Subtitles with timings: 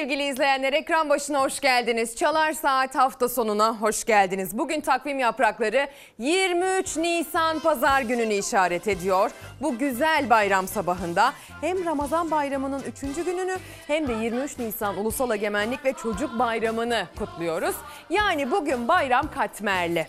[0.00, 0.72] Sevgili izleyenler.
[0.72, 2.16] Ekran başına hoş geldiniz.
[2.16, 4.58] Çalar Saat hafta sonuna hoş geldiniz.
[4.58, 9.30] Bugün takvim yaprakları 23 Nisan pazar gününü işaret ediyor.
[9.62, 13.24] Bu güzel bayram sabahında hem Ramazan bayramının 3.
[13.24, 17.74] gününü hem de 23 Nisan Ulusal Egemenlik ve Çocuk Bayramı'nı kutluyoruz.
[18.10, 20.06] Yani bugün bayram katmerli.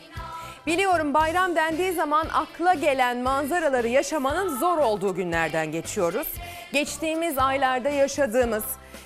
[0.67, 6.27] Biliyorum bayram dendiği zaman akla gelen manzaraları yaşamanın zor olduğu günlerden geçiyoruz.
[6.73, 8.63] Geçtiğimiz aylarda yaşadığımız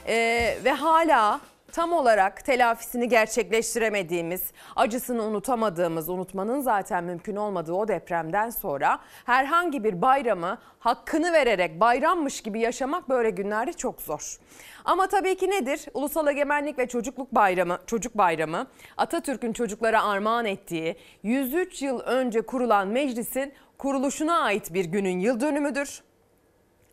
[0.07, 1.41] ee, ve hala
[1.75, 10.01] tam olarak telafisini gerçekleştiremediğimiz, acısını unutamadığımız, unutmanın zaten mümkün olmadığı o depremden sonra herhangi bir
[10.01, 14.37] bayramı hakkını vererek bayrammış gibi yaşamak böyle günlerde çok zor.
[14.85, 15.85] Ama tabii ki nedir?
[15.93, 22.87] Ulusal Egemenlik ve Çocukluk Bayramı, Çocuk Bayramı Atatürk'ün çocuklara armağan ettiği 103 yıl önce kurulan
[22.87, 26.01] meclisin kuruluşuna ait bir günün yıl dönümüdür.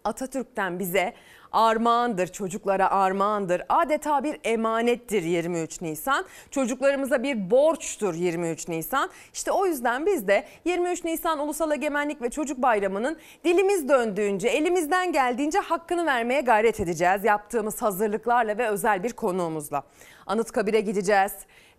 [0.05, 1.15] Atatürk'ten bize
[1.53, 3.63] armağandır, çocuklara armağandır.
[3.69, 6.25] Adeta bir emanettir 23 Nisan.
[6.51, 9.11] Çocuklarımıza bir borçtur 23 Nisan.
[9.33, 15.13] İşte o yüzden biz de 23 Nisan Ulusal Egemenlik ve Çocuk Bayramı'nın dilimiz döndüğünce, elimizden
[15.13, 17.25] geldiğince hakkını vermeye gayret edeceğiz.
[17.25, 19.83] Yaptığımız hazırlıklarla ve özel bir konuğumuzla.
[20.27, 21.33] Anıtkabir'e gideceğiz,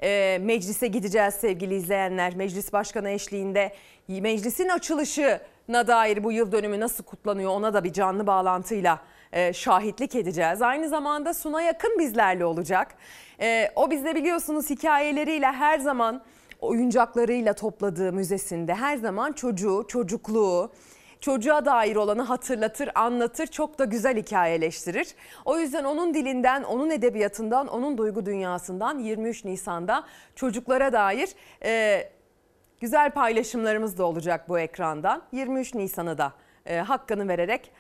[0.04, 2.36] e, meclise gideceğiz sevgili izleyenler.
[2.36, 3.74] Meclis Başkanı eşliğinde
[4.08, 9.00] meclisin açılışına dair bu yıl dönümü nasıl kutlanıyor ona da bir canlı bağlantıyla
[9.54, 10.62] şahitlik edeceğiz.
[10.62, 12.96] Aynı zamanda Suna Yakın bizlerle olacak.
[13.40, 16.22] E, o bizde biliyorsunuz hikayeleriyle her zaman
[16.62, 20.72] oyuncaklarıyla topladığı müzesinde her zaman çocuğu, çocukluğu,
[21.20, 25.08] çocuğa dair olanı hatırlatır, anlatır, çok da güzel hikayeleştirir.
[25.46, 30.04] O yüzden onun dilinden, onun edebiyatından, onun duygu dünyasından 23 Nisan'da
[30.36, 31.30] çocuklara dair
[31.64, 32.04] e,
[32.82, 35.22] güzel paylaşımlarımız da olacak bu ekrandan.
[35.32, 36.34] 23 Nisan'ı da
[36.66, 37.72] e, hakkını vererek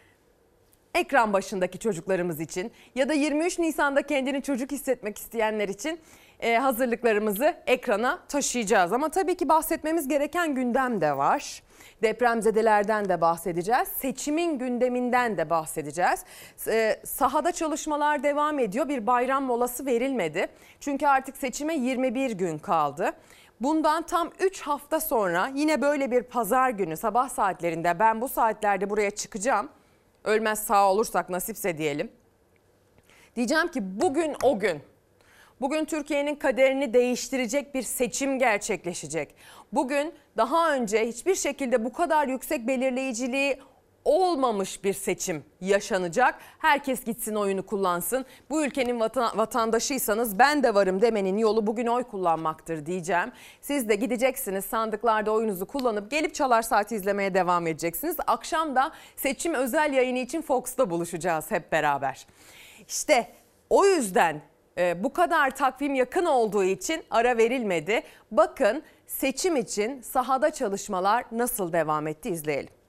[0.93, 5.99] ekran başındaki çocuklarımız için ya da 23 Nisan'da kendini çocuk hissetmek isteyenler için
[6.39, 8.93] e, hazırlıklarımızı ekrana taşıyacağız.
[8.93, 11.63] Ama tabii ki bahsetmemiz gereken gündem de var.
[12.01, 13.87] Depremzedelerden de bahsedeceğiz.
[13.87, 16.23] Seçimin gündeminden de bahsedeceğiz.
[16.67, 18.89] E, sahada çalışmalar devam ediyor.
[18.89, 20.47] Bir bayram molası verilmedi.
[20.79, 23.11] Çünkü artık seçime 21 gün kaldı.
[23.61, 28.89] Bundan tam 3 hafta sonra yine böyle bir pazar günü sabah saatlerinde ben bu saatlerde
[28.89, 29.69] buraya çıkacağım.
[30.23, 32.11] Ölmez sağ olursak nasipse diyelim.
[33.35, 34.81] Diyeceğim ki bugün o gün.
[35.61, 39.35] Bugün Türkiye'nin kaderini değiştirecek bir seçim gerçekleşecek.
[39.73, 43.59] Bugün daha önce hiçbir şekilde bu kadar yüksek belirleyiciliği
[44.06, 46.36] olmamış bir seçim yaşanacak.
[46.59, 48.25] Herkes gitsin oyunu kullansın.
[48.50, 53.31] Bu ülkenin vatan, vatandaşıysanız ben de varım demenin yolu bugün oy kullanmaktır diyeceğim.
[53.62, 58.16] Siz de gideceksiniz sandıklarda oyunuzu kullanıp gelip Çalar Saati izlemeye devam edeceksiniz.
[58.28, 62.28] Akşam da seçim özel yayını için Fox'ta buluşacağız hep beraber.
[62.88, 63.28] İşte
[63.70, 64.41] o yüzden
[64.78, 68.03] e, bu kadar takvim yakın olduğu için ara verilmedi.
[68.31, 72.82] Bakın seçim için sahada çalışmalar nasıl devam etti izleyelim.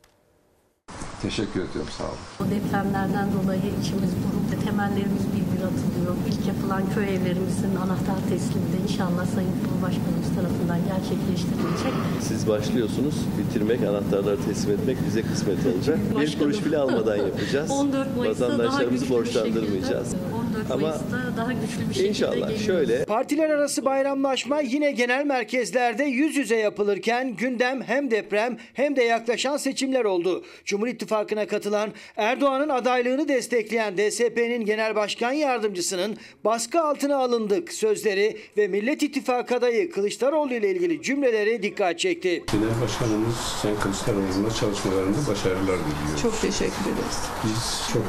[1.24, 2.22] Teşekkür ediyorum sağ olun.
[2.40, 6.14] Bu depremlerden dolayı içimiz buruk ve temellerimiz bir bir atılıyor.
[6.28, 11.94] İlk yapılan köy evlerimizin anahtar teslimi de inşallah Sayın Cumhurbaşkanımız tarafından gerçekleştirilecek.
[12.20, 15.98] Siz başlıyorsunuz, bitirmek, anahtarları teslim etmek bize kısmet olacak.
[16.20, 17.70] bir kuruş bile almadan yapacağız.
[17.80, 20.08] 14 Mayıs'ta daha Vatandaşlarımızı güçlü bir borçlandırmayacağız.
[20.10, 20.23] şekilde, 14
[20.70, 22.66] Ama Mayıs'ta daha güçlü bir şekilde İnşallah geliyoruz.
[22.66, 29.02] şöyle Partiler arası bayramlaşma yine genel merkezlerde yüz yüze yapılırken gündem hem deprem hem de
[29.02, 30.44] yaklaşan seçimler oldu.
[30.64, 38.68] Cumhur İttifakı'na katılan Erdoğan'ın adaylığını destekleyen DSP'nin genel başkan yardımcısının baskı altına alındık sözleri ve
[38.68, 42.44] Millet İttifakı adayı Kılıçdaroğlu ile ilgili cümleleri dikkat çekti.
[42.52, 46.22] Genel Başkanımız Sayın Kılıçdaroğlu'na çalışmalarında başarılar diliyoruz.
[46.22, 47.18] Çok teşekkür ederiz.
[47.44, 48.02] Biz çok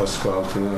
[0.00, 0.72] baskı altına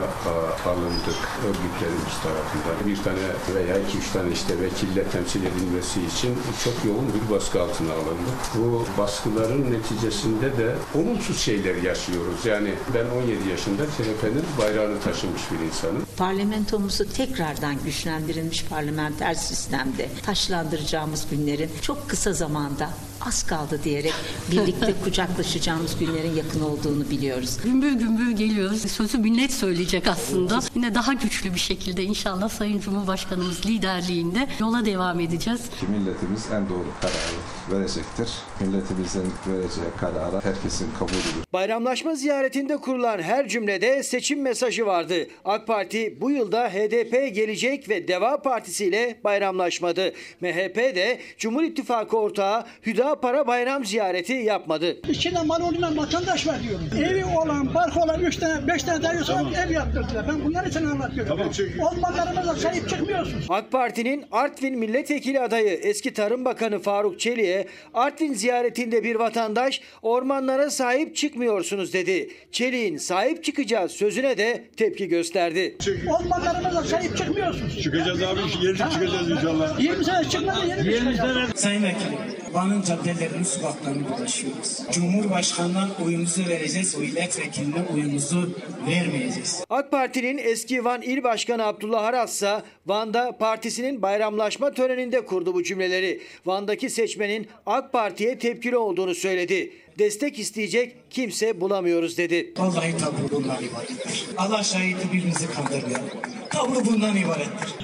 [0.67, 1.14] alındık
[1.49, 2.77] örgütlerimiz tarafından.
[2.87, 3.25] Bir tane
[3.55, 8.39] veya iki üç tane işte vekille temsil edilmesi için çok yoğun bir baskı altına alındık.
[8.55, 12.47] Bu baskıların neticesinde de olumsuz şeyler yaşıyoruz.
[12.47, 16.07] Yani ben 17 yaşında CHP'nin bayrağını taşımış bir insanım.
[16.17, 22.91] Parlamentomuzu tekrardan güçlendirilmiş parlamenter sistemde taşlandıracağımız günlerin çok kısa zamanda
[23.27, 24.15] az kaldı diyerek
[24.53, 27.59] birlikte kucaklaşacağımız günlerin yakın olduğunu biliyoruz.
[27.65, 28.91] Gümbür gümbür geliyoruz.
[28.91, 30.61] Sözü millet söyleyecek aslında.
[30.75, 35.61] Yine daha güçlü bir şekilde inşallah Sayın Cumhurbaşkanımız liderliğinde yola devam edeceğiz.
[35.89, 37.35] Milletimiz en doğru kararı
[37.71, 38.29] verecektir.
[38.61, 41.45] Milletimizin vereceği karara herkesin kabulüdür.
[41.53, 45.29] Bayramlaşma ziyaretinde kurulan her cümlede seçim mesajı vardı.
[45.45, 50.13] AK Parti bu yılda HDP Gelecek ve Deva Partisi ile bayramlaşmadı.
[50.41, 52.65] MHP de Cumhur İttifakı ortağı
[53.15, 54.97] Hüdapara bayram ziyareti yapmadı.
[55.09, 56.89] İçinde mal olmayan vatandaş var diyorum.
[57.05, 60.29] Evi olan, barkı olan 3 tane, 5 tane dayı sonra ev yaptırdılar.
[60.29, 61.41] Ben bunlar için anlatıyorum.
[61.81, 63.47] Olmalarımıza sahip çıkmıyorsunuz.
[63.49, 70.71] AK Parti'nin Artvin milletvekili adayı eski Tarım Bakanı Faruk Çelik'e Artvin ziyaretinde bir vatandaş ormanlara
[70.71, 72.31] sahip çıkmıyorsunuz dedi.
[72.53, 75.77] Çelik'in sahip çıkacağız sözüne de tepki gösterdi.
[76.11, 77.83] Olmalarımıza sahip çıkmıyorsunuz.
[77.83, 79.81] Çıkacağız abi, yenecek çıkacağız inşallah.
[79.81, 81.27] 20 sene çıkmadı yeni bir şey.
[81.55, 82.19] Sayın Vekilim,
[82.53, 84.81] Van'ın caddelerini, sokaklarını dolaşıyoruz.
[84.93, 88.55] Cumhurbaşkanına oyumuzu vereceğiz, milletvekiline oyumuzu
[88.89, 89.65] vermeyeceğiz.
[89.71, 95.63] AK Parti'nin eski Van İl Başkanı Abdullah Aras ise Van'da partisinin bayramlaşma töreninde kurdu bu
[95.63, 96.21] cümleleri.
[96.47, 99.73] Van'daki seçmenin AK Parti'ye tepkili olduğunu söyledi.
[99.99, 102.53] Destek isteyecek kimse bulamıyoruz dedi.
[102.57, 104.27] Vallahi tablo bundan ibarettir.
[104.37, 106.09] Allah şahidi birimizi kandırmayalım.
[106.51, 107.75] Tablo bundan ibarettir.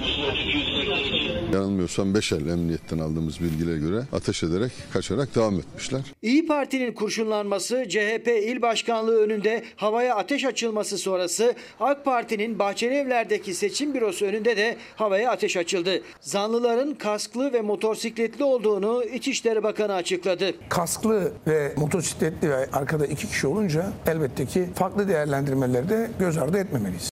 [1.53, 6.01] Yanılmıyorsam Beşer Emniyet'ten aldığımız bilgilere göre ateş ederek kaçarak devam etmişler.
[6.21, 13.93] İyi Parti'nin kurşunlanması, CHP il başkanlığı önünde havaya ateş açılması sonrası AK Parti'nin Bahçelievler'deki seçim
[13.93, 16.01] bürosu önünde de havaya ateş açıldı.
[16.21, 20.53] Zanlıların kasklı ve motosikletli olduğunu İçişleri Bakanı açıkladı.
[20.69, 22.00] Kasklı ve motosikletli
[22.43, 27.11] ve arkada iki kişi olunca elbette ki farklı değerlendirmeleri de göz ardı etmemeliyiz.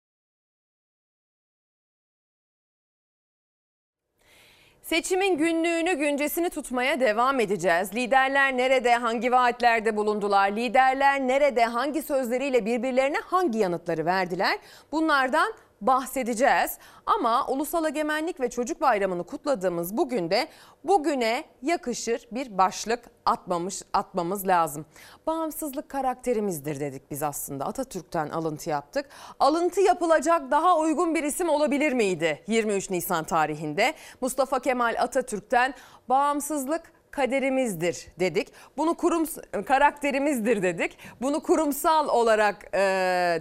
[4.85, 7.95] Seçimin günlüğünü, güncesini tutmaya devam edeceğiz.
[7.95, 10.51] Liderler nerede, hangi vaatlerde bulundular?
[10.51, 14.59] Liderler nerede, hangi sözleriyle birbirlerine hangi yanıtları verdiler?
[14.91, 15.53] Bunlardan
[15.87, 16.77] bahsedeceğiz.
[17.05, 20.47] Ama Ulusal Egemenlik ve Çocuk Bayramı'nı kutladığımız bugün de
[20.83, 24.85] bugüne yakışır bir başlık atmamış atmamız lazım.
[25.27, 27.65] Bağımsızlık karakterimizdir dedik biz aslında.
[27.65, 29.09] Atatürk'ten alıntı yaptık.
[29.39, 33.93] Alıntı yapılacak daha uygun bir isim olabilir miydi 23 Nisan tarihinde?
[34.21, 35.73] Mustafa Kemal Atatürk'ten
[36.09, 38.47] bağımsızlık kaderimizdir dedik.
[38.77, 39.25] Bunu kurum
[39.65, 40.97] karakterimizdir dedik.
[41.21, 42.79] Bunu kurumsal olarak e,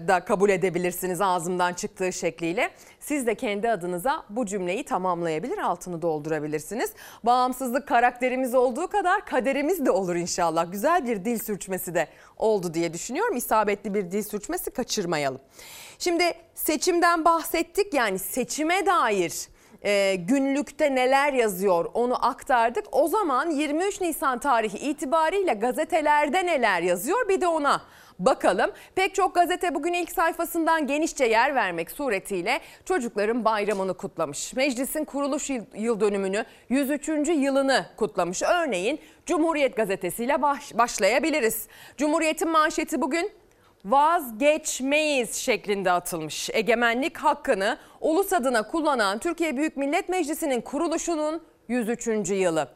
[0.09, 2.71] da kabul edebilirsiniz ağzımdan çıktığı şekliyle.
[3.01, 6.93] Siz de kendi adınıza bu cümleyi tamamlayabilir, altını doldurabilirsiniz.
[7.25, 10.73] Bağımsızlık karakterimiz olduğu kadar kaderimiz de olur inşallah.
[10.73, 13.37] Güzel bir dil sürçmesi de oldu diye düşünüyorum.
[13.37, 15.41] İsabetli bir dil sürçmesi kaçırmayalım.
[15.99, 16.25] Şimdi
[16.55, 19.54] seçimden bahsettik yani seçime dair
[19.85, 22.85] e, günlükte neler yazıyor onu aktardık.
[22.93, 27.81] O zaman 23 Nisan tarihi itibariyle gazetelerde neler yazıyor bir de ona
[28.19, 28.71] bakalım.
[28.95, 34.55] Pek çok gazete bugün ilk sayfasından genişçe yer vermek suretiyle çocukların bayramını kutlamış.
[34.55, 37.09] Meclisin kuruluş yıl, dönümünü 103.
[37.29, 38.43] yılını kutlamış.
[38.43, 41.69] Örneğin Cumhuriyet gazetesiyle baş, başlayabiliriz.
[41.97, 43.31] Cumhuriyet'in manşeti bugün
[43.85, 46.51] vazgeçmeyiz şeklinde atılmış.
[46.53, 52.31] Egemenlik hakkını ulus adına kullanan Türkiye Büyük Millet Meclisi'nin kuruluşunun 103.
[52.31, 52.69] yılı.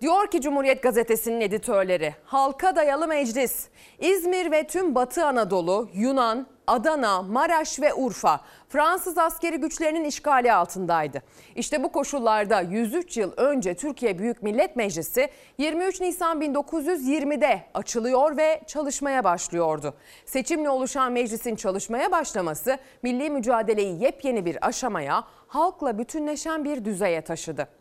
[0.00, 7.22] Diyor ki Cumhuriyet Gazetesi'nin editörleri, halka dayalı meclis, İzmir ve tüm Batı Anadolu, Yunan, Adana,
[7.22, 11.22] Maraş ve Urfa Fransız askeri güçlerinin işgali altındaydı.
[11.54, 18.60] İşte bu koşullarda 103 yıl önce Türkiye Büyük Millet Meclisi 23 Nisan 1920'de açılıyor ve
[18.66, 19.94] çalışmaya başlıyordu.
[20.26, 27.79] Seçimle oluşan meclisin çalışmaya başlaması milli mücadeleyi yepyeni bir aşamaya, halkla bütünleşen bir düzeye taşıdı.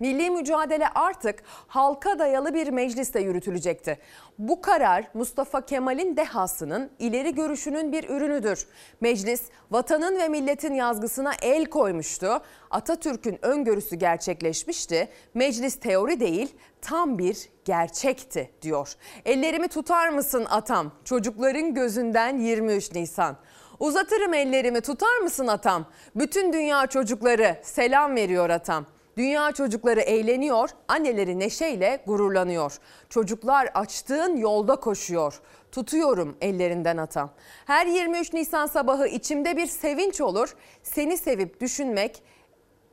[0.00, 3.98] Milli mücadele artık halka dayalı bir mecliste yürütülecekti.
[4.38, 8.66] Bu karar Mustafa Kemal'in dehasının ileri görüşünün bir ürünüdür.
[9.00, 12.42] Meclis vatanın ve milletin yazgısına el koymuştu.
[12.70, 15.08] Atatürk'ün öngörüsü gerçekleşmişti.
[15.34, 18.94] Meclis teori değil tam bir gerçekti diyor.
[19.24, 20.92] Ellerimi tutar mısın atam?
[21.04, 23.36] Çocukların gözünden 23 Nisan.
[23.80, 25.86] Uzatırım ellerimi tutar mısın atam?
[26.16, 28.86] Bütün dünya çocukları selam veriyor atam.
[29.16, 32.78] Dünya çocukları eğleniyor, anneleri neşeyle gururlanıyor.
[33.08, 35.40] Çocuklar açtığın yolda koşuyor.
[35.72, 37.30] Tutuyorum ellerinden atam.
[37.66, 40.56] Her 23 Nisan sabahı içimde bir sevinç olur.
[40.82, 42.22] Seni sevip düşünmek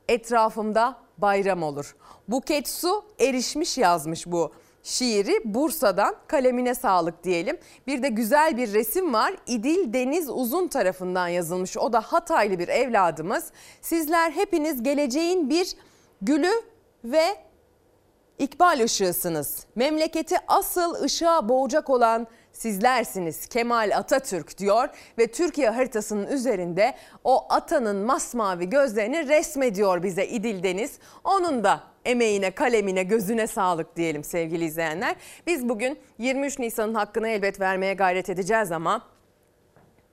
[0.08, 1.96] etrafımda bayram olur.
[2.28, 7.58] Buket Su erişmiş yazmış bu şiiri Bursa'dan kalemine sağlık diyelim.
[7.86, 9.34] Bir de güzel bir resim var.
[9.46, 11.76] İdil Deniz Uzun tarafından yazılmış.
[11.76, 13.52] O da Hataylı bir evladımız.
[13.80, 15.76] Sizler hepiniz geleceğin bir
[16.22, 16.62] gülü
[17.04, 17.24] ve
[18.38, 19.66] ikbal ışığısınız.
[19.74, 26.94] Memleketi asıl ışığa boğacak olan sizlersiniz Kemal Atatürk diyor ve Türkiye haritasının üzerinde
[27.24, 30.98] o atanın masmavi gözlerini resmediyor bize İdil Deniz.
[31.24, 35.16] Onun da Emeğine, kalemine, gözüne sağlık diyelim sevgili izleyenler.
[35.46, 39.02] Biz bugün 23 Nisan'ın hakkını elbet vermeye gayret edeceğiz ama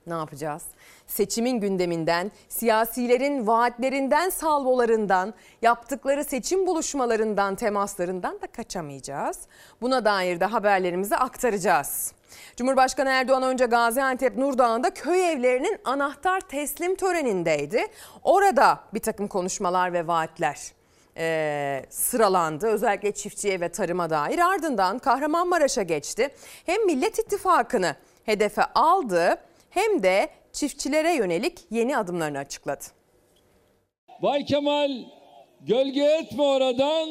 [0.06, 0.62] ne yapacağız?
[1.06, 9.38] Seçimin gündeminden, siyasilerin vaatlerinden, salvolarından, yaptıkları seçim buluşmalarından, temaslarından da kaçamayacağız.
[9.80, 12.12] Buna dair de haberlerimizi aktaracağız.
[12.56, 17.86] Cumhurbaşkanı Erdoğan önce Gaziantep Nurdağ'ında köy evlerinin anahtar teslim törenindeydi.
[18.24, 20.72] Orada bir takım konuşmalar ve vaatler
[21.16, 22.66] e, sıralandı.
[22.66, 24.38] Özellikle çiftçiye ve tarıma dair.
[24.38, 26.28] Ardından Kahramanmaraş'a geçti.
[26.66, 29.36] Hem Millet İttifakı'nı hedefe aldı
[29.70, 32.84] hem de çiftçilere yönelik yeni adımlarını açıkladı.
[34.22, 34.90] Vay Kemal
[35.60, 37.08] gölge etme oradan.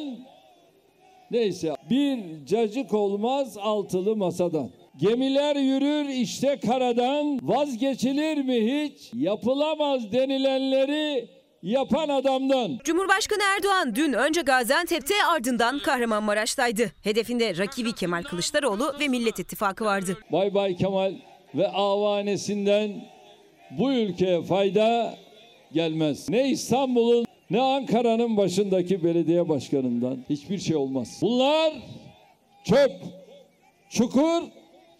[1.30, 4.70] Neyse bir cacık olmaz altılı masadan.
[4.96, 9.10] Gemiler yürür işte karadan vazgeçilir mi hiç?
[9.14, 11.28] Yapılamaz denilenleri
[11.62, 12.78] yapan adamdan.
[12.84, 16.92] Cumhurbaşkanı Erdoğan dün önce Gaziantep'te ardından Kahramanmaraş'taydı.
[17.02, 20.18] Hedefinde rakibi Kemal Kılıçdaroğlu ve Millet İttifakı vardı.
[20.32, 21.14] Bay Bay Kemal
[21.54, 23.15] ve avanesinden
[23.70, 25.14] bu ülkeye fayda
[25.72, 26.28] gelmez.
[26.28, 31.18] Ne İstanbul'un ne Ankara'nın başındaki belediye başkanından hiçbir şey olmaz.
[31.22, 31.72] Bunlar
[32.64, 32.92] çöp,
[33.90, 34.42] çukur,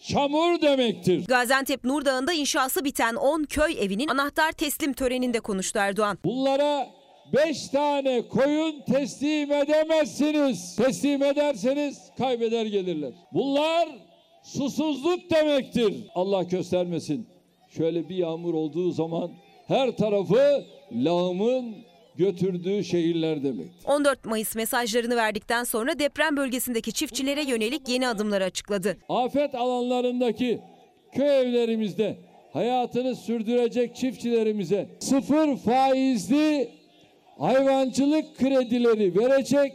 [0.00, 1.26] çamur demektir.
[1.26, 6.18] Gaziantep Nurdağ'ında inşası biten 10 köy evinin anahtar teslim töreninde konuştu Erdoğan.
[6.25, 6.87] Bunlara
[7.32, 10.76] beş tane koyun teslim edemezsiniz.
[10.76, 13.12] Teslim ederseniz kaybeder gelirler.
[13.32, 13.88] Bunlar
[14.42, 15.94] susuzluk demektir.
[16.14, 17.36] Allah göstermesin.
[17.76, 19.30] Şöyle bir yağmur olduğu zaman
[19.66, 21.76] her tarafı lağımın
[22.16, 23.66] götürdüğü şehirler demek.
[23.85, 28.97] 14 Mayıs mesajlarını verdikten sonra deprem bölgesindeki çiftçilere yönelik yeni adımları açıkladı.
[29.09, 30.61] Afet alanlarındaki
[31.12, 32.16] köy evlerimizde
[32.52, 36.68] hayatını sürdürecek çiftçilerimize sıfır faizli
[37.38, 39.73] hayvancılık kredileri verecek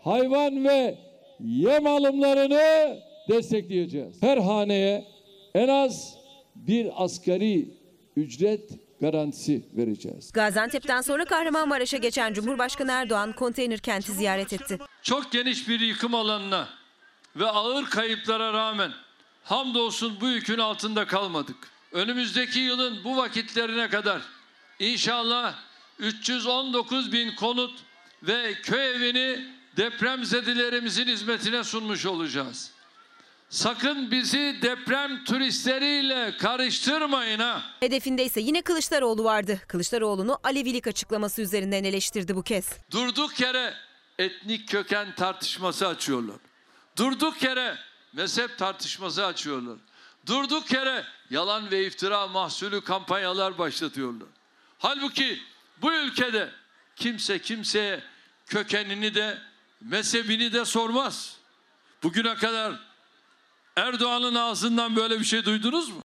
[0.00, 0.94] hayvan ve
[1.40, 4.22] yem alımlarını destekleyeceğiz.
[4.22, 5.04] Her haneye
[5.54, 6.21] en az
[6.66, 7.68] bir asgari
[8.16, 10.32] ücret garantisi vereceğiz.
[10.32, 14.78] Gaziantep'ten sonra Kahramanmaraş'a geçen Cumhurbaşkanı Erdoğan konteyner kenti ziyaret etti.
[15.02, 16.68] Çok geniş bir yıkım alanına
[17.36, 18.92] ve ağır kayıplara rağmen
[19.44, 21.56] hamdolsun bu yükün altında kalmadık.
[21.92, 24.22] Önümüzdeki yılın bu vakitlerine kadar
[24.78, 25.54] inşallah
[25.98, 27.72] 319 bin konut
[28.22, 29.44] ve köy evini
[29.76, 32.71] depremzedelerimizin hizmetine sunmuş olacağız.
[33.52, 37.62] Sakın bizi deprem turistleriyle karıştırmayın ha.
[37.80, 39.60] Hedefinde ise yine Kılıçdaroğlu vardı.
[39.68, 42.68] Kılıçdaroğlu'nu Alevilik açıklaması üzerinden eleştirdi bu kez.
[42.90, 43.74] Durduk yere
[44.18, 46.36] etnik köken tartışması açıyorlar.
[46.98, 47.76] Durduk yere
[48.12, 49.78] mezhep tartışması açıyorlar.
[50.26, 54.28] Durduk yere yalan ve iftira mahsulü kampanyalar başlatıyorlar.
[54.78, 55.38] Halbuki
[55.82, 56.50] bu ülkede
[56.96, 58.00] kimse kimseye
[58.46, 59.38] kökenini de
[59.80, 61.36] mezhebini de sormaz.
[62.02, 62.91] Bugüne kadar
[63.76, 66.02] Erdoğan'ın ağzından böyle bir şey duydunuz mu?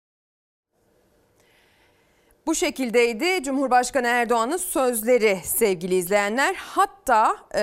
[2.46, 6.54] Bu şekildeydi Cumhurbaşkanı Erdoğan'ın sözleri sevgili izleyenler.
[6.54, 7.60] Hatta e,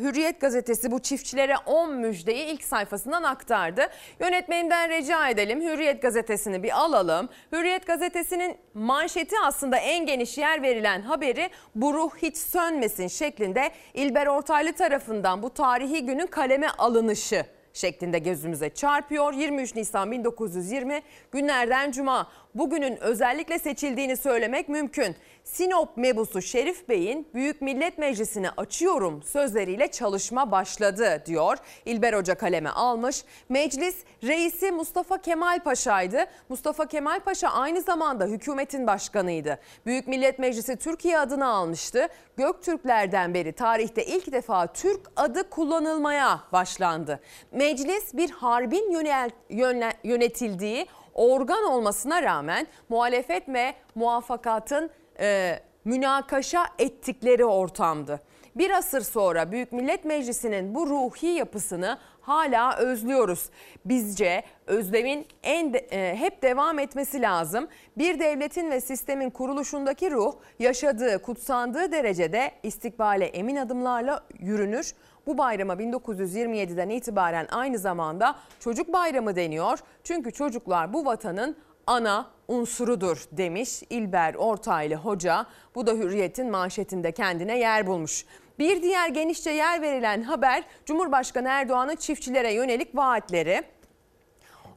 [0.00, 3.86] Hürriyet gazetesi bu çiftçilere 10 müjdeyi ilk sayfasından aktardı.
[4.20, 7.28] Yönetmenimden rica edelim Hürriyet gazetesini bir alalım.
[7.52, 14.26] Hürriyet gazetesinin manşeti aslında en geniş yer verilen haberi bu ruh hiç sönmesin şeklinde İlber
[14.26, 19.32] Ortaylı tarafından bu tarihi günün kaleme alınışı şeklinde gözümüze çarpıyor.
[19.32, 21.02] 23 Nisan 1920
[21.32, 22.30] günlerden cuma.
[22.54, 25.16] Bugünün özellikle seçildiğini söylemek mümkün.
[25.44, 31.58] Sinop mebusu Şerif Bey'in Büyük Millet Meclisi'ni açıyorum sözleriyle çalışma başladı diyor.
[31.84, 33.24] İlber Hoca kaleme almış.
[33.48, 36.26] Meclis reisi Mustafa Kemal Paşa'ydı.
[36.48, 39.58] Mustafa Kemal Paşa aynı zamanda hükümetin başkanıydı.
[39.86, 42.08] Büyük Millet Meclisi Türkiye adını almıştı.
[42.36, 47.20] Göktürklerden beri tarihte ilk defa Türk adı kullanılmaya başlandı.
[47.52, 54.90] Meclis bir harbin yönel, yönle, yönetildiği organ olmasına rağmen muhalefet ve muvaffakatın
[55.20, 58.20] e, münakaşa ettikleri ortamdı.
[58.56, 63.50] Bir asır sonra Büyük Millet Meclisi'nin bu ruhi yapısını hala özlüyoruz.
[63.84, 67.68] Bizce özlemin en de, e, hep devam etmesi lazım.
[67.98, 74.94] Bir devletin ve sistemin kuruluşundaki ruh yaşadığı, kutsandığı derecede istikbale emin adımlarla yürünür.
[75.26, 79.78] Bu bayrama 1927'den itibaren aynı zamanda çocuk bayramı deniyor.
[80.04, 85.46] Çünkü çocuklar bu vatanın ana unsurudur demiş İlber Ortaylı Hoca.
[85.74, 88.24] Bu da Hürriyet'in manşetinde kendine yer bulmuş.
[88.58, 93.62] Bir diğer genişçe yer verilen haber Cumhurbaşkanı Erdoğan'ın çiftçilere yönelik vaatleri.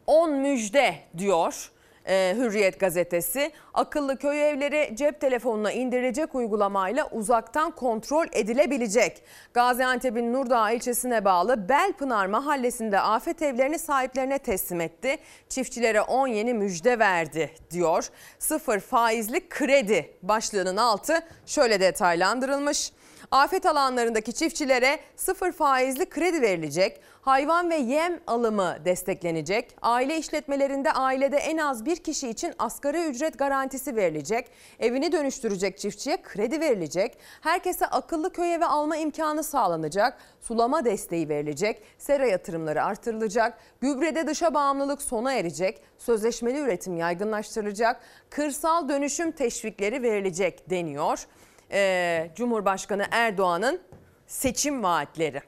[0.08, 1.72] 10 müjde diyor.
[2.10, 9.24] Ee, Hürriyet gazetesi akıllı köy evleri cep telefonuna indirilecek uygulamayla uzaktan kontrol edilebilecek.
[9.54, 15.18] Gaziantep'in Nurdağ ilçesine bağlı Belpınar mahallesinde afet evlerini sahiplerine teslim etti.
[15.50, 18.10] Çiftçilere 10 yeni müjde verdi diyor.
[18.40, 22.92] Sıfır faizli kredi başlığının altı şöyle detaylandırılmış.
[23.32, 27.02] Afet alanlarındaki çiftçilere sıfır faizli kredi verilecek.
[27.22, 29.76] Hayvan ve yem alımı desteklenecek.
[29.82, 34.48] Aile işletmelerinde ailede en az bir kişi için asgari ücret garantisi verilecek.
[34.80, 37.18] Evini dönüştürecek çiftçiye kredi verilecek.
[37.42, 40.18] Herkese akıllı köy evi alma imkanı sağlanacak.
[40.42, 41.82] Sulama desteği verilecek.
[41.98, 43.58] Sera yatırımları artırılacak.
[43.82, 45.82] Gübrede dışa bağımlılık sona erecek.
[45.98, 48.02] Sözleşmeli üretim yaygınlaştırılacak.
[48.30, 51.28] Kırsal dönüşüm teşvikleri verilecek deniyor.
[51.72, 53.82] Ee, Cumhurbaşkanı Erdoğan'ın
[54.28, 55.42] seçim vaatleri.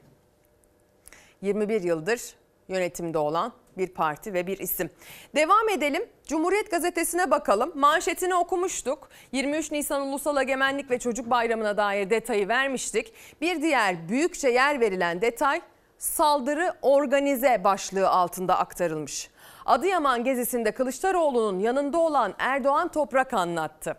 [1.42, 2.20] 21 yıldır
[2.68, 4.90] yönetimde olan bir parti ve bir isim.
[5.36, 6.02] Devam edelim.
[6.26, 7.72] Cumhuriyet Gazetesi'ne bakalım.
[7.74, 9.08] Manşetini okumuştuk.
[9.32, 13.12] 23 Nisan Ulusal Egemenlik ve Çocuk Bayramı'na dair detayı vermiştik.
[13.40, 15.62] Bir diğer büyükçe yer verilen detay
[15.98, 19.30] saldırı organize başlığı altında aktarılmış.
[19.66, 23.96] Adıyaman gezisinde Kılıçdaroğlu'nun yanında olan Erdoğan Toprak anlattı.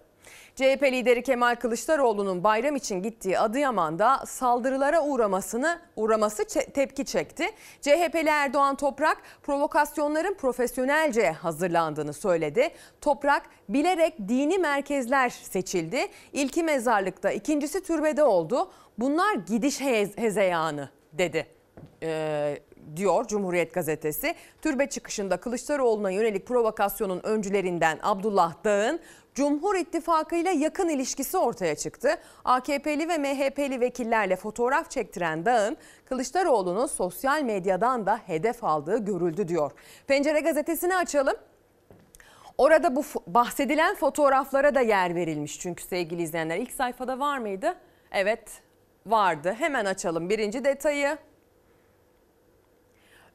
[0.56, 7.46] CHP lideri Kemal Kılıçdaroğlu'nun bayram için gittiği Adıyaman'da saldırılara uğramasını uğraması tepki çekti.
[7.82, 12.70] CHP'li Erdoğan Toprak provokasyonların profesyonelce hazırlandığını söyledi.
[13.02, 16.08] Toprak bilerek dini merkezler seçildi.
[16.34, 18.72] İlki mezarlıkta, ikincisi türbede oldu.
[18.98, 19.82] Bunlar gidiş
[20.16, 21.48] hezeyanı dedi.
[22.04, 22.60] Ee,
[22.96, 24.36] diyor Cumhuriyet Gazetesi.
[24.62, 29.00] Türbe çıkışında Kılıçdaroğlu'na yönelik provokasyonun öncülerinden Abdullah Dağ'ın
[29.36, 32.18] Cumhur İttifakı ile yakın ilişkisi ortaya çıktı.
[32.46, 39.72] AKP'li ve MHP'li vekillerle fotoğraf çektiren Dağ'ın Kılıçdaroğlu'nu sosyal medyadan da hedef aldığı görüldü diyor.
[40.08, 41.36] Pencere gazetesini açalım.
[42.58, 47.76] Orada bu bahsedilen fotoğraflara da yer verilmiş çünkü sevgili izleyenler ilk sayfada var mıydı?
[48.12, 48.62] Evet
[49.06, 49.56] vardı.
[49.60, 51.18] Hemen açalım birinci detayı.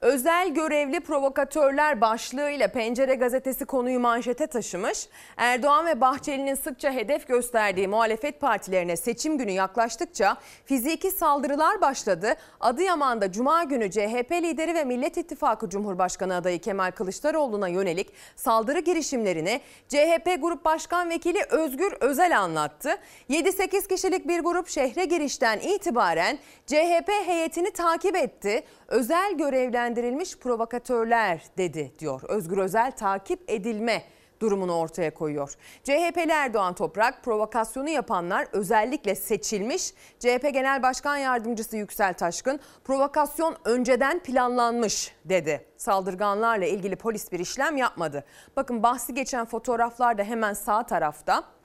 [0.00, 5.08] Özel görevli provokatörler başlığıyla Pencere gazetesi konuyu manşete taşımış.
[5.36, 12.34] Erdoğan ve Bahçeli'nin sıkça hedef gösterdiği muhalefet partilerine seçim günü yaklaştıkça fiziki saldırılar başladı.
[12.60, 19.60] Adıyaman'da Cuma günü CHP lideri ve Millet İttifakı Cumhurbaşkanı adayı Kemal Kılıçdaroğlu'na yönelik saldırı girişimlerini
[19.88, 22.96] CHP Grup Başkan Vekili Özgür Özel anlattı.
[23.30, 28.64] 7-8 kişilik bir grup şehre girişten itibaren CHP heyetini takip etti.
[28.88, 32.22] Özel görevlendirilmiş provokatörler dedi diyor.
[32.28, 34.02] Özgür Özel takip edilme
[34.40, 35.54] durumunu ortaya koyuyor.
[35.84, 39.92] CHP'li Erdoğan Toprak provokasyonu yapanlar özellikle seçilmiş.
[40.18, 45.66] CHP Genel Başkan Yardımcısı Yüksel Taşkın provokasyon önceden planlanmış dedi.
[45.76, 48.24] Saldırganlarla ilgili polis bir işlem yapmadı.
[48.56, 51.55] Bakın bahsi geçen fotoğraflar da hemen sağ tarafta.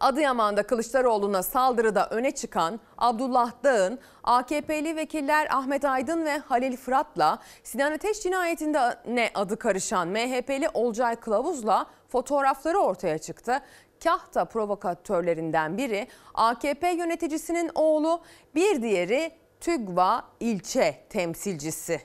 [0.00, 7.92] Adıyaman'da Kılıçdaroğlu'na saldırıda öne çıkan Abdullah Dağ'ın AKP'li vekiller Ahmet Aydın ve Halil Fırat'la Sinan
[7.92, 8.78] Ateş cinayetinde
[9.08, 13.60] ne adı karışan MHP'li Olcay Kılavuz'la fotoğrafları ortaya çıktı.
[14.04, 18.20] Kahta provokatörlerinden biri AKP yöneticisinin oğlu,
[18.54, 22.00] bir diğeri TÜGVA ilçe temsilcisi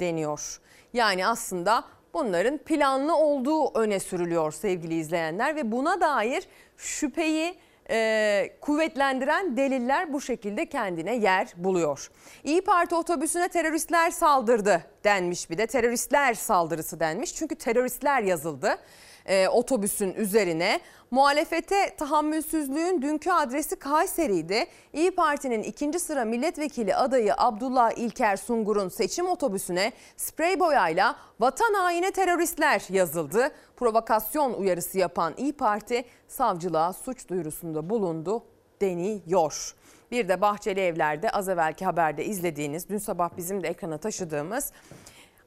[0.00, 0.60] deniyor.
[0.92, 7.54] Yani aslında bunların planlı olduğu öne sürülüyor sevgili izleyenler ve buna dair şüpheyi
[7.90, 12.10] e, kuvvetlendiren deliller bu şekilde kendine yer buluyor.
[12.44, 15.50] İyi Parti otobüsüne teröristler saldırdı denmiş.
[15.50, 17.34] Bir de teröristler saldırısı denmiş.
[17.34, 18.78] Çünkü teröristler yazıldı
[19.26, 20.80] e, otobüsün üzerine.
[21.10, 24.66] Muhalefete tahammülsüzlüğün dünkü adresi Kayseri'ydi.
[24.92, 32.10] İyi Parti'nin ikinci sıra milletvekili adayı Abdullah İlker Sungur'un seçim otobüsüne sprey boyayla vatan haine
[32.10, 33.50] teröristler yazıldı.
[33.76, 38.42] Provokasyon uyarısı yapan İyi Parti savcılığa suç duyurusunda bulundu
[38.80, 39.74] deniyor.
[40.10, 44.72] Bir de Bahçeli Evler'de az evvelki haberde izlediğiniz, dün sabah bizim de ekrana taşıdığımız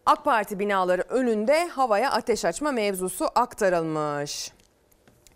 [0.06, 4.52] AK Parti binaları önünde havaya ateş açma mevzusu aktarılmış.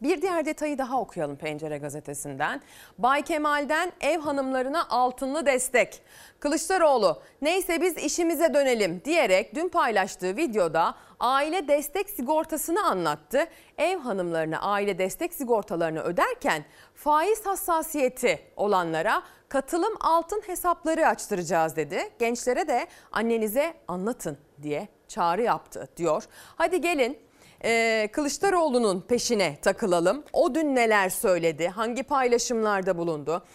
[0.03, 2.61] Bir diğer detayı daha okuyalım Pencere gazetesinden.
[2.97, 6.01] Bay Kemal'den ev hanımlarına altınlı destek.
[6.39, 13.47] Kılıçdaroğlu neyse biz işimize dönelim diyerek dün paylaştığı videoda aile destek sigortasını anlattı.
[13.77, 22.09] Ev hanımlarına aile destek sigortalarını öderken faiz hassasiyeti olanlara katılım altın hesapları açtıracağız dedi.
[22.19, 26.23] Gençlere de annenize anlatın diye çağrı yaptı diyor.
[26.55, 27.17] Hadi gelin
[27.65, 30.23] ee, Kılıçdaroğlu'nun peşine takılalım.
[30.33, 33.45] O dün neler söyledi, hangi paylaşımlarda bulundu,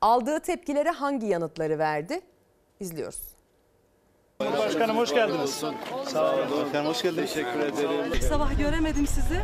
[0.00, 2.20] aldığı tepkilere hangi yanıtları verdi?
[2.80, 3.37] İzliyoruz.
[4.58, 5.64] Başkanım hoş geldiniz.
[6.06, 6.64] Sağ olun.
[6.64, 7.34] Başkanım hoş geldiniz.
[7.34, 8.22] Teşekkür ederim.
[8.28, 9.42] Sabah göremedim sizi.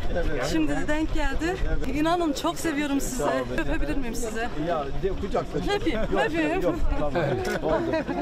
[0.51, 1.55] Şimdi de denk geldi.
[1.95, 3.23] İnanın çok seviyorum sizi.
[3.57, 4.49] Öpebilir miyim size?
[4.67, 5.69] Ya de kucaklaşın.
[5.69, 6.75] Öpeyim, öpeyim.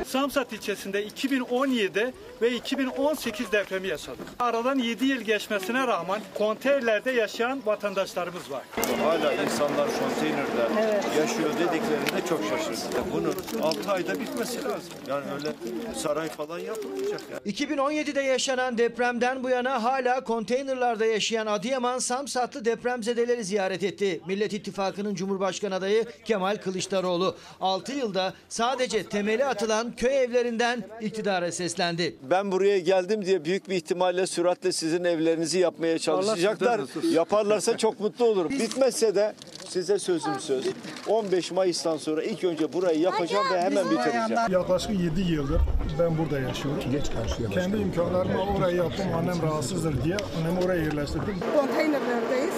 [0.08, 4.28] Samsat ilçesinde 2017 ve 2018 depremi yaşadık.
[4.40, 8.64] Aradan 7 yıl geçmesine rağmen konteynerlerde yaşayan vatandaşlarımız var.
[9.04, 13.04] Hala insanlar konteynerde yaşıyor dediklerinde çok şaşırdım.
[13.14, 14.94] Bunun 6 ayda bitmesi lazım.
[15.08, 15.54] Yani öyle
[15.96, 17.54] saray falan yapılmayacak yani.
[17.54, 24.22] 2017'de yaşanan depremden bu yana hala konteynerlarda yaşayan Adıyaman Samsatlı depremzedeleri ziyaret etti.
[24.28, 32.16] Millet İttifakı'nın Cumhurbaşkanı adayı Kemal Kılıçdaroğlu 6 yılda sadece temeli atılan köy evlerinden iktidara seslendi.
[32.22, 36.82] Ben buraya geldim diye büyük bir ihtimalle süratle sizin evlerinizi yapmaya çalışacaklar.
[37.12, 38.50] Yaparlarsa çok mutlu olurum.
[38.52, 39.34] Bitmezse de
[39.70, 40.66] size sözüm söz.
[41.08, 44.52] 15 Mayıs'tan sonra ilk önce burayı yapacağım ve hemen bitireceğim.
[44.52, 45.62] Yaklaşık 7 yıldır
[46.00, 46.84] ben burada yaşıyorum.
[46.92, 49.06] Geç karşıya Kendi imkanlarımla orayı yaptım.
[49.16, 51.40] Annem rahatsızdır diye annemi oraya yerleştirdim.
[51.58, 52.54] Konteynerlerdeyiz.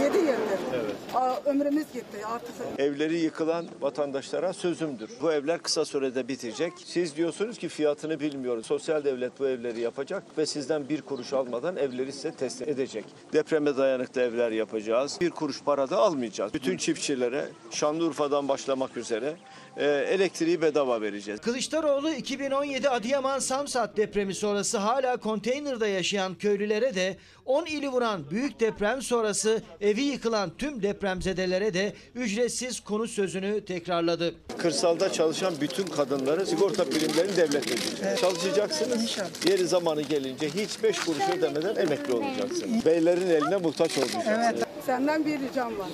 [0.00, 0.60] 7 yıldır.
[0.74, 0.94] Evet.
[1.14, 2.54] Aa, ömrümüz gitti artık.
[2.78, 5.10] Evleri yıkılan vatandaşlara sözümdür.
[5.22, 6.72] Bu evler kısa sürede bitecek.
[6.84, 8.66] Siz diyorsunuz ki fiyatını bilmiyoruz.
[8.66, 13.04] Sosyal devlet bu evleri yapacak ve sizden bir kuruş almadan evleri size teslim edecek.
[13.32, 15.18] Depreme dayanıklı evler yapacağız.
[15.20, 16.54] Bir kuruş para da almayacağız.
[16.54, 19.34] Bütün çiftçilere Şanlıurfa'dan başlamak üzere
[19.76, 21.40] e, elektriği bedava vereceğiz.
[21.40, 28.60] Kılıçdaroğlu 2017 Adıyaman Samsat depremi sonrası hala konteynerde yaşayan köylülere de 10 ili vuran büyük
[28.60, 34.34] deprem sonrası evi yıkılan tüm depremzedelere de ücretsiz konut sözünü tekrarladı.
[34.58, 38.18] Kırsalda çalışan bütün kadınların sigorta primlerini devlet ödeyecek.
[38.18, 39.18] Çalışacaksınız.
[39.48, 42.84] Yeri zamanı gelince hiç beş kuruş ödemeden emekli olacaksınız.
[42.86, 44.64] Beylerin eline muhtaç olmayacaksınız.
[44.86, 45.88] Senden bir ricam var.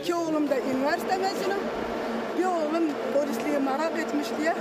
[0.00, 1.54] İki oğlum da üniversite mezunu.
[2.38, 4.54] Bir oğlum polisliği merak etmiş diye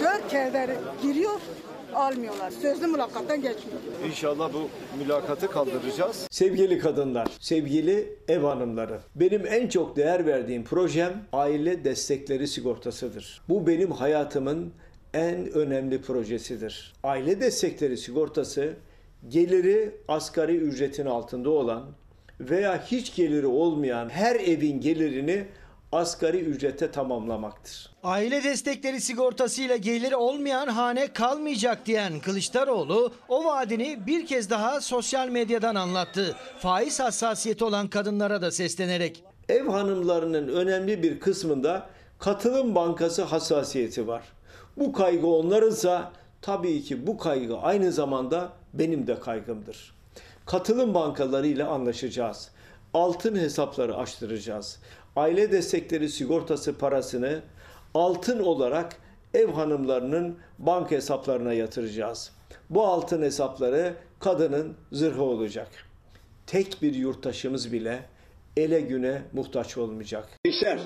[0.00, 1.40] dört kere giriyor
[1.94, 2.50] almıyorlar.
[2.50, 3.80] Sözlü mülakattan geçmiyor.
[4.06, 6.26] İnşallah bu mülakatı kaldıracağız.
[6.30, 8.98] Sevgili kadınlar, sevgili ev hanımları.
[9.14, 13.42] Benim en çok değer verdiğim projem aile destekleri sigortasıdır.
[13.48, 14.72] Bu benim hayatımın
[15.14, 16.92] en önemli projesidir.
[17.02, 18.74] Aile destekleri sigortası
[19.28, 21.84] geliri asgari ücretin altında olan
[22.40, 25.44] veya hiç geliri olmayan her evin gelirini
[25.96, 27.90] asgari ücrete tamamlamaktır.
[28.02, 35.28] Aile destekleri sigortasıyla geliri olmayan hane kalmayacak diyen Kılıçdaroğlu o vaadini bir kez daha sosyal
[35.28, 36.36] medyadan anlattı.
[36.58, 39.24] Faiz hassasiyeti olan kadınlara da seslenerek.
[39.48, 41.86] Ev hanımlarının önemli bir kısmında
[42.18, 44.22] katılım bankası hassasiyeti var.
[44.76, 49.94] Bu kaygı onlarınsa tabii ki bu kaygı aynı zamanda benim de kaygımdır.
[50.46, 52.50] Katılım bankalarıyla anlaşacağız.
[52.94, 54.78] Altın hesapları açtıracağız.
[55.16, 57.42] Aile destekleri sigortası parasını
[57.94, 58.96] altın olarak
[59.34, 62.32] ev hanımlarının banka hesaplarına yatıracağız.
[62.70, 65.68] Bu altın hesapları kadının zırhı olacak.
[66.46, 68.02] Tek bir yurttaşımız bile
[68.56, 70.28] ele güne muhtaç olmayacak.
[70.44, 70.78] Gençler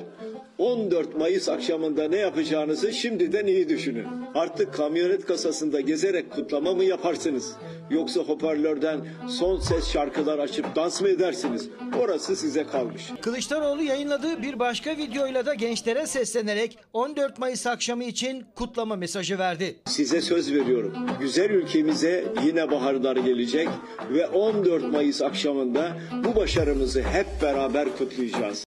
[0.59, 4.06] 14 Mayıs akşamında ne yapacağınızı şimdiden iyi düşünün.
[4.35, 7.52] Artık kamyonet kasasında gezerek kutlama mı yaparsınız?
[7.90, 11.68] Yoksa hoparlörden son ses şarkılar açıp dans mı edersiniz?
[12.00, 13.11] Orası size kalmış.
[13.20, 19.76] Kılıçdaroğlu yayınladığı bir başka videoyla da gençlere seslenerek 14 Mayıs akşamı için kutlama mesajı verdi.
[19.85, 20.94] Size söz veriyorum.
[21.20, 23.68] Güzel ülkemize yine baharlar gelecek
[24.11, 27.60] ve 14 Mayıs akşamında bu başarımızı hep beraber
[27.99, 28.64] kutlayacağız.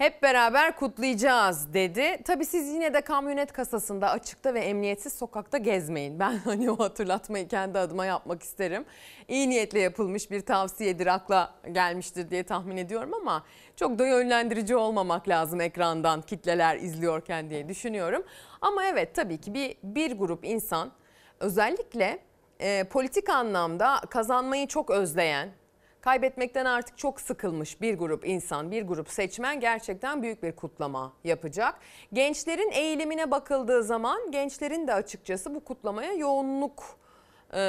[0.00, 2.18] Hep beraber kutlayacağız dedi.
[2.24, 6.18] Tabii siz yine de kamyonet kasasında açıkta ve emniyetsiz sokakta gezmeyin.
[6.20, 8.84] Ben hani o hatırlatmayı kendi adıma yapmak isterim.
[9.28, 13.44] İyi niyetle yapılmış bir tavsiyedir akla gelmiştir diye tahmin ediyorum ama
[13.76, 18.22] çok da yönlendirici olmamak lazım ekrandan kitleler izliyorken diye düşünüyorum.
[18.60, 20.92] Ama evet tabii ki bir, bir grup insan
[21.40, 22.18] özellikle
[22.60, 25.59] e, politik anlamda kazanmayı çok özleyen,
[26.00, 31.74] kaybetmekten artık çok sıkılmış bir grup insan, bir grup seçmen gerçekten büyük bir kutlama yapacak.
[32.12, 36.98] Gençlerin eğilimine bakıldığı zaman gençlerin de açıkçası bu kutlamaya yoğunluk
[37.54, 37.60] e,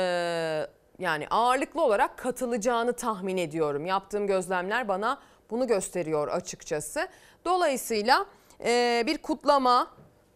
[0.99, 3.85] yani ağırlıklı olarak katılacağını tahmin ediyorum.
[3.85, 7.07] Yaptığım gözlemler bana bunu gösteriyor açıkçası.
[7.45, 8.25] Dolayısıyla
[8.65, 9.91] e, bir kutlama,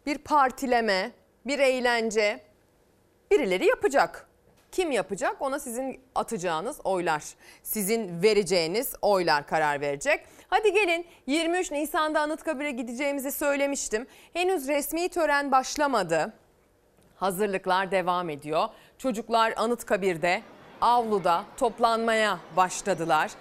[0.06, 1.12] bir partileme,
[1.46, 2.40] bir eğlence
[3.32, 4.25] birileri yapacak.
[4.76, 5.36] Kim yapacak?
[5.40, 7.24] Ona sizin atacağınız oylar,
[7.64, 10.26] sizin vereceğiniz oylar karar verecek.
[10.48, 14.08] Hadi gelin 23 Nisan'da Anıtkabir'e gideceğimizi söylemiştim.
[14.34, 16.34] Henüz resmi tören başlamadı.
[17.16, 18.68] Hazırlıklar devam ediyor.
[18.98, 20.42] Çocuklar Anıtkabir'de,
[20.82, 23.32] avluda toplanmaya başladılar.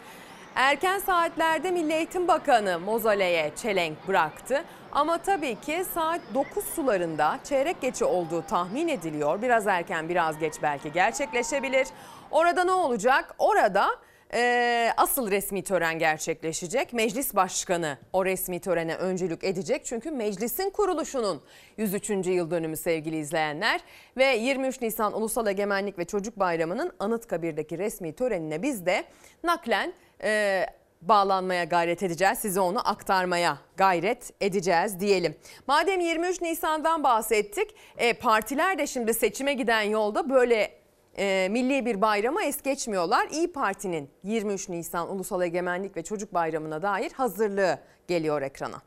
[0.54, 4.64] Erken saatlerde Milli Eğitim Bakanı mozoleye çelenk bıraktı.
[4.94, 9.42] Ama tabii ki saat 9 sularında çeyrek geçe olduğu tahmin ediliyor.
[9.42, 11.88] Biraz erken biraz geç belki gerçekleşebilir.
[12.30, 13.34] Orada ne olacak?
[13.38, 13.86] Orada
[14.34, 16.92] e, asıl resmi tören gerçekleşecek.
[16.92, 19.84] Meclis Başkanı o resmi törene öncülük edecek.
[19.84, 21.42] Çünkü meclisin kuruluşunun
[21.76, 22.10] 103.
[22.10, 23.80] yıl dönümü sevgili izleyenler.
[24.16, 29.04] Ve 23 Nisan Ulusal Egemenlik ve Çocuk Bayramı'nın Anıtkabir'deki resmi törenine biz de
[29.44, 30.66] naklen e,
[31.08, 32.38] bağlanmaya gayret edeceğiz.
[32.38, 35.36] Size onu aktarmaya gayret edeceğiz diyelim.
[35.66, 40.70] Madem 23 Nisan'dan bahsettik, e, partiler de şimdi seçime giden yolda böyle
[41.18, 43.28] e, milli bir bayrama es geçmiyorlar.
[43.30, 48.82] İyi Parti'nin 23 Nisan Ulusal Egemenlik ve Çocuk Bayramı'na dair hazırlığı geliyor ekrana.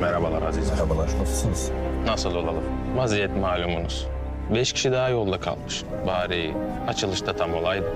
[0.00, 0.70] Merhabalar Aziz.
[0.70, 1.70] Merhabalar, nasılsınız?
[2.06, 2.64] Nasıl olalım?
[2.96, 4.17] Vaziyet malumunuz.
[4.54, 5.82] Beş kişi daha yolda kalmış.
[6.06, 6.54] Bari
[6.88, 7.92] açılışta tam olaydı.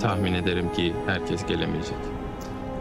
[0.00, 1.96] Tahmin ederim ki herkes gelemeyecek.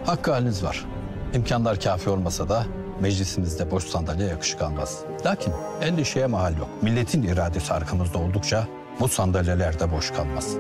[0.05, 0.85] Hakkı haliniz var.
[1.33, 2.65] İmkanlar kafi olmasa da
[2.99, 4.99] meclisimizde boş sandalye yakışık almaz.
[5.25, 6.69] Lakin endişeye mahal yok.
[6.81, 8.67] Milletin iradesi arkamızda oldukça
[8.99, 10.55] bu sandalyeler de boş kalmaz.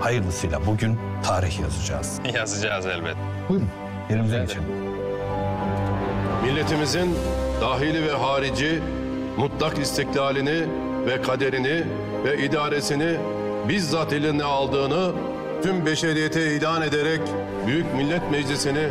[0.00, 2.20] Hayırlısıyla bugün tarih yazacağız.
[2.34, 3.16] Yazacağız elbet.
[3.48, 3.68] Buyurun,
[4.10, 4.64] yerimize geçelim.
[6.42, 7.14] Milletimizin
[7.60, 8.82] dahili ve harici
[9.36, 10.64] mutlak istiklalini
[11.06, 11.84] ve kaderini
[12.24, 13.16] ve idaresini
[13.68, 15.12] bizzat eline aldığını
[15.62, 17.20] tüm beşeriyete ilan ederek
[17.66, 18.88] Büyük Millet Meclisi'ni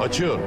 [0.00, 0.38] açıyor.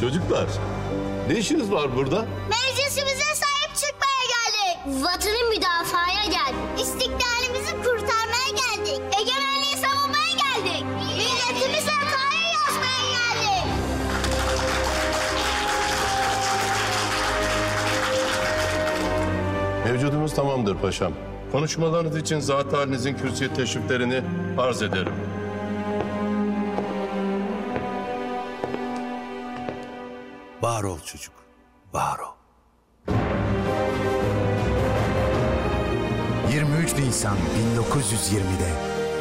[0.00, 0.46] Çocuklar,
[1.28, 2.24] ne işiniz var burada?
[2.50, 2.65] Meclisimize
[6.86, 9.00] İstiklalimizi kurtarmaya geldik.
[9.20, 10.84] Egemenliği savunmaya geldik.
[10.96, 13.66] Milletimize tarih yazmaya geldik.
[19.84, 21.12] Mevcudumuz tamamdır paşam.
[21.52, 24.22] Konuşmalarınız için zat halinizin kürsüye teşriflerini
[24.58, 25.14] arz ederim.
[30.62, 31.34] Var ol çocuk,
[31.92, 32.35] var ol.
[36.56, 37.36] 23 Nisan
[37.76, 38.72] 1920'de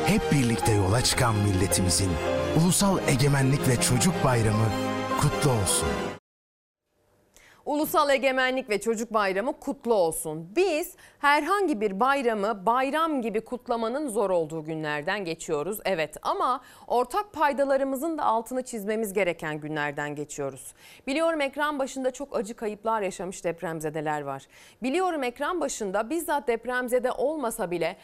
[0.06, 2.12] hep birlikte yola çıkan milletimizin
[2.62, 4.66] Ulusal Egemenlik ve Çocuk Bayramı
[5.22, 5.88] kutlu olsun.
[7.66, 10.50] Ulusal Egemenlik ve Çocuk Bayramı kutlu olsun.
[10.56, 15.80] Biz herhangi bir bayramı bayram gibi kutlamanın zor olduğu günlerden geçiyoruz.
[15.86, 20.74] Evet ama ortak paydalarımızın da altını çizmemiz gereken günlerden geçiyoruz.
[21.08, 24.48] Biliyorum ekran başında çok acı kayıplar yaşamış depremzedeler var.
[24.84, 27.98] Biliyorum ekran başında bizzat depremzede olmasa bile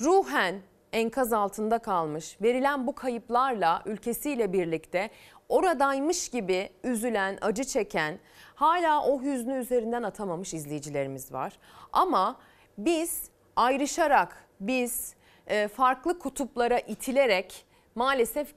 [0.00, 0.60] ruhen
[0.92, 5.10] enkaz altında kalmış, verilen bu kayıplarla ülkesiyle birlikte
[5.48, 8.18] oradaymış gibi üzülen, acı çeken,
[8.58, 11.58] hala o hüznü üzerinden atamamış izleyicilerimiz var.
[11.92, 12.36] Ama
[12.78, 13.22] biz
[13.56, 15.14] ayrışarak, biz
[15.46, 18.54] e, farklı kutuplara itilerek maalesef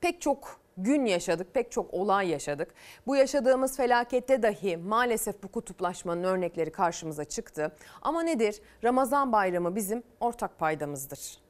[0.00, 2.74] pek çok gün yaşadık, pek çok olay yaşadık.
[3.06, 7.76] Bu yaşadığımız felakette dahi maalesef bu kutuplaşmanın örnekleri karşımıza çıktı.
[8.02, 8.60] Ama nedir?
[8.84, 11.43] Ramazan bayramı bizim ortak paydamızdır.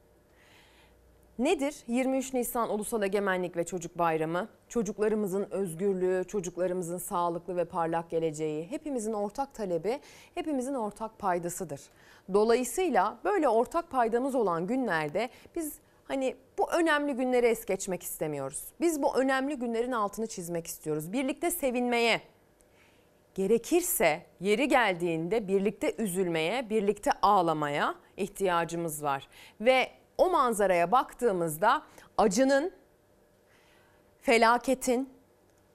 [1.39, 4.47] Nedir 23 Nisan Ulusal Egemenlik ve Çocuk Bayramı?
[4.69, 9.99] Çocuklarımızın özgürlüğü, çocuklarımızın sağlıklı ve parlak geleceği, hepimizin ortak talebi,
[10.35, 11.81] hepimizin ortak paydasıdır.
[12.33, 18.63] Dolayısıyla böyle ortak paydamız olan günlerde biz hani bu önemli günleri es geçmek istemiyoruz.
[18.81, 21.13] Biz bu önemli günlerin altını çizmek istiyoruz.
[21.13, 22.21] Birlikte sevinmeye,
[23.33, 29.27] gerekirse yeri geldiğinde birlikte üzülmeye, birlikte ağlamaya ihtiyacımız var.
[29.61, 31.81] Ve o manzaraya baktığımızda
[32.17, 32.71] acının,
[34.21, 35.09] felaketin,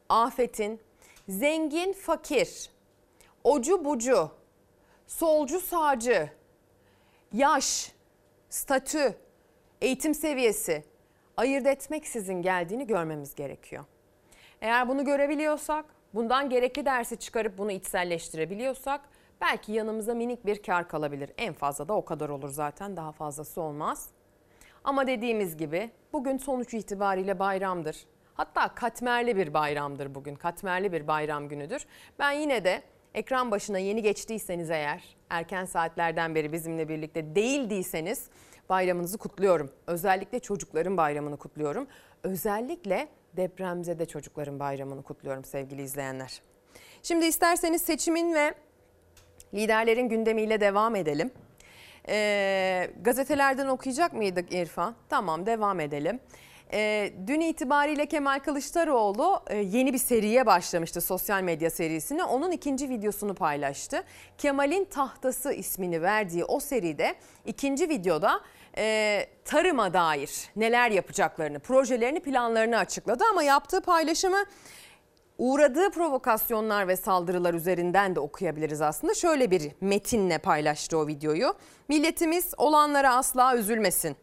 [0.08, 0.80] afetin,
[1.28, 2.70] zengin, fakir,
[3.44, 4.30] ocu bucu,
[5.06, 6.30] solcu sağcı,
[7.32, 7.92] yaş,
[8.50, 9.14] statü,
[9.80, 10.84] eğitim seviyesi
[11.36, 13.84] ayırt etmeksizin geldiğini görmemiz gerekiyor.
[14.60, 19.00] Eğer bunu görebiliyorsak, bundan gerekli dersi çıkarıp bunu içselleştirebiliyorsak
[19.40, 21.30] belki yanımıza minik bir kar kalabilir.
[21.38, 24.08] En fazla da o kadar olur zaten daha fazlası olmaz.
[24.84, 28.06] Ama dediğimiz gibi bugün sonuç itibariyle bayramdır.
[28.34, 30.34] Hatta katmerli bir bayramdır bugün.
[30.34, 31.86] Katmerli bir bayram günüdür.
[32.18, 32.82] Ben yine de
[33.14, 38.28] ekran başına yeni geçtiyseniz eğer erken saatlerden beri bizimle birlikte değildiyseniz
[38.68, 39.70] bayramınızı kutluyorum.
[39.86, 41.86] Özellikle çocukların bayramını kutluyorum.
[42.22, 46.42] Özellikle depremzede çocukların bayramını kutluyorum sevgili izleyenler.
[47.02, 48.54] Şimdi isterseniz seçimin ve
[49.54, 51.30] liderlerin gündemiyle devam edelim.
[52.10, 54.94] Ee, gazetelerden okuyacak mıydık İrfan?
[55.08, 56.20] Tamam devam edelim.
[56.72, 62.24] e, dün itibariyle Kemal Kılıçdaroğlu e, yeni bir seriye başlamıştı sosyal medya serisine.
[62.24, 64.04] Onun ikinci videosunu paylaştı.
[64.38, 67.14] Kemal'in Tahtası ismini verdiği o seride
[67.46, 68.40] ikinci videoda
[68.78, 73.24] e, tarıma dair neler yapacaklarını, projelerini, planlarını açıkladı.
[73.30, 74.44] Ama yaptığı paylaşımı
[75.40, 79.14] uğradığı provokasyonlar ve saldırılar üzerinden de okuyabiliriz aslında.
[79.14, 81.54] Şöyle bir metinle paylaştı o videoyu.
[81.88, 84.16] Milletimiz olanlara asla üzülmesin,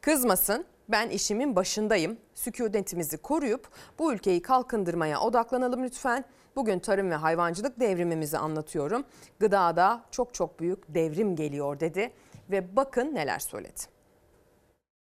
[0.00, 0.64] kızmasın.
[0.88, 2.16] Ben işimin başındayım.
[2.34, 6.24] Sükunetimizi koruyup bu ülkeyi kalkındırmaya odaklanalım lütfen.
[6.56, 9.04] Bugün tarım ve hayvancılık devrimimizi anlatıyorum.
[9.40, 12.12] Gıdada çok çok büyük devrim geliyor dedi
[12.50, 13.80] ve bakın neler söyledi.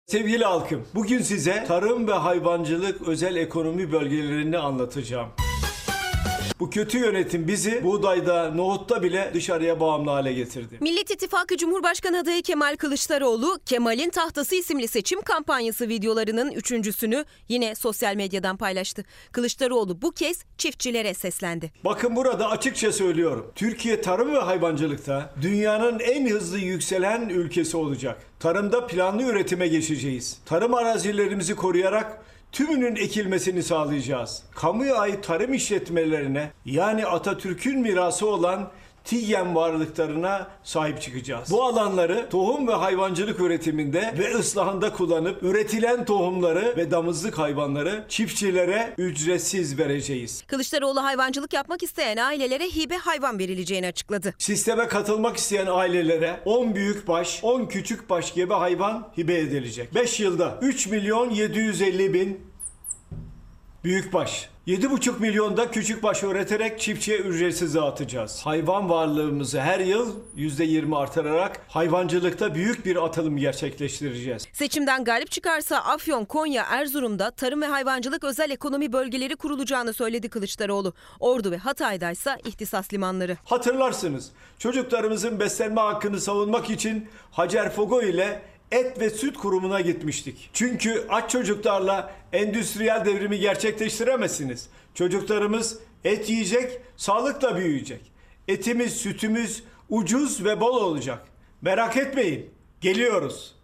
[0.07, 5.29] Sevgili halkım, bugün size tarım ve hayvancılık özel ekonomi bölgelerini anlatacağım.
[6.61, 10.77] Bu kötü yönetim bizi buğdayda, nohutta bile dışarıya bağımlı hale getirdi.
[10.81, 18.15] Millet İttifakı Cumhurbaşkanı adayı Kemal Kılıçdaroğlu, Kemal'in Tahtası isimli seçim kampanyası videolarının üçüncüsünü yine sosyal
[18.15, 19.05] medyadan paylaştı.
[19.33, 21.73] Kılıçdaroğlu bu kez çiftçilere seslendi.
[21.85, 23.53] Bakın burada açıkça söylüyorum.
[23.55, 28.23] Türkiye tarım ve hayvancılıkta dünyanın en hızlı yükselen ülkesi olacak.
[28.41, 30.39] Tarımda planlı üretime geçeceğiz.
[30.47, 34.43] Tarım arazilerimizi koruyarak tümünün ekilmesini sağlayacağız.
[34.55, 38.71] Kamuya ait tarım işletmelerine yani Atatürk'ün mirası olan
[39.09, 41.51] TİGEM varlıklarına sahip çıkacağız.
[41.51, 48.95] Bu alanları tohum ve hayvancılık üretiminde ve ıslahında kullanıp üretilen tohumları ve damızlık hayvanları çiftçilere
[48.99, 50.45] ücretsiz vereceğiz.
[50.47, 54.35] Kılıçdaroğlu hayvancılık yapmak isteyen ailelere hibe hayvan verileceğini açıkladı.
[54.39, 59.95] Sisteme katılmak isteyen ailelere 10 büyük baş, 10 küçük baş gebe hayvan hibe edilecek.
[59.95, 62.49] 5 yılda 3 milyon 750 bin
[63.85, 64.49] büyük baş.
[64.67, 68.41] 7,5 milyonda küçük baş üreterek çiftçiye ücretsiz dağıtacağız.
[68.45, 74.47] Hayvan varlığımızı her yıl %20 artırarak hayvancılıkta büyük bir atılım gerçekleştireceğiz.
[74.53, 80.93] Seçimden galip çıkarsa Afyon, Konya, Erzurum'da tarım ve hayvancılık özel ekonomi bölgeleri kurulacağını söyledi Kılıçdaroğlu.
[81.21, 83.37] Ordu ve Hatay'da ise ihtisas limanları.
[83.45, 90.51] Hatırlarsınız çocuklarımızın beslenme hakkını savunmak için Hacer Fogo ile Et ve Süt Kurumu'na gitmiştik.
[90.53, 94.69] Çünkü aç çocuklarla endüstriyel devrimi gerçekleştiremezsiniz.
[94.95, 98.01] Çocuklarımız et yiyecek, sağlıkla büyüyecek.
[98.49, 101.23] Etimiz, sütümüz ucuz ve bol olacak.
[101.63, 102.51] Merak etmeyin,
[102.81, 103.58] geliyoruz.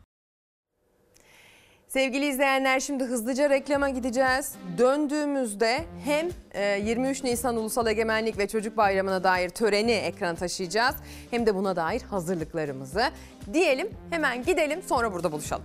[1.95, 4.53] Sevgili izleyenler şimdi hızlıca reklama gideceğiz.
[4.79, 10.95] Döndüğümüzde hem e, 23 Nisan Ulusal Egemenlik ve Çocuk Bayramı'na dair töreni ekrana taşıyacağız.
[11.31, 13.03] Hem de buna dair hazırlıklarımızı.
[13.53, 15.65] Diyelim hemen gidelim sonra burada buluşalım.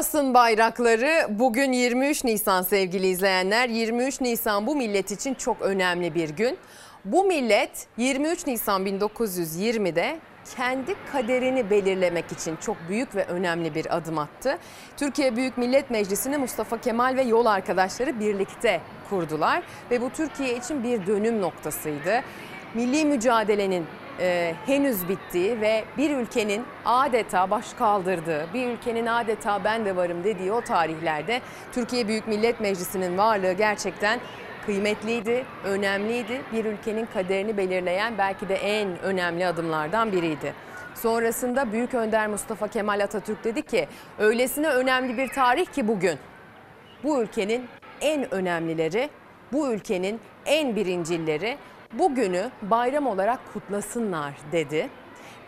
[0.00, 3.68] Asın bayrakları bugün 23 Nisan sevgili izleyenler.
[3.68, 6.58] 23 Nisan bu millet için çok önemli bir gün.
[7.04, 10.18] Bu millet 23 Nisan 1920'de
[10.56, 14.58] kendi kaderini belirlemek için çok büyük ve önemli bir adım attı.
[14.96, 18.80] Türkiye Büyük Millet Meclisi'ni Mustafa Kemal ve yol arkadaşları birlikte
[19.10, 22.22] kurdular ve bu Türkiye için bir dönüm noktasıydı.
[22.74, 23.86] Milli mücadelenin
[24.20, 30.24] e, henüz bittiği ve bir ülkenin adeta baş kaldırdığı, bir ülkenin adeta ben de varım
[30.24, 31.40] dediği o tarihlerde
[31.72, 34.20] Türkiye Büyük Millet Meclisi'nin varlığı gerçekten
[34.66, 36.40] kıymetliydi, önemliydi.
[36.52, 40.54] Bir ülkenin kaderini belirleyen belki de en önemli adımlardan biriydi.
[40.94, 43.88] Sonrasında Büyük Önder Mustafa Kemal Atatürk dedi ki
[44.18, 46.18] öylesine önemli bir tarih ki bugün.
[47.04, 47.66] Bu ülkenin
[48.00, 49.10] en önemlileri,
[49.52, 51.58] bu ülkenin en birincilleri
[51.92, 54.88] bugünü bayram olarak kutlasınlar dedi.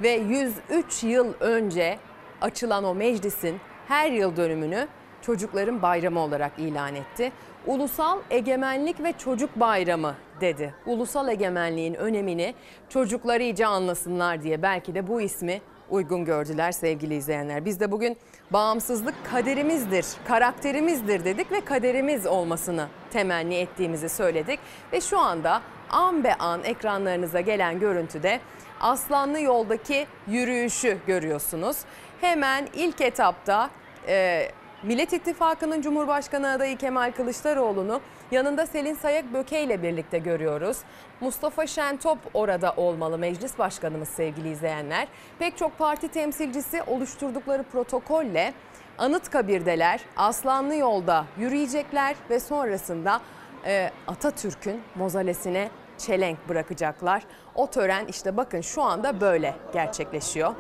[0.03, 1.99] Ve 103 yıl önce
[2.41, 4.89] açılan o meclisin her yıl dönümünü
[5.23, 7.33] çocukların bayramı olarak ilan etti.
[7.67, 10.75] Ulusal Egemenlik ve Çocuk Bayramı dedi.
[10.87, 12.55] Ulusal egemenliğin önemini
[12.89, 17.65] çocuklar iyice anlasınlar diye belki de bu ismi uygun gördüler sevgili izleyenler.
[17.65, 18.17] Biz de bugün
[18.51, 24.61] bağımsızlık kaderimizdir, karakterimizdir dedik ve kaderimiz olmasını temenni ettiğimizi söyledik.
[24.93, 25.63] Ve şu anda
[25.93, 28.41] an be an ekranlarınıza gelen görüntüde
[28.81, 31.77] Aslanlı yoldaki yürüyüşü görüyorsunuz.
[32.21, 33.71] Hemen ilk etapta
[34.09, 34.49] e,
[34.83, 40.79] Millet İttifakı'nın Cumhurbaşkanı adayı Kemal Kılıçdaroğlu'nu yanında Selin Sayak Böke ile birlikte görüyoruz.
[41.21, 45.09] Mustafa Şentop orada olmalı meclis başkanımız sevgili izleyenler.
[45.39, 48.55] Pek çok parti temsilcisi oluşturdukları protokolle
[48.99, 53.21] Anıtkabir'deler Aslanlı yolda yürüyecekler ve sonrasında
[53.67, 55.69] e, Atatürk'ün mozalesine
[56.03, 57.23] çelenk bırakacaklar.
[57.55, 60.55] O tören işte bakın şu anda böyle gerçekleşiyor.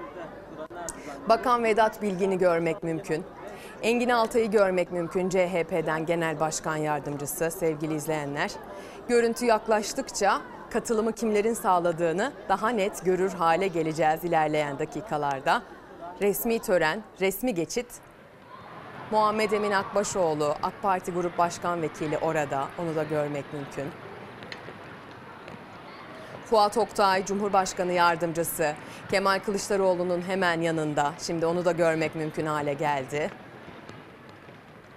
[1.28, 3.24] Bakan Vedat Bilgin'i görmek mümkün.
[3.82, 8.51] Engin Altay'ı görmek mümkün CHP'den Genel Başkan Yardımcısı sevgili izleyenler.
[9.09, 10.40] Görüntü yaklaştıkça
[10.70, 15.62] katılımı kimlerin sağladığını daha net görür hale geleceğiz ilerleyen dakikalarda.
[16.20, 17.86] Resmi tören, resmi geçit
[19.11, 22.68] Muhammed Emin Akbaşoğlu, AK Parti Grup Başkan Vekili orada.
[22.78, 23.84] Onu da görmek mümkün.
[26.53, 28.74] Fuat Oktay, Cumhurbaşkanı Yardımcısı.
[29.11, 31.12] Kemal Kılıçdaroğlu'nun hemen yanında.
[31.22, 33.30] Şimdi onu da görmek mümkün hale geldi.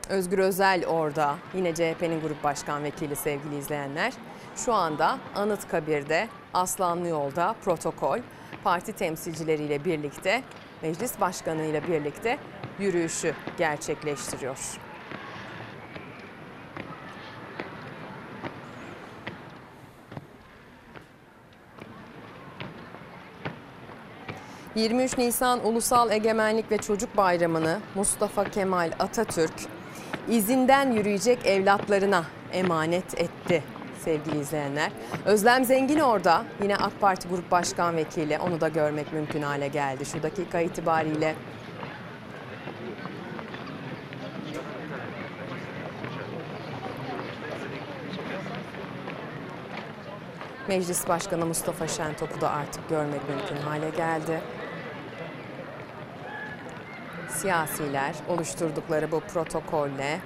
[0.10, 1.36] Özgür Özel orada.
[1.54, 4.14] Yine CHP'nin Grup Başkan Vekili sevgili izleyenler.
[4.56, 8.20] Şu anda Anıtkabir'de Aslanlı Yolda protokol
[8.64, 10.44] parti temsilcileriyle birlikte
[10.82, 12.38] meclis başkanı ile birlikte
[12.80, 14.85] yürüyüşü gerçekleştiriyor.
[24.76, 29.54] ...23 Nisan Ulusal Egemenlik ve Çocuk Bayramı'nı Mustafa Kemal Atatürk
[30.30, 32.24] izinden yürüyecek evlatlarına
[32.54, 33.64] emanet etti
[34.06, 34.92] sevgili izleyenler.
[35.26, 40.06] Özlem Zengin orada yine AK Parti Grup Başkan Vekili onu da görmek mümkün hale geldi
[40.06, 41.36] şu dakika itibariyle.
[50.68, 54.42] Meclis Başkanı Mustafa Şentop'u da artık görmek mümkün hale geldi.
[57.36, 60.20] Siyasiler oluşturdukları bu protokolle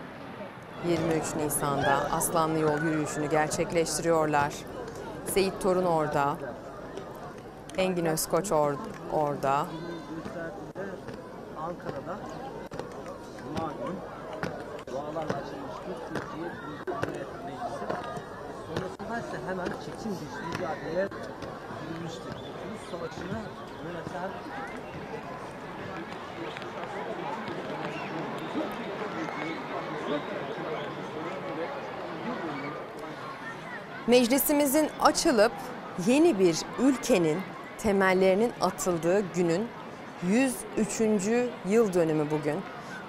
[0.87, 4.53] 23 Nisan'da Aslanlı Yol yürüyüşünü gerçekleştiriyorlar.
[5.25, 6.35] Seyit Torun orada.
[7.77, 8.73] Engin Özkoç or
[9.13, 9.65] orada.
[11.57, 12.19] Ankara'da
[13.55, 13.95] günü
[14.87, 16.47] dualarla açılmıştır Türkiye
[16.87, 17.85] Millet Meclisi.
[18.67, 21.07] Sonrasında ise hemen çetin bir mücadeleye
[21.89, 22.23] girmiştir.
[22.23, 23.39] Kurtuluş Savaşı'nı
[23.85, 24.29] yöneten
[34.07, 35.51] Meclisimizin açılıp
[36.07, 37.37] yeni bir ülkenin
[37.77, 39.67] temellerinin atıldığı günün
[40.77, 41.01] 103.
[41.69, 42.55] yıl dönümü bugün.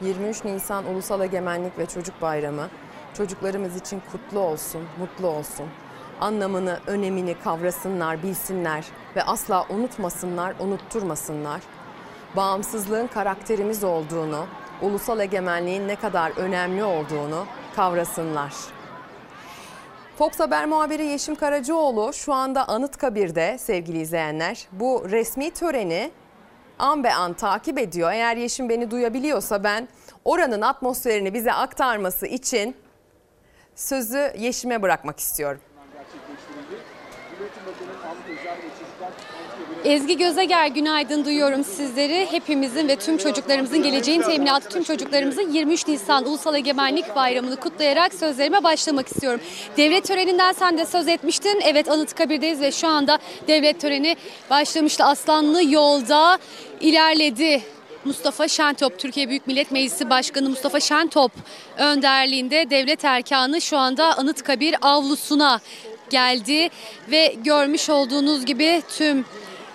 [0.03, 2.68] 23 Nisan Ulusal Egemenlik ve Çocuk Bayramı
[3.14, 5.66] çocuklarımız için kutlu olsun, mutlu olsun.
[6.20, 8.85] Anlamını, önemini kavrasınlar, bilsinler
[9.16, 11.61] ve asla unutmasınlar, unutturmasınlar.
[12.37, 14.47] Bağımsızlığın karakterimiz olduğunu,
[14.83, 18.53] ulusal egemenliğin ne kadar önemli olduğunu kavrasınlar.
[20.18, 24.68] Fox Haber muhabiri Yeşim Karacaoğlu şu anda Anıtkabir'de sevgili izleyenler.
[24.72, 26.11] Bu resmi töreni
[26.78, 28.12] an be an takip ediyor.
[28.12, 29.89] Eğer Yeşim beni duyabiliyorsa ben
[30.24, 32.76] oranın atmosferini bize aktarması için
[33.74, 35.61] sözü Yeşim'e bırakmak istiyorum.
[35.93, 36.83] gerçekleştirildi.
[37.31, 38.70] Cumhuriyet'in Bakanı Mahmut Özer ve
[39.85, 42.28] Ezgi Gözeger günaydın duyuyorum sizleri.
[42.31, 48.64] Hepimizin ve tüm çocuklarımızın geleceğin teminatı tüm çocuklarımızın 23 Nisan Ulusal Egemenlik Bayramı'nı kutlayarak sözlerime
[48.64, 49.41] başlamak istiyorum.
[49.76, 51.61] Devlet töreninden sen de söz etmiştin.
[51.64, 53.18] Evet Anıtkabir'deyiz ve şu anda
[53.49, 54.16] devlet töreni
[54.51, 55.05] başlamıştı.
[55.05, 56.39] Aslanlı yolda
[56.81, 57.62] ilerledi.
[58.05, 61.33] Mustafa Şentop, Türkiye Büyük Millet Meclisi Başkanı Mustafa Şentop
[61.78, 65.61] önderliğinde devlet erkanı şu anda Anıtkabir avlusuna
[66.11, 66.70] geldi
[67.11, 69.24] ve görmüş olduğunuz gibi tüm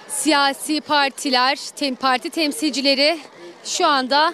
[0.07, 3.19] siyasi partiler, tem, parti temsilcileri
[3.63, 4.33] şu anda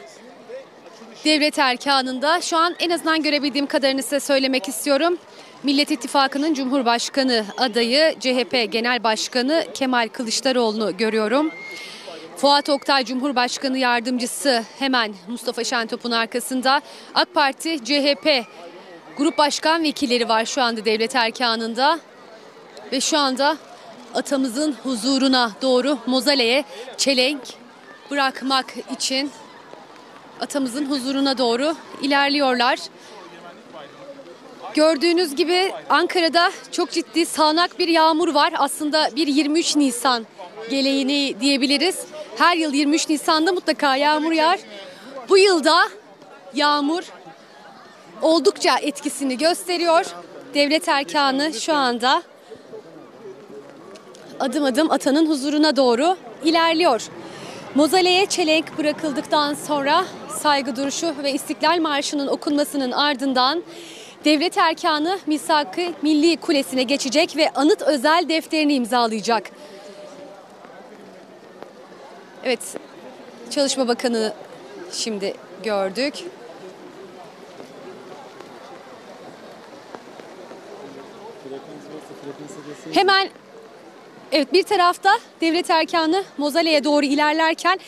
[1.25, 2.41] devlet erkanında.
[2.41, 5.17] Şu an en azından görebildiğim kadarını size söylemek istiyorum.
[5.63, 11.51] Millet İttifakı'nın Cumhurbaşkanı adayı CHP Genel Başkanı Kemal Kılıçdaroğlu'nu görüyorum.
[12.37, 16.81] Fuat Oktay Cumhurbaşkanı Yardımcısı hemen Mustafa Şentop'un arkasında.
[17.15, 18.45] AK Parti, CHP
[19.17, 21.99] Grup Başkan Vekilleri var şu anda devlet erkanında.
[22.91, 23.57] Ve şu anda
[24.15, 26.63] atamızın huzuruna doğru mozaleye
[26.97, 27.41] çelenk
[28.11, 29.31] bırakmak için
[30.41, 32.79] atamızın huzuruna doğru ilerliyorlar.
[34.73, 38.53] Gördüğünüz gibi Ankara'da çok ciddi sağanak bir yağmur var.
[38.57, 40.25] Aslında bir 23 Nisan
[40.69, 42.05] geleneği diyebiliriz.
[42.37, 44.59] Her yıl 23 Nisan'da mutlaka yağmur yağar.
[45.29, 45.89] Bu yılda
[46.53, 47.03] yağmur
[48.21, 50.05] oldukça etkisini gösteriyor.
[50.53, 52.23] Devlet erkanı şu anda
[54.41, 57.01] adım adım atanın huzuruna doğru ilerliyor.
[57.75, 63.63] Mozaleye çelenk bırakıldıktan sonra saygı duruşu ve İstiklal Marşı'nın okunmasının ardından
[64.25, 69.51] devlet erkanı Misak-ı Milli Kulesi'ne geçecek ve anıt özel defterini imzalayacak.
[72.43, 72.59] Evet,
[73.49, 74.33] Çalışma Bakanı
[74.91, 75.33] şimdi
[75.63, 76.13] gördük.
[82.91, 83.29] Hemen
[84.31, 85.09] evet bir tarafta
[85.41, 87.79] devlet erkanı Mozale'ye doğru ilerlerken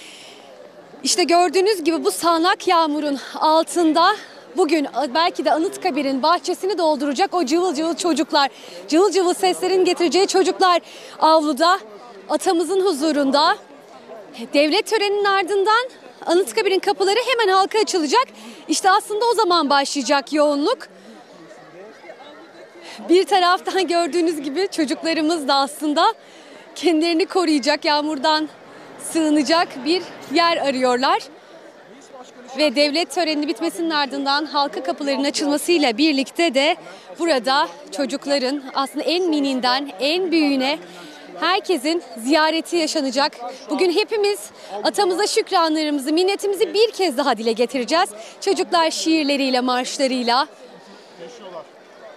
[1.03, 4.15] işte gördüğünüz gibi bu sağanak yağmurun altında
[4.57, 8.49] bugün belki de Anıtkabir'in bahçesini dolduracak o cıvıl cıvıl çocuklar,
[8.87, 10.81] cıvıl cıvıl seslerin getireceği çocuklar
[11.19, 11.79] avluda
[12.29, 13.57] atamızın huzurunda
[14.53, 15.89] devlet töreninin ardından
[16.25, 18.25] Anıtkabir'in kapıları hemen halka açılacak.
[18.67, 20.92] İşte aslında o zaman başlayacak yoğunluk.
[23.09, 26.13] Bir taraftan gördüğünüz gibi çocuklarımız da aslında
[26.75, 28.49] kendilerini koruyacak, yağmurdan
[28.99, 30.01] sığınacak bir
[30.33, 31.19] yer arıyorlar.
[32.57, 36.75] Ve devlet töreninin bitmesinin ardından halka kapılarının açılmasıyla birlikte de
[37.19, 37.67] burada
[37.97, 40.79] çocukların aslında en mininden en büyüğüne
[41.39, 43.37] herkesin ziyareti yaşanacak.
[43.69, 44.39] Bugün hepimiz
[44.83, 48.09] atamıza şükranlarımızı, minnetimizi bir kez daha dile getireceğiz.
[48.41, 50.47] Çocuklar şiirleriyle, marşlarıyla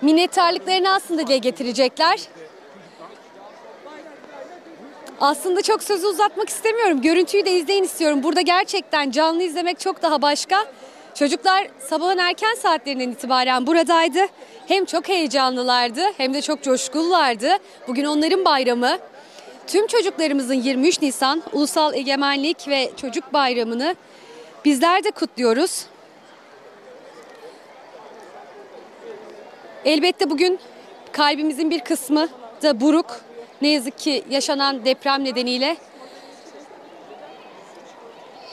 [0.02, 2.20] minnettarlıklarını aslında dile getirecekler.
[5.20, 7.02] Aslında çok sözü uzatmak istemiyorum.
[7.02, 8.22] Görüntüyü de izleyin istiyorum.
[8.22, 10.64] Burada gerçekten canlı izlemek çok daha başka.
[11.14, 14.18] Çocuklar sabahın erken saatlerinden itibaren buradaydı.
[14.68, 17.48] Hem çok heyecanlılardı hem de çok coşkululardı.
[17.88, 18.98] Bugün onların bayramı.
[19.66, 23.94] Tüm çocuklarımızın 23 Nisan Ulusal Egemenlik ve Çocuk Bayramı'nı
[24.64, 25.86] bizler de kutluyoruz.
[29.86, 30.58] Elbette bugün
[31.12, 32.28] kalbimizin bir kısmı
[32.62, 33.20] da buruk.
[33.62, 35.76] Ne yazık ki yaşanan deprem nedeniyle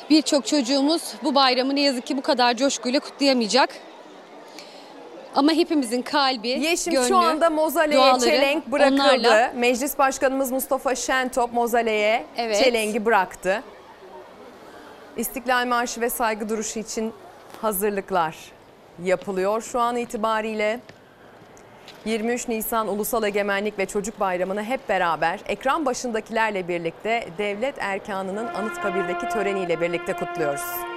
[0.10, 3.70] birçok çocuğumuz bu bayramı ne yazık ki bu kadar coşkuyla kutlayamayacak.
[5.36, 9.02] Ama hepimizin kalbi, Yeşim gönlü, şu anda mozaleye çelenk bırakıldı.
[9.02, 9.52] onlarla.
[9.56, 12.64] Meclis Başkanımız Mustafa Şentop mozaleye Evet.
[12.64, 13.64] çelengi bıraktı.
[15.18, 17.14] İstiklal Marşı ve saygı duruşu için
[17.62, 18.36] hazırlıklar
[19.04, 20.80] yapılıyor şu an itibariyle.
[22.06, 29.30] 23 Nisan Ulusal Egemenlik ve Çocuk Bayramı'nı hep beraber ekran başındakilerle birlikte devlet erkanının Anıtkabir'deki
[29.30, 30.93] töreniyle birlikte kutluyoruz.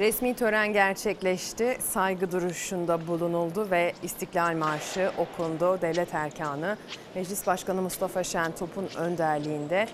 [0.00, 1.76] Resmi tören gerçekleşti.
[1.80, 5.78] Saygı duruşunda bulunuldu ve İstiklal Marşı okundu.
[5.82, 6.76] Devlet erkanı
[7.14, 9.88] Meclis Başkanı Mustafa Şentop'un önderliğinde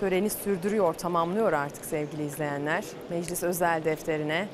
[0.00, 2.84] töreni sürdürüyor, tamamlıyor artık sevgili izleyenler.
[3.10, 4.48] Meclis özel defterine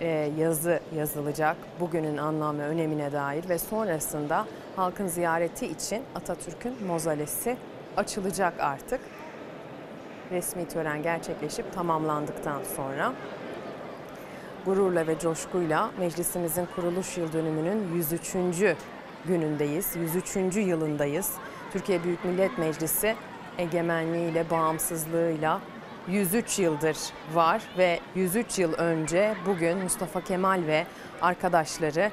[0.00, 4.46] e, yazı yazılacak bugünün anlam ve önemine dair ve sonrasında
[4.76, 7.56] halkın ziyareti için Atatürk'ün mozalesi
[7.96, 9.00] açılacak artık.
[10.30, 13.12] Resmi tören gerçekleşip tamamlandıktan sonra
[14.64, 18.36] gururla ve coşkuyla meclisimizin kuruluş yıl dönümünün 103.
[19.24, 19.96] günündeyiz.
[19.96, 20.56] 103.
[20.56, 21.32] yılındayız.
[21.72, 23.16] Türkiye Büyük Millet Meclisi
[23.58, 25.60] egemenliğiyle, bağımsızlığıyla
[26.08, 26.96] 103 yıldır
[27.34, 30.86] var ve 103 yıl önce bugün Mustafa Kemal ve
[31.22, 32.10] arkadaşları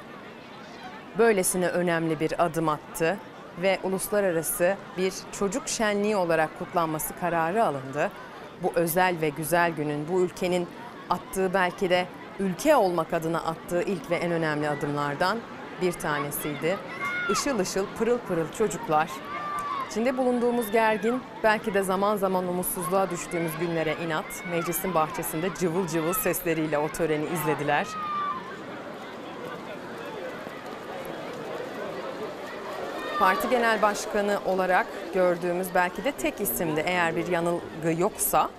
[1.18, 3.16] böylesine önemli bir adım attı
[3.62, 8.10] ve uluslararası bir çocuk şenliği olarak kutlanması kararı alındı.
[8.62, 10.68] Bu özel ve güzel günün bu ülkenin
[11.10, 12.06] attığı belki de
[12.38, 15.38] ülke olmak adına attığı ilk ve en önemli adımlardan
[15.82, 16.76] bir tanesiydi.
[17.30, 19.08] Işıl ışıl pırıl pırıl çocuklar
[19.90, 26.12] İçinde bulunduğumuz gergin, belki de zaman zaman umutsuzluğa düştüğümüz günlere inat, meclisin bahçesinde cıvıl cıvıl
[26.12, 27.86] sesleriyle o töreni izlediler.
[33.18, 38.50] Parti Genel Başkanı olarak gördüğümüz belki de tek isimdi eğer bir yanılgı yoksa.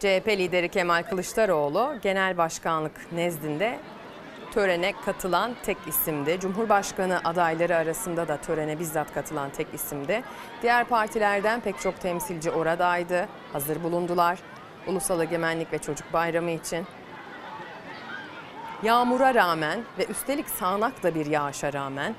[0.00, 3.78] CHP lideri Kemal Kılıçdaroğlu genel başkanlık nezdinde
[4.52, 6.40] törene katılan tek isimdi.
[6.40, 10.22] Cumhurbaşkanı adayları arasında da törene bizzat katılan tek isimdi.
[10.62, 13.28] Diğer partilerden pek çok temsilci oradaydı.
[13.52, 14.38] Hazır bulundular.
[14.86, 16.86] Ulusal Egemenlik ve Çocuk Bayramı için.
[18.82, 22.14] Yağmura rağmen ve üstelik sağanak bir yağışa rağmen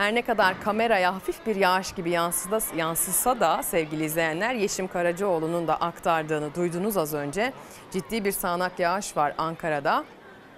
[0.00, 5.68] her ne kadar kameraya hafif bir yağış gibi yansıda, yansısa da sevgili izleyenler Yeşim Karacaoğlu'nun
[5.68, 7.52] da aktardığını duydunuz az önce.
[7.90, 10.04] Ciddi bir sağanak yağış var Ankara'da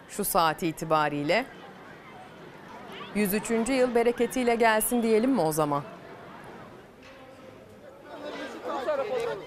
[0.08, 1.46] şu saati itibariyle.
[3.14, 3.50] 103.
[3.68, 5.82] yıl bereketiyle gelsin diyelim mi o zaman?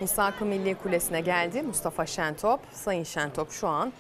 [0.02, 2.60] Misak-ı Milli Kulesi'ne geldi Mustafa Şentop.
[2.72, 3.94] Sayın Şentop şu an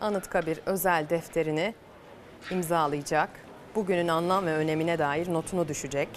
[0.00, 1.74] Anıtkabir özel defterini
[2.50, 3.49] imzalayacak.
[3.74, 6.08] Bugünün anlam ve önemine dair notunu düşecek.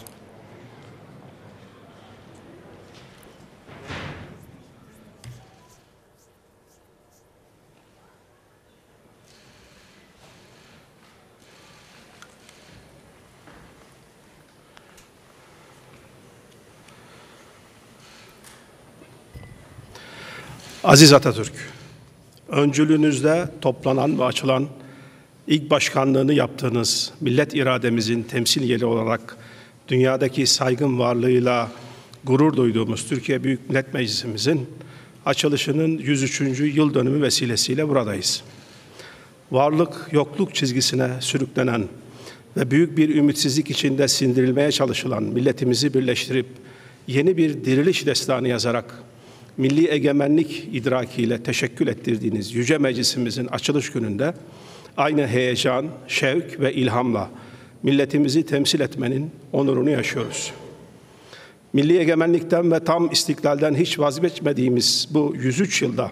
[20.83, 21.53] Aziz Atatürk,
[22.49, 24.67] öncülüğünüzde toplanan ve açılan
[25.47, 29.37] ilk başkanlığını yaptığınız millet irademizin temsil yeri olarak
[29.87, 31.71] dünyadaki saygın varlığıyla
[32.23, 34.67] gurur duyduğumuz Türkiye Büyük Millet Meclisimizin
[35.25, 36.41] açılışının 103.
[36.75, 38.43] yıl dönümü vesilesiyle buradayız.
[39.51, 41.87] Varlık yokluk çizgisine sürüklenen
[42.57, 46.47] ve büyük bir ümitsizlik içinde sindirilmeye çalışılan milletimizi birleştirip
[47.07, 49.03] yeni bir diriliş destanı yazarak
[49.57, 54.33] milli egemenlik idrakiyle teşekkül ettirdiğiniz Yüce Meclisimizin açılış gününde
[54.97, 57.29] aynı heyecan, şevk ve ilhamla
[57.83, 60.51] milletimizi temsil etmenin onurunu yaşıyoruz.
[61.73, 66.11] Milli egemenlikten ve tam istiklalden hiç vazgeçmediğimiz bu 103 yılda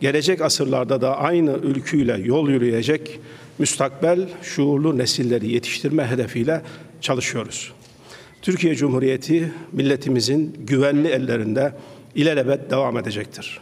[0.00, 3.20] gelecek asırlarda da aynı ülküyle yol yürüyecek
[3.58, 6.62] müstakbel şuurlu nesilleri yetiştirme hedefiyle
[7.00, 7.72] çalışıyoruz.
[8.42, 11.72] Türkiye Cumhuriyeti milletimizin güvenli ellerinde
[12.14, 13.60] ilelebet devam edecektir.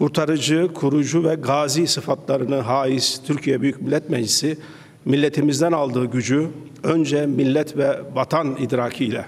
[0.00, 4.58] Kurtarıcı, kurucu ve gazi sıfatlarını haiz Türkiye Büyük Millet Meclisi
[5.04, 6.48] milletimizden aldığı gücü
[6.82, 9.24] önce millet ve vatan idrakiyle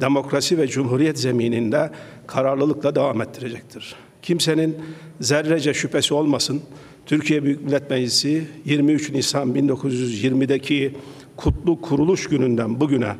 [0.00, 1.90] demokrasi ve cumhuriyet zemininde
[2.26, 3.94] kararlılıkla devam ettirecektir.
[4.22, 4.76] Kimsenin
[5.20, 6.62] zerrece şüphesi olmasın.
[7.06, 10.94] Türkiye Büyük Millet Meclisi 23 Nisan 1920'deki
[11.36, 13.16] kutlu kuruluş gününden bugüne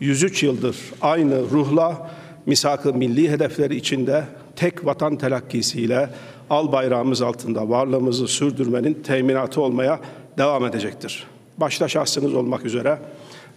[0.00, 2.10] 103 yıldır aynı ruhla
[2.46, 4.24] misak-ı milli hedefleri içinde
[4.56, 6.10] tek vatan telakkisiyle
[6.50, 10.00] al bayrağımız altında varlığımızı sürdürmenin teminatı olmaya
[10.38, 11.26] devam edecektir.
[11.58, 12.98] Başta şahsınız olmak üzere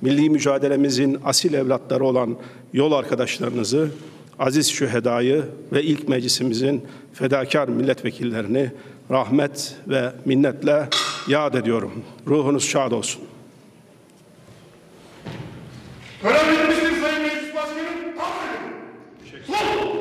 [0.02, 2.36] milli mücadelemizin asil evlatları olan
[2.74, 3.90] yol arkadaşlarınızı,
[4.40, 6.84] aziz şühedayı ve ilk meclisimizin
[7.14, 8.72] fedakar milletvekillerini
[9.12, 10.90] rahmet ve minnetle
[11.28, 11.92] yad ediyorum.
[12.28, 13.22] Ruhunuz şad olsun.
[16.24, 18.20] Görebilmiştir Sayın Meclis Başkanım.
[18.20, 19.46] Aferin.
[19.48, 19.94] Sol.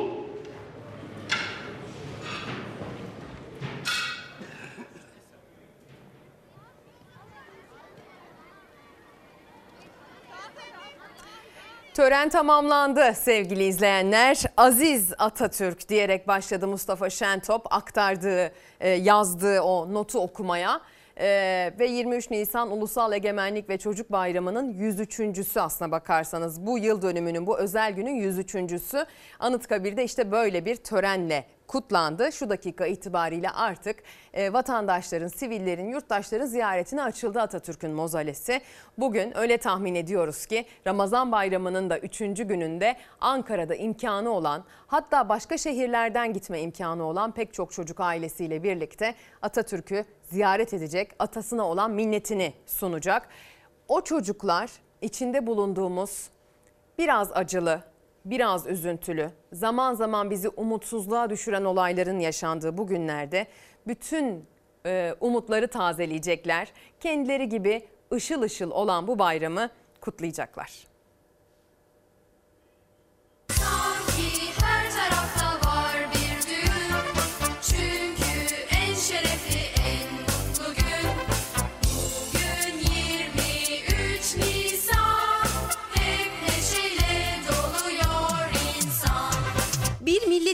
[11.93, 14.43] Tören tamamlandı sevgili izleyenler.
[14.57, 20.81] Aziz Atatürk diyerek başladı Mustafa Şentop aktardığı, e, yazdığı o notu okumaya.
[21.17, 27.47] Ee, ve 23 Nisan Ulusal Egemenlik ve Çocuk Bayramı'nın 103.sü aslına bakarsanız bu yıl dönümünün
[27.47, 29.05] bu özel günün 103.sü
[29.39, 32.31] Anıtkabir'de işte böyle bir törenle kutlandı.
[32.31, 34.03] Şu dakika itibariyle artık
[34.33, 38.61] e, vatandaşların, sivillerin, yurttaşların ziyaretine açıldı Atatürk'ün mozalesi.
[38.97, 42.19] Bugün öyle tahmin ediyoruz ki Ramazan bayramının da 3.
[42.19, 49.15] gününde Ankara'da imkanı olan hatta başka şehirlerden gitme imkanı olan pek çok çocuk ailesiyle birlikte
[49.41, 53.29] Atatürk'ü ziyaret edecek, atasına olan minnetini sunacak.
[53.87, 56.29] O çocuklar içinde bulunduğumuz
[56.97, 57.83] biraz acılı,
[58.25, 63.47] biraz üzüntülü, zaman zaman bizi umutsuzluğa düşüren olayların yaşandığı bu günlerde
[63.87, 64.45] bütün
[64.85, 66.71] e, umutları tazeleyecekler.
[66.99, 69.69] Kendileri gibi ışıl ışıl olan bu bayramı
[70.01, 70.92] kutlayacaklar.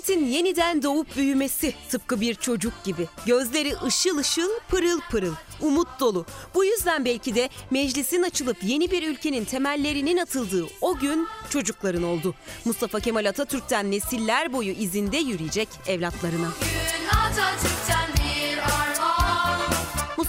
[0.09, 3.07] Milletin yeniden doğup büyümesi tıpkı bir çocuk gibi.
[3.25, 6.25] Gözleri ışıl ışıl, pırıl pırıl, umut dolu.
[6.55, 12.35] Bu yüzden belki de meclisin açılıp yeni bir ülkenin temellerinin atıldığı o gün çocukların oldu.
[12.65, 16.47] Mustafa Kemal Atatürk'ten nesiller boyu izinde yürüyecek evlatlarına.
[16.61, 18.08] Gün Atatürk'ten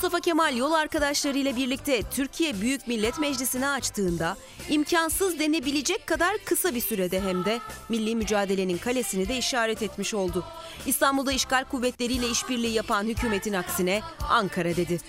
[0.01, 4.36] Mustafa Kemal yol arkadaşlarıyla birlikte Türkiye Büyük Millet Meclisi'ni açtığında
[4.68, 10.44] imkansız denebilecek kadar kısa bir sürede hem de milli mücadelenin kalesini de işaret etmiş oldu.
[10.86, 15.01] İstanbul'da işgal kuvvetleriyle işbirliği yapan hükümetin aksine Ankara dedi.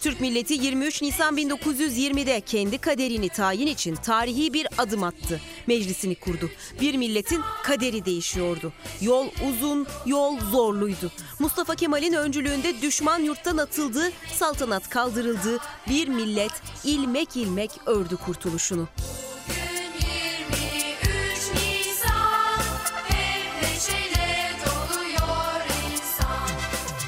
[0.00, 5.40] Türk milleti 23 Nisan 1920'de kendi kaderini tayin için tarihi bir adım attı.
[5.66, 6.50] Meclisini kurdu.
[6.80, 8.72] Bir milletin kaderi değişiyordu.
[9.00, 11.12] Yol uzun, yol zorluydu.
[11.38, 15.58] Mustafa Kemal'in öncülüğünde düşman yurttan atıldı, saltanat kaldırıldı.
[15.88, 16.52] Bir millet
[16.84, 18.88] ilmek ilmek ördü kurtuluşunu.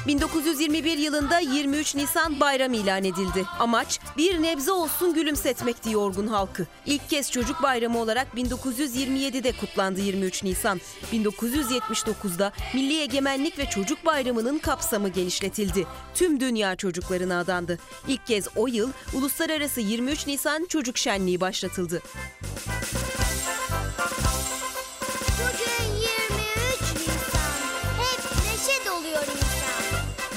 [0.07, 3.45] 1921 yılında 23 Nisan bayram ilan edildi.
[3.59, 6.65] Amaç bir nebze olsun gülümsetmekti yorgun halkı.
[6.85, 10.81] İlk kez çocuk bayramı olarak 1927'de kutlandı 23 Nisan.
[11.13, 15.87] 1979'da Milli Egemenlik ve Çocuk Bayramı'nın kapsamı genişletildi.
[16.15, 17.79] Tüm dünya çocuklarına adandı.
[18.07, 22.01] İlk kez o yıl Uluslararası 23 Nisan Çocuk Şenliği başlatıldı.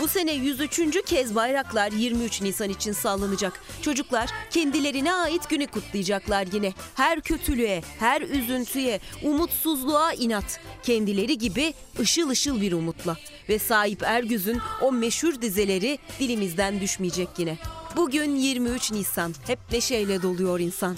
[0.07, 1.05] Bu sene 103.
[1.07, 3.61] kez bayraklar 23 Nisan için sallanacak.
[3.83, 6.73] Çocuklar kendilerine ait günü kutlayacaklar yine.
[6.95, 10.61] Her kötülüğe, her üzüntüye, umutsuzluğa inat.
[10.83, 13.17] Kendileri gibi ışıl ışıl bir umutla.
[13.49, 17.59] Ve Sahip Ergüz'ün o meşhur dizeleri dilimizden düşmeyecek yine.
[17.97, 19.35] Bugün 23 Nisan.
[19.47, 20.97] Hep neşeyle doluyor insan.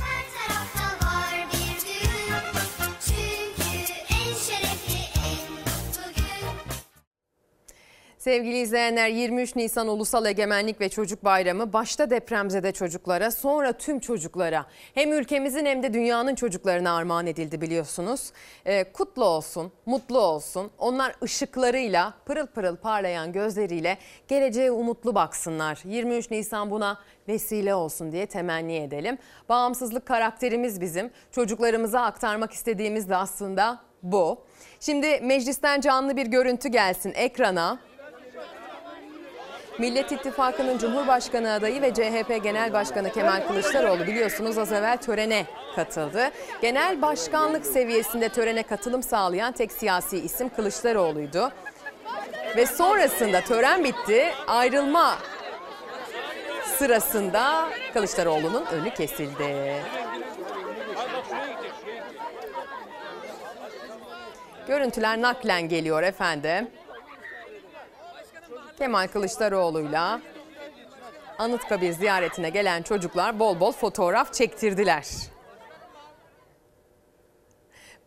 [8.29, 14.67] Sevgili izleyenler 23 Nisan Ulusal Egemenlik ve Çocuk Bayramı başta depremzede çocuklara sonra tüm çocuklara
[14.95, 18.33] hem ülkemizin hem de dünyanın çocuklarına armağan edildi biliyorsunuz.
[18.67, 20.71] Ee, kutlu olsun, mutlu olsun.
[20.79, 23.99] Onlar ışıklarıyla pırıl pırıl parlayan gözleriyle
[24.29, 25.81] geleceğe umutlu baksınlar.
[25.85, 26.99] 23 Nisan buna
[27.29, 29.19] vesile olsun diye temenni edelim.
[29.49, 31.11] Bağımsızlık karakterimiz bizim.
[31.33, 34.39] Çocuklarımıza aktarmak istediğimiz de aslında bu.
[34.81, 37.79] Şimdi meclisten canlı bir görüntü gelsin ekrana.
[39.79, 46.31] Millet İttifakı'nın Cumhurbaşkanı adayı ve CHP Genel Başkanı Kemal Kılıçdaroğlu biliyorsunuz az evvel törene katıldı.
[46.61, 51.53] Genel başkanlık seviyesinde törene katılım sağlayan tek siyasi isim Kılıçdaroğlu'ydu.
[52.57, 54.27] Ve sonrasında tören bitti.
[54.47, 55.19] Ayrılma
[56.79, 59.77] sırasında Kılıçdaroğlu'nun önü kesildi.
[64.69, 66.69] Görüntüler naklen geliyor efendim.
[68.79, 70.21] Kemal Kılıçdaroğlu'yla
[71.39, 75.05] Anıtkabir ziyaretine gelen çocuklar bol bol fotoğraf çektirdiler.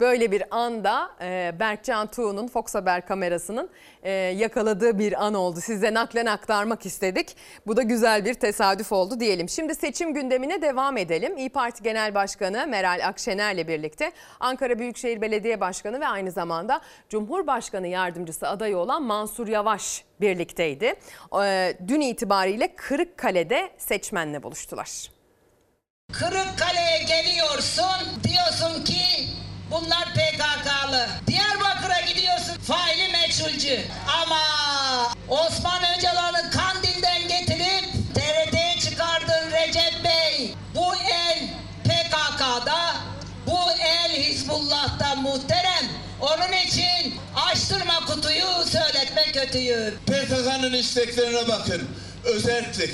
[0.01, 3.69] Böyle bir anda e, Berkcan Tuğ'un Fox Haber kamerasının
[4.03, 5.61] e, yakaladığı bir an oldu.
[5.61, 7.35] Size naklen aktarmak istedik.
[7.67, 9.49] Bu da güzel bir tesadüf oldu diyelim.
[9.49, 11.37] Şimdi seçim gündemine devam edelim.
[11.37, 17.87] İyi Parti Genel Başkanı Meral Akşener'le birlikte Ankara Büyükşehir Belediye Başkanı ve aynı zamanda Cumhurbaşkanı
[17.87, 20.93] Yardımcısı adayı olan Mansur Yavaş birlikteydi.
[21.43, 25.11] E, dün itibariyle Kırıkkale'de seçmenle buluştular.
[26.13, 29.01] Kırıkkale'ye geliyorsun diyorsun ki
[29.71, 31.07] bunlar PKK'lı.
[31.27, 33.81] Diyarbakır'a gidiyorsun faili meçhulcü.
[34.23, 34.41] Ama
[35.29, 40.53] Osman Öcalan'ı Kandil'den getirip TRT'ye çıkardın Recep Bey.
[40.75, 41.47] Bu el
[41.83, 42.95] PKK'da,
[43.47, 45.85] bu el Hizbullah'ta muhterem.
[46.21, 49.93] Onun için açtırma kutuyu, söyletme kötüyü.
[50.05, 51.81] PKK'nın isteklerine bakın.
[52.23, 52.91] Özellik,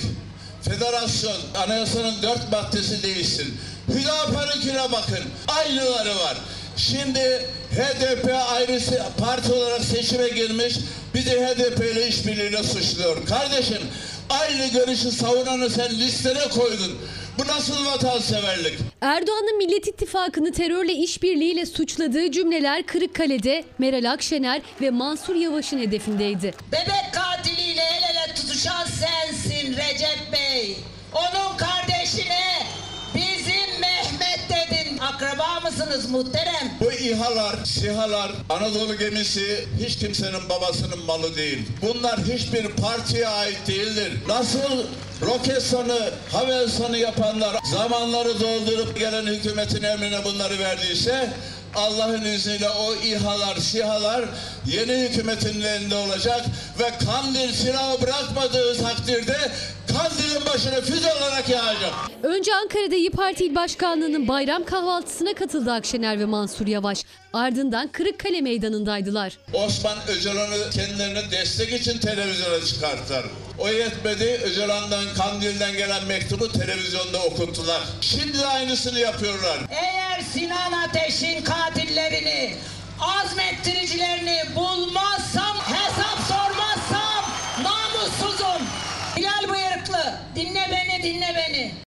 [0.62, 3.60] federasyon, anayasanın dört maddesi değilsin.
[3.90, 5.24] Hüdapar'ınkine bakın.
[5.48, 6.38] Aynıları var.
[6.78, 10.76] Şimdi HDP ayrısı parti olarak seçime girmiş.
[11.14, 13.26] Bizi HDP ile işbirliğine suçluyor.
[13.26, 13.82] Kardeşim
[14.30, 16.98] aynı görüşü savunanı sen listene koydun.
[17.38, 18.74] Bu nasıl vatanseverlik?
[19.02, 26.54] Erdoğan'ın Millet İttifakı'nı terörle işbirliğiyle suçladığı cümleler Kırıkkale'de Meral Akşener ve Mansur Yavaş'ın hedefindeydi.
[26.72, 30.78] Bebek katiliyle el ele tutuşan sensin Recep Bey.
[31.14, 31.77] Onun kardeşine
[35.18, 36.72] Akraba mısınız muhterem?
[36.80, 41.68] Bu İHA'lar, SİHA'lar, Anadolu gemisi hiç kimsenin babasının malı değil.
[41.82, 44.14] Bunlar hiçbir partiye ait değildir.
[44.28, 44.84] Nasıl
[45.22, 51.34] Roketsan'ı, Havelsan'ı yapanlar zamanları doldurup gelen hükümetin emrine bunları verdiyse
[51.76, 54.26] Allah'ın izniyle o İHA'lar, SİHA'lar
[54.66, 56.46] yeni hükümetin elinde olacak
[56.80, 59.38] ve Kandil silahı bırakmadığı takdirde
[59.88, 61.94] Kandil'in başına füze olarak yağacak.
[62.24, 67.04] Önce Ankara'da İyi Parti İl Başkanlığı'nın bayram kahvaltısına katıldı Akşener ve Mansur Yavaş.
[67.34, 69.38] Ardından Kırıkkale Meydanı'ndaydılar.
[69.54, 73.26] Osman Öcalan'ı kendilerine destek için televizyona çıkarttılar.
[73.60, 77.82] O yetmedi Öcalan'dan Kandil'den gelen mektubu televizyonda okuttular.
[78.02, 79.58] Şimdi de aynısını yapıyorlar.
[79.70, 82.56] Eğer Sinan Ateş'in katillerini,
[83.00, 87.24] azmettiricilerini bulmazsam, hesap sormazsam
[87.64, 88.68] namussuzum.
[89.18, 91.87] Hilal bıyıklı dinle beni dinle beni.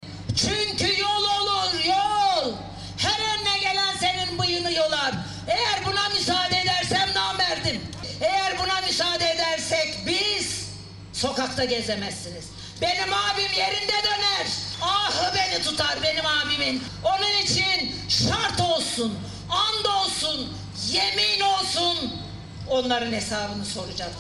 [11.17, 12.45] Sokakta gezemezsiniz.
[12.83, 14.47] Benim abim yerinde döner.
[14.83, 16.83] Ahı beni tutar benim abimin.
[17.05, 19.15] Onun için şart olsun,
[19.51, 20.49] and olsun,
[20.93, 22.11] yemin olsun
[22.71, 24.13] onların hesabını soracağız.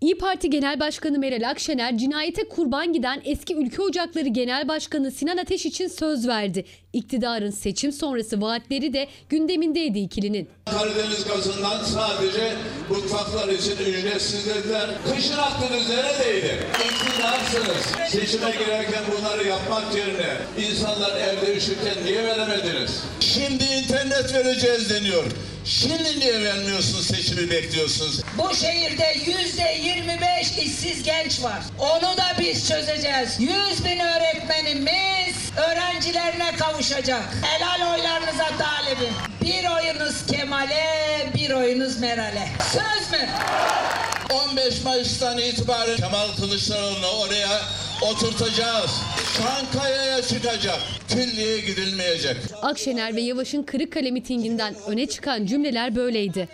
[0.00, 5.36] İyi Parti Genel Başkanı Meral Akşener cinayete kurban giden eski Ülke Ocakları Genel Başkanı Sinan
[5.36, 6.64] Ateş için söz verdi.
[6.92, 10.48] İktidarın seçim sonrası vaatleri de gündemindeydi ikilinin.
[10.70, 12.52] Karadeniz gazından sadece
[12.90, 14.90] mutfaklar için ücretsiz dediler.
[15.14, 16.66] Kışın aklınız neredeydi?
[16.84, 17.86] İktidarsınız.
[18.08, 20.36] Seçime girerken bunları yapmak yerine
[20.68, 23.02] insanlar evde üşürken niye veremediniz?
[23.20, 25.24] Şimdi internet vereceğiz deniyor.
[25.64, 28.20] Şimdi niye vermiyorsunuz seçimi bekliyorsunuz?
[28.38, 31.60] Bu şehirde yüzde 25 işsiz genç var.
[31.78, 33.36] Onu da biz çözeceğiz.
[33.40, 37.22] 100 bin öğretmenimiz öğrencilerine kavuşacak.
[37.42, 39.14] Helal oylarınıza talibim.
[39.42, 40.86] Bir oyunuz Kemal'e,
[41.34, 42.48] bir oyunuz Meral'e.
[42.72, 43.28] Söz mü?
[44.50, 47.60] 15 Mayıs'tan itibaren Kemal Kılıçdaroğlu'nu oraya
[48.02, 48.90] oturtacağız.
[49.38, 50.78] Çankaya'ya çıkacak.
[51.08, 52.36] Külliye gidilmeyecek.
[52.62, 56.48] Akşener ve Yavaş'ın Kırıkkale mitinginden öne çıkan cümleler böyleydi.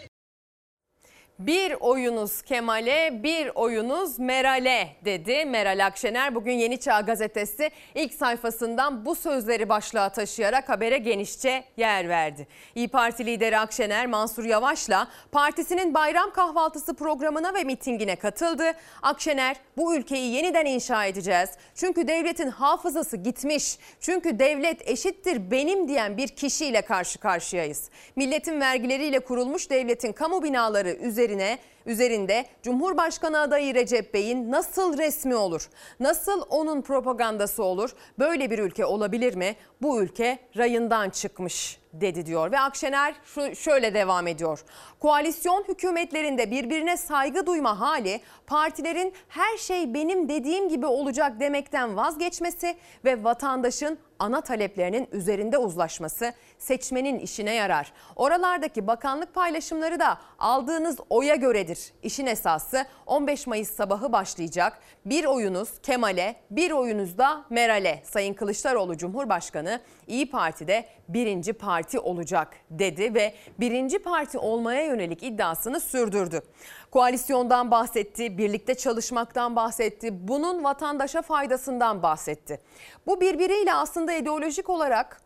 [1.39, 6.35] Bir oyunuz Kemal'e, bir oyunuz Meral'e dedi Meral Akşener.
[6.35, 12.47] Bugün Yeni Çağ Gazetesi ilk sayfasından bu sözleri başlığa taşıyarak habere genişçe yer verdi.
[12.75, 18.73] İyi Parti lideri Akşener, Mansur Yavaş'la partisinin bayram kahvaltısı programına ve mitingine katıldı.
[19.03, 21.51] Akşener, bu ülkeyi yeniden inşa edeceğiz.
[21.75, 23.79] Çünkü devletin hafızası gitmiş.
[24.01, 27.91] Çünkü devlet eşittir benim diyen bir kişiyle karşı karşıyayız.
[28.17, 30.89] Milletin vergileriyle kurulmuş devletin kamu binaları
[31.27, 35.69] üzerine üzerinde Cumhurbaşkanı adayı Recep Bey'in nasıl resmi olur?
[36.01, 37.91] Nasıl onun propagandası olur?
[38.19, 39.57] Böyle bir ülke olabilir mi?
[39.83, 44.65] Bu ülke rayından çıkmış dedi diyor ve Akşener şu, şöyle devam ediyor.
[45.01, 52.77] Koalisyon hükümetlerinde birbirine saygı duyma hali partilerin her şey benim dediğim gibi olacak demekten vazgeçmesi
[53.05, 57.93] ve vatandaşın ana taleplerinin üzerinde uzlaşması seçmenin işine yarar.
[58.17, 61.93] Oralardaki bakanlık paylaşımları da aldığınız oya göredir.
[62.03, 64.79] İşin esası 15 Mayıs sabahı başlayacak.
[65.05, 68.03] Bir oyunuz Kemal'e, bir oyunuz da Meral'e.
[68.05, 75.81] Sayın Kılıçdaroğlu Cumhurbaşkanı İyi Parti'de birinci parti olacak dedi ve birinci parti olmaya yönelik iddiasını
[75.81, 76.43] sürdürdü.
[76.91, 82.61] Koalisyondan bahsetti, birlikte çalışmaktan bahsetti, bunun vatandaşa faydasından bahsetti.
[83.07, 85.21] Bu birbiriyle aslında ideolojik olarak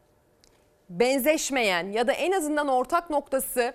[0.90, 3.74] benzeşmeyen ya da en azından ortak noktası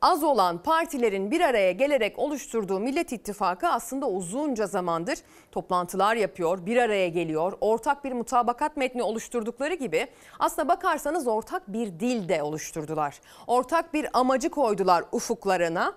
[0.00, 5.18] az olan partilerin bir araya gelerek oluşturduğu Millet İttifakı aslında uzunca zamandır
[5.52, 7.52] toplantılar yapıyor, bir araya geliyor.
[7.60, 10.06] Ortak bir mutabakat metni oluşturdukları gibi
[10.38, 13.20] aslına bakarsanız ortak bir dil de oluşturdular.
[13.46, 15.94] Ortak bir amacı koydular ufuklarına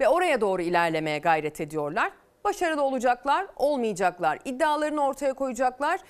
[0.00, 2.12] ve oraya doğru ilerlemeye gayret ediyorlar.
[2.44, 4.38] Başarılı olacaklar, olmayacaklar.
[4.44, 6.00] İddialarını ortaya koyacaklar.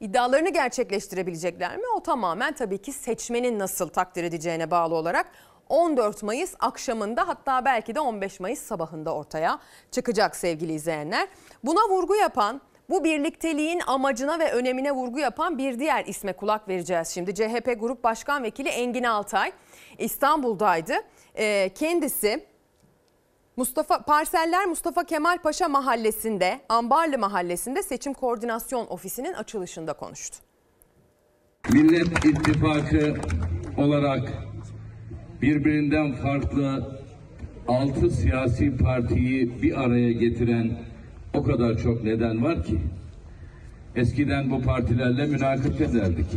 [0.00, 1.82] İddialarını gerçekleştirebilecekler mi?
[1.96, 5.26] O tamamen tabii ki seçmenin nasıl takdir edeceğine bağlı olarak
[5.68, 9.58] 14 Mayıs akşamında hatta belki de 15 Mayıs sabahında ortaya
[9.90, 11.28] çıkacak sevgili izleyenler.
[11.64, 17.08] Buna vurgu yapan bu birlikteliğin amacına ve önemine vurgu yapan bir diğer isme kulak vereceğiz
[17.08, 17.34] şimdi.
[17.34, 19.52] CHP Grup Başkan Vekili Engin Altay
[19.98, 20.94] İstanbul'daydı.
[21.34, 22.46] Ee, kendisi
[23.62, 30.36] Mustafa Parseller Mustafa Kemal Paşa Mahallesi'nde, Ambarlı Mahallesi'nde seçim koordinasyon ofisinin açılışında konuştu.
[31.72, 33.14] Millet İttifakı
[33.76, 34.32] olarak
[35.42, 36.98] birbirinden farklı
[37.68, 40.78] altı siyasi partiyi bir araya getiren
[41.34, 42.78] o kadar çok neden var ki.
[43.96, 46.30] Eskiden bu partilerle münakip ederdik,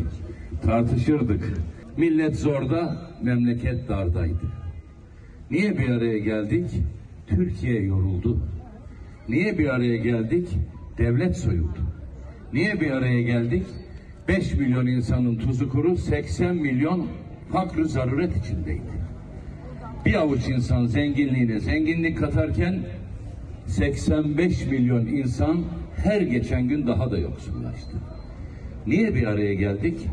[0.65, 1.43] tartışırdık.
[1.97, 4.45] Millet zorda, memleket dardaydı.
[5.51, 6.71] Niye bir araya geldik?
[7.28, 8.39] Türkiye yoruldu.
[9.30, 10.47] Niye bir araya geldik?
[10.97, 11.80] Devlet soyuldu.
[12.53, 13.63] Niye bir araya geldik?
[14.28, 17.07] 5 milyon insanın tuzu kuru, 80 milyon
[17.51, 19.05] fakr zaruret içindeydi.
[20.05, 22.80] Bir avuç insan zenginliğine zenginlik katarken
[23.67, 25.61] 85 milyon insan
[25.95, 27.97] her geçen gün daha da yoksullaştı.
[28.88, 30.07] Niye bir araya geldik?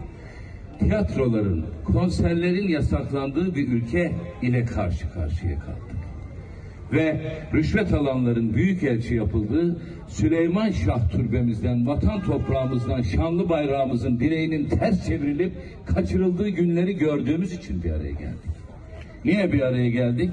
[0.78, 5.91] Tiyatroların, konserlerin yasaklandığı bir ülke ile karşı karşıya kaldık.
[6.92, 7.20] Ve
[7.54, 9.76] rüşvet alanların büyükelçi yapıldığı
[10.08, 15.52] Süleyman Şah türbemizden, vatan toprağımızdan şanlı bayrağımızın direğinin ters çevrilip
[15.86, 18.50] kaçırıldığı günleri gördüğümüz için bir araya geldik.
[19.24, 20.30] Niye bir araya geldik?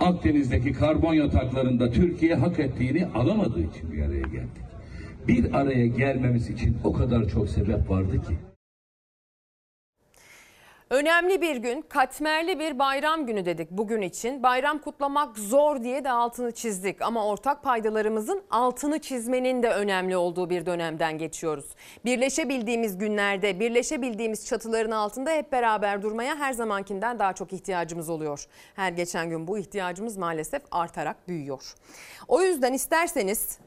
[0.00, 4.66] Akdeniz'deki karbon yataklarında Türkiye hak ettiğini alamadığı için bir araya geldik.
[5.28, 8.34] Bir araya gelmemiz için o kadar çok sebep vardı ki.
[10.90, 14.42] Önemli bir gün, katmerli bir bayram günü dedik bugün için.
[14.42, 20.50] Bayram kutlamak zor diye de altını çizdik ama ortak paydalarımızın altını çizmenin de önemli olduğu
[20.50, 21.64] bir dönemden geçiyoruz.
[22.04, 28.46] Birleşebildiğimiz günlerde, birleşebildiğimiz çatıların altında hep beraber durmaya her zamankinden daha çok ihtiyacımız oluyor.
[28.74, 31.74] Her geçen gün bu ihtiyacımız maalesef artarak büyüyor.
[32.28, 33.58] O yüzden isterseniz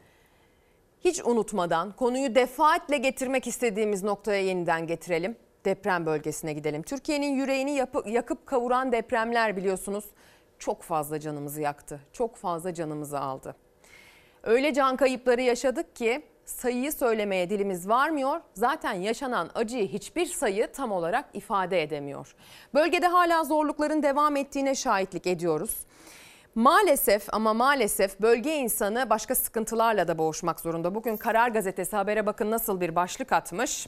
[1.00, 5.36] hiç unutmadan konuyu defaatle getirmek istediğimiz noktaya yeniden getirelim
[5.66, 6.84] deprem bölgesine gidelim.
[6.84, 10.06] Türkiye'nin yüreğini yapı, yakıp kavuran depremler biliyorsunuz
[10.60, 12.00] çok fazla canımızı yaktı.
[12.14, 13.56] Çok fazla canımızı aldı.
[14.44, 18.42] Öyle can kayıpları yaşadık ki sayıyı söylemeye dilimiz varmıyor.
[18.54, 22.36] Zaten yaşanan acıyı hiçbir sayı tam olarak ifade edemiyor.
[22.74, 25.78] Bölgede hala zorlukların devam ettiğine şahitlik ediyoruz.
[26.56, 30.96] Maalesef ama maalesef bölge insanı başka sıkıntılarla da boğuşmak zorunda.
[30.96, 33.88] Bugün Karar Gazetesi habere bakın nasıl bir başlık atmış.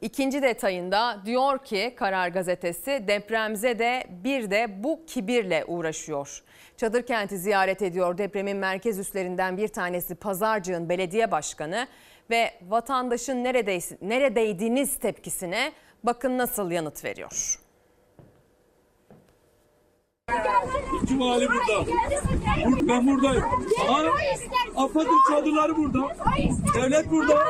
[0.00, 6.42] İkinci detayında diyor ki Karar Gazetesi depremze de bir de bu kibirle uğraşıyor.
[6.76, 11.86] Çadır kenti ziyaret ediyor depremin merkez üslerinden bir tanesi Pazarcığın belediye başkanı
[12.30, 13.44] ve vatandaşın
[14.00, 15.72] neredeydiniz tepkisine
[16.04, 17.65] bakın nasıl yanıt veriyor.
[21.08, 21.90] Tüm hali burada.
[22.64, 23.44] Bur- Ben buradayım.
[23.88, 26.16] Aa, AFAD'ın çadırları burada.
[26.74, 27.44] Devlet burada.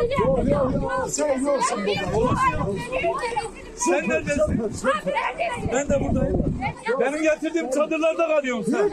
[3.76, 4.62] Sen neredesin?
[5.72, 6.56] Ben de buradayım.
[7.00, 8.90] Benim getirdiğim çadırlarda kalıyorsun sen.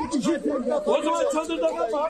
[0.85, 2.09] O zaman çadırda kalma.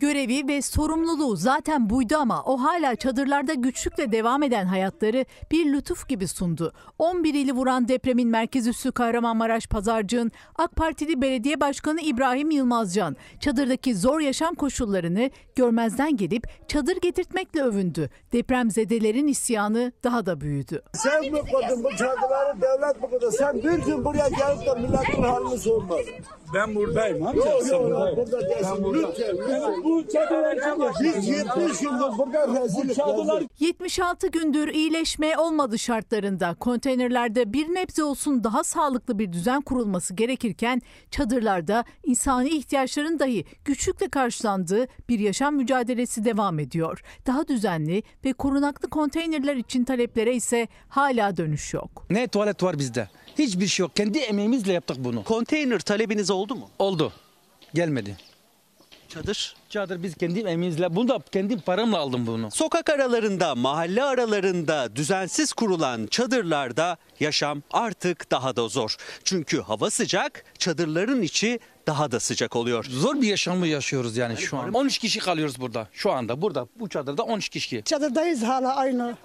[0.00, 6.08] Görevi ve sorumluluğu zaten buydu ama o hala çadırlarda güçlükle devam eden hayatları bir lütuf
[6.08, 6.72] gibi sundu.
[6.98, 13.94] 11 ili vuran depremin merkez üssü Kahramanmaraş Pazarcığın AK Partili Belediye Başkanı İbrahim Yılmazcan çadırdaki
[13.94, 18.10] zor yaşam koşullarını görmezden gelip çadır getirtmekle övündü.
[18.32, 20.82] Depremzedelerin isyanı daha da büyüdü.
[20.92, 21.40] Sen mi
[21.84, 23.30] bu çadırları devlet mi koydu?
[23.38, 25.96] Sen bir gün buraya gelip de milletin halini sorma.
[26.54, 27.38] Ben buradayım amca.
[27.38, 28.16] Yok yok buradayım.
[28.16, 28.84] burada değilsin.
[28.94, 29.84] Lütfen lütfen.
[29.84, 31.16] Bu yaşıyor?
[31.16, 38.44] Biz 70 yıldır burada rezillik çadırlar 76 gündür iyileşme olmadı şartlarında konteynerlerde bir nebze olsun
[38.44, 46.24] daha sağlıklı bir düzen kurulması gerekirken çadırlarda insani ihtiyaçların dahi güçlükle karşılandığı bir yaşam mücadelesi
[46.24, 47.02] devam ediyor.
[47.26, 52.06] Daha düzenli ve korunaklı konteynerler için taleplere ise hala dönüş yok.
[52.10, 53.08] Ne tuvalet var bizde?
[53.38, 53.96] Hiçbir şey yok.
[53.96, 55.24] Kendi emeğimizle yaptık bunu.
[55.24, 56.70] Konteyner talebiniz oldu mu?
[56.78, 57.12] Oldu.
[57.74, 58.16] Gelmedi.
[59.08, 59.54] Çadır.
[59.68, 62.50] Çadır biz kendi emeğimizle, bunu da kendi paramla aldım bunu.
[62.50, 68.96] Sokak aralarında, mahalle aralarında düzensiz kurulan çadırlarda yaşam artık daha da zor.
[69.24, 72.84] Çünkü hava sıcak, çadırların içi daha da sıcak oluyor.
[72.90, 74.72] Zor bir yaşamı yaşıyoruz yani şu an.
[74.72, 75.88] 13 kişi kalıyoruz burada.
[75.92, 77.82] Şu anda burada bu çadırda 13 kişi.
[77.84, 79.16] Çadırdayız hala aynı.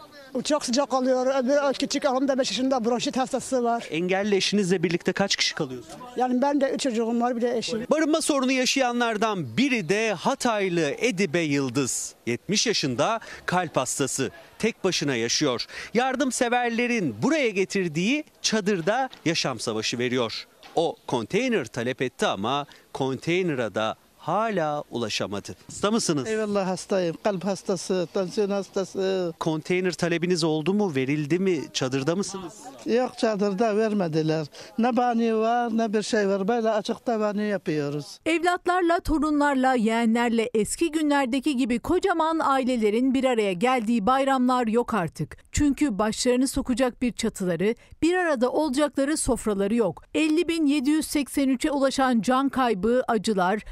[0.44, 1.44] Çok sıcak oluyor.
[1.44, 3.88] Öbür küçük oğlum da 5 yaşında bronşit hastası var.
[3.92, 5.98] Engelli eşinizle birlikte kaç kişi kalıyorsunuz?
[6.18, 7.86] Yani ben de 3 çocuğum var bir de eşim.
[7.92, 12.14] Barınma sorunu yaşayanlardan biri de Hataylı Edibe Yıldız.
[12.26, 14.32] 70 yaşında kalp hastası.
[14.60, 15.66] Tek başına yaşıyor.
[15.94, 20.48] Yardımseverlerin buraya getirdiği çadırda yaşam savaşı veriyor.
[20.76, 23.96] O konteyner talep etti ama konteynera da
[24.28, 25.56] hala ulaşamadı.
[25.68, 26.28] Hasta mısınız?
[26.28, 27.16] Eyvallah hastayım.
[27.24, 29.34] Kalp hastası, tansiyon hastası.
[29.40, 30.96] Konteyner talebiniz oldu mu?
[30.96, 31.60] Verildi mi?
[31.74, 32.54] Çadırda mısınız?
[32.86, 34.48] Yok çadırda vermediler.
[34.78, 36.48] Ne bani var ne bir şey var.
[36.48, 38.20] Böyle açıkta bani yapıyoruz.
[38.26, 45.38] Evlatlarla, torunlarla, yeğenlerle eski günlerdeki gibi kocaman ailelerin bir araya geldiği bayramlar yok artık.
[45.52, 50.04] Çünkü başlarını sokacak bir çatıları, bir arada olacakları sofraları yok.
[50.16, 53.64] 50.783'e ulaşan can kaybı, acılar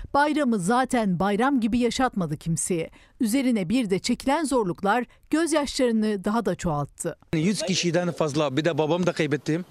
[0.44, 2.89] bayramı zaten bayram gibi yaşatmadı kimseye.
[3.20, 7.18] Üzerine bir de çekilen zorluklar gözyaşlarını daha da çoğalttı.
[7.34, 9.66] 100 kişiden fazla bir de babamı da kaybettim.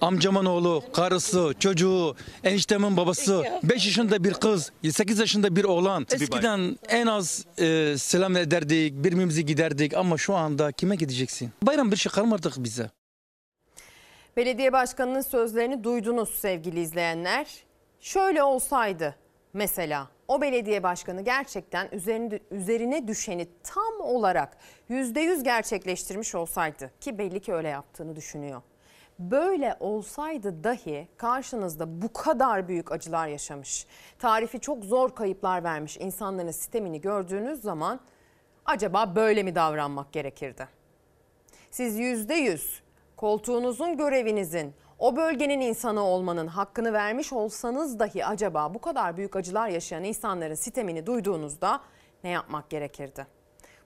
[0.00, 6.06] Amcamın oğlu, karısı, çocuğu, eniştemin babası, 5 yaşında bir kız, 8 yaşında bir oğlan.
[6.12, 11.50] Eskiden en az e, selam ederdik, birbirimizi giderdik ama şu anda kime gideceksin?
[11.62, 12.90] Bayram bir şey kalmadı bize.
[14.36, 17.46] Belediye başkanının sözlerini duydunuz sevgili izleyenler.
[18.00, 19.23] Şöyle olsaydı
[19.54, 24.56] mesela o belediye başkanı gerçekten üzerine, üzerine düşeni tam olarak
[24.90, 28.62] %100 gerçekleştirmiş olsaydı ki belli ki öyle yaptığını düşünüyor.
[29.18, 33.86] Böyle olsaydı dahi karşınızda bu kadar büyük acılar yaşamış,
[34.18, 38.00] tarifi çok zor kayıplar vermiş insanların sistemini gördüğünüz zaman
[38.64, 40.68] acaba böyle mi davranmak gerekirdi?
[41.70, 42.82] Siz yüzde yüz
[43.16, 44.74] koltuğunuzun görevinizin
[45.04, 50.54] o bölgenin insanı olmanın hakkını vermiş olsanız dahi acaba bu kadar büyük acılar yaşayan insanların
[50.54, 51.80] sitemini duyduğunuzda
[52.24, 53.26] ne yapmak gerekirdi?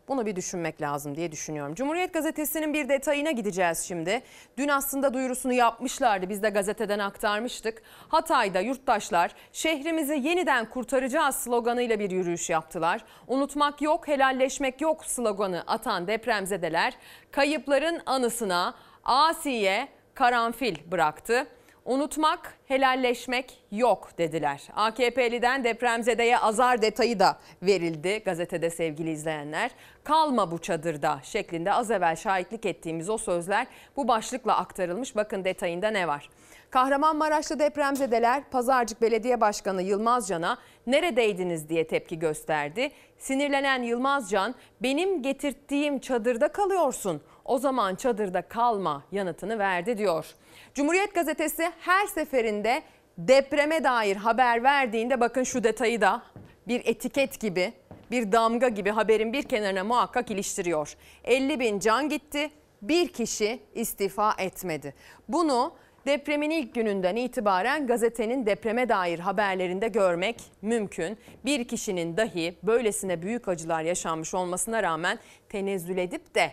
[0.08, 1.74] Bunu bir düşünmek lazım diye düşünüyorum.
[1.74, 4.22] Cumhuriyet Gazetesi'nin bir detayına gideceğiz şimdi.
[4.58, 6.28] Dün aslında duyurusunu yapmışlardı.
[6.28, 7.82] Biz de gazeteden aktarmıştık.
[8.08, 13.04] Hatay'da yurttaşlar şehrimizi yeniden kurtaracağız sloganıyla bir yürüyüş yaptılar.
[13.26, 16.94] Unutmak yok, helalleşmek yok sloganı atan depremzedeler
[17.30, 18.74] kayıpların anısına
[19.04, 21.46] Asiye karanfil bıraktı.
[21.84, 24.62] Unutmak, helalleşmek yok dediler.
[24.74, 29.70] AKP'liden depremzedeye azar detayı da verildi gazetede sevgili izleyenler.
[30.04, 33.66] Kalma bu çadırda şeklinde az evvel şahitlik ettiğimiz o sözler
[33.96, 35.16] bu başlıkla aktarılmış.
[35.16, 36.30] Bakın detayında ne var?
[36.70, 42.90] Kahramanmaraşlı depremzedeler Pazarcık Belediye Başkanı Yılmazcan'a neredeydiniz diye tepki gösterdi.
[43.18, 50.26] Sinirlenen Yılmazcan benim getirttiğim çadırda kalıyorsun o zaman çadırda kalma yanıtını verdi diyor.
[50.74, 52.82] Cumhuriyet Gazetesi her seferinde
[53.18, 56.22] depreme dair haber verdiğinde bakın şu detayı da
[56.68, 57.72] bir etiket gibi
[58.10, 60.96] bir damga gibi haberin bir kenarına muhakkak iliştiriyor.
[61.24, 62.50] 50 bin can gitti
[62.82, 64.94] bir kişi istifa etmedi.
[65.28, 65.72] Bunu
[66.06, 71.18] depremin ilk gününden itibaren gazetenin depreme dair haberlerinde görmek mümkün.
[71.44, 75.18] Bir kişinin dahi böylesine büyük acılar yaşanmış olmasına rağmen
[75.48, 76.52] tenezzül edip de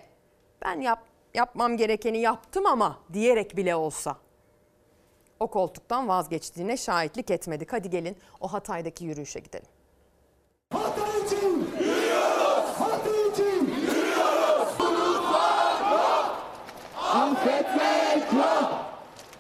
[0.63, 0.99] ben yap,
[1.33, 4.15] yapmam gerekeni yaptım ama diyerek bile olsa
[5.39, 7.73] o koltuktan vazgeçtiğine şahitlik etmedik.
[7.73, 9.67] Hadi gelin o Hatay'daki yürüyüşe gidelim.
[10.73, 12.69] Hatay için yürüyoruz.
[12.79, 14.81] Hatay için yürüyoruz.
[14.81, 16.37] Unutmak yok.
[17.01, 18.71] Affetmek yok.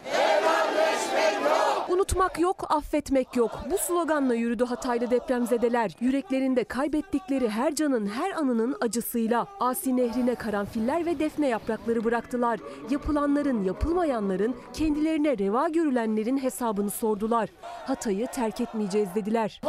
[0.03, 1.89] Helalleşmek yok.
[2.05, 3.51] Unutmak yok, affetmek yok.
[3.71, 5.91] Bu sloganla yürüdü Hataylı depremzedeler.
[5.99, 12.59] Yüreklerinde kaybettikleri her canın, her anının acısıyla Asi Nehri'ne karanfiller ve defne yaprakları bıraktılar.
[12.89, 17.49] Yapılanların, yapılmayanların, kendilerine reva görülenlerin hesabını sordular.
[17.61, 19.61] Hatay'ı terk etmeyeceğiz dediler.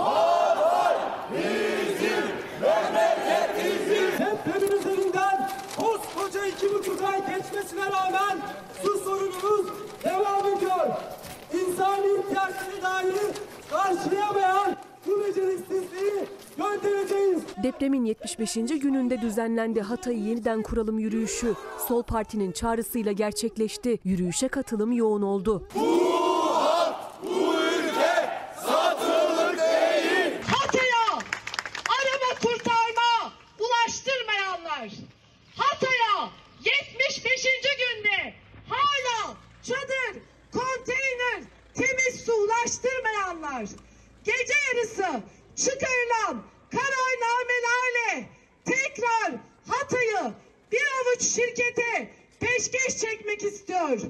[1.33, 2.25] Bizim
[2.63, 4.27] memleketizim.
[4.27, 5.13] Depremin
[5.77, 8.39] koskoca iki buçuk ay geçmesine rağmen
[8.83, 9.67] su sorunumuz
[10.05, 11.16] devam ediyor.
[11.77, 13.13] İnsani ihtiyaçları dahi
[13.71, 14.77] karşılayamayan
[15.07, 16.27] bu beceriksizliği
[16.59, 17.41] göndereceğiz.
[17.63, 18.55] Depremin 75.
[18.55, 21.55] gününde düzenlendi Hatay'ı yeniden kuralım yürüyüşü.
[21.89, 23.99] Sol Parti'nin çağrısıyla gerçekleşti.
[24.05, 25.69] Yürüyüşe katılım yoğun oldu.
[25.75, 25.87] Bu
[27.25, 28.31] ülke
[28.67, 30.33] satılık değil.
[30.47, 31.13] Hatay'a
[31.97, 34.91] arama kurtarma ulaştırmayanlar,
[35.57, 36.31] Hatay'a
[36.65, 37.45] 75.
[37.79, 38.35] günde
[38.69, 40.23] hala çadır,
[40.53, 40.96] konteyner,
[42.27, 43.67] su ulaştırmayanlar,
[44.25, 45.23] gece yarısı
[45.57, 48.29] çıkarılan kararnamelerle
[48.65, 49.33] tekrar
[49.69, 50.33] Hatay'ı
[50.73, 54.01] bir avuç şirkete peşkeş çekmek istiyor.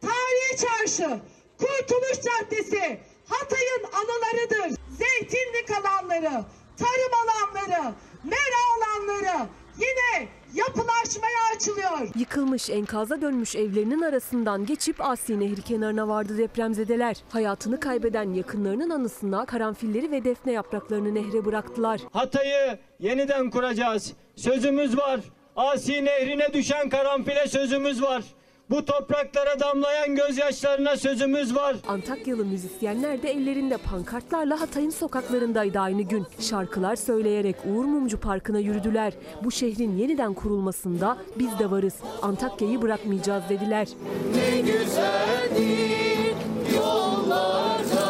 [0.00, 1.20] Tarihi Çarşı,
[1.58, 4.80] Kurtuluş Caddesi Hatay'ın analarıdır.
[4.98, 6.44] Zeytinlik alanları,
[6.78, 12.08] tarım alanları, mera alanları, yine yapılaşmaya açılıyor.
[12.18, 17.16] Yıkılmış enkaza dönmüş evlerinin arasından geçip Asi Nehri kenarına vardı depremzedeler.
[17.28, 22.00] Hayatını kaybeden yakınlarının anısına karanfilleri ve defne yapraklarını nehre bıraktılar.
[22.12, 24.12] Hatay'ı yeniden kuracağız.
[24.36, 25.20] Sözümüz var.
[25.56, 28.22] Asi nehrine düşen karanfile sözümüz var.
[28.70, 31.76] Bu topraklara damlayan gözyaşlarına sözümüz var.
[31.88, 36.26] Antakyalı müzisyenler de ellerinde pankartlarla Hatay'ın sokaklarındaydı aynı gün.
[36.40, 39.12] Şarkılar söyleyerek Uğur Mumcu Parkı'na yürüdüler.
[39.44, 41.94] Bu şehrin yeniden kurulmasında biz de varız.
[42.22, 43.88] Antakya'yı bırakmayacağız dediler.
[44.34, 46.36] Ne güzeldik
[46.76, 48.07] yollarda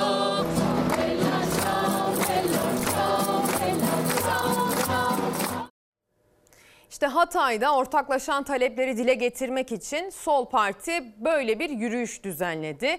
[6.98, 12.98] İşte Hatay'da ortaklaşan talepleri dile getirmek için Sol Parti böyle bir yürüyüş düzenledi.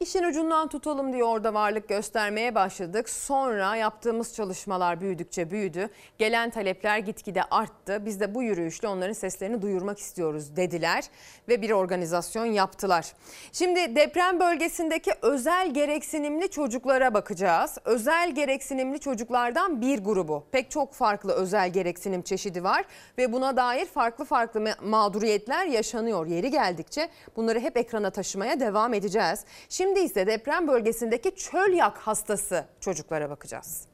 [0.00, 3.08] İşin ucundan tutalım diye orada varlık göstermeye başladık.
[3.08, 5.88] Sonra yaptığımız çalışmalar büyüdükçe büyüdü.
[6.18, 8.06] Gelen talepler gitgide arttı.
[8.06, 11.04] Biz de bu yürüyüşle onların seslerini duyurmak istiyoruz dediler
[11.48, 13.12] ve bir organizasyon yaptılar.
[13.52, 17.78] Şimdi deprem bölgesindeki özel gereksinimli çocuklara bakacağız.
[17.84, 20.44] Özel gereksinimli çocuklardan bir grubu.
[20.52, 22.84] Pek çok farklı özel gereksinim çeşidi var
[23.18, 26.26] ve buna dair farklı farklı ma- mağduriyetler yaşanıyor.
[26.26, 29.44] Yeri geldikçe bunları hep ekrana taşımaya devam edeceğiz.
[29.68, 33.87] Şimdi ise deprem bölgesindeki çölyak hastası çocuklara bakacağız.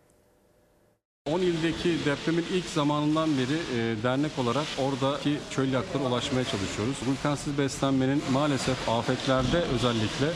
[1.31, 6.97] 10 ildeki depremin ilk zamanından beri e, dernek olarak oradaki çölyaklara ulaşmaya çalışıyoruz.
[7.07, 10.27] Glutensiz beslenmenin maalesef afetlerde özellikle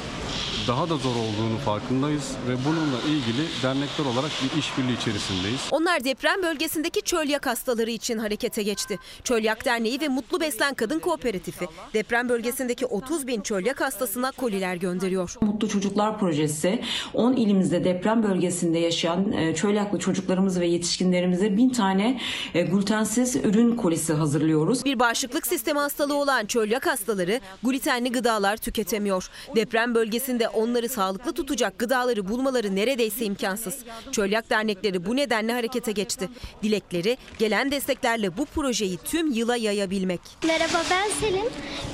[0.69, 5.61] daha da zor olduğunu farkındayız ve bununla ilgili dernekler olarak bir işbirliği içerisindeyiz.
[5.71, 8.99] Onlar deprem bölgesindeki çölyak hastaları için harekete geçti.
[9.25, 15.35] Çölyak Derneği ve Mutlu Beslen Kadın Kooperatifi deprem bölgesindeki 30 bin çölyak hastasına koliler gönderiyor.
[15.41, 16.83] Mutlu Çocuklar Projesi
[17.15, 22.21] 10 ilimizde deprem bölgesinde yaşayan e, çölyaklı çocuklarımız ve yetişkinlerimize bin tane
[22.55, 24.85] e, glutensiz ürün kolisi hazırlıyoruz.
[24.85, 29.31] Bir bağışıklık sistemi hastalığı olan çölyak hastaları glutenli gıdalar tüketemiyor.
[29.57, 33.79] Deprem bölgesinde onları sağlıklı tutacak gıdaları bulmaları neredeyse imkansız.
[34.13, 36.29] Çölyak dernekleri bu nedenle harekete geçti.
[36.63, 40.21] Dilekleri gelen desteklerle bu projeyi tüm yıla yayabilmek.
[40.47, 41.49] Merhaba ben Selin.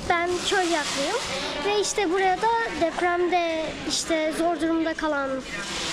[0.09, 1.17] Ben çölyaklıyım.
[1.65, 2.47] Ve işte buraya da
[2.81, 5.29] depremde işte zor durumda kalan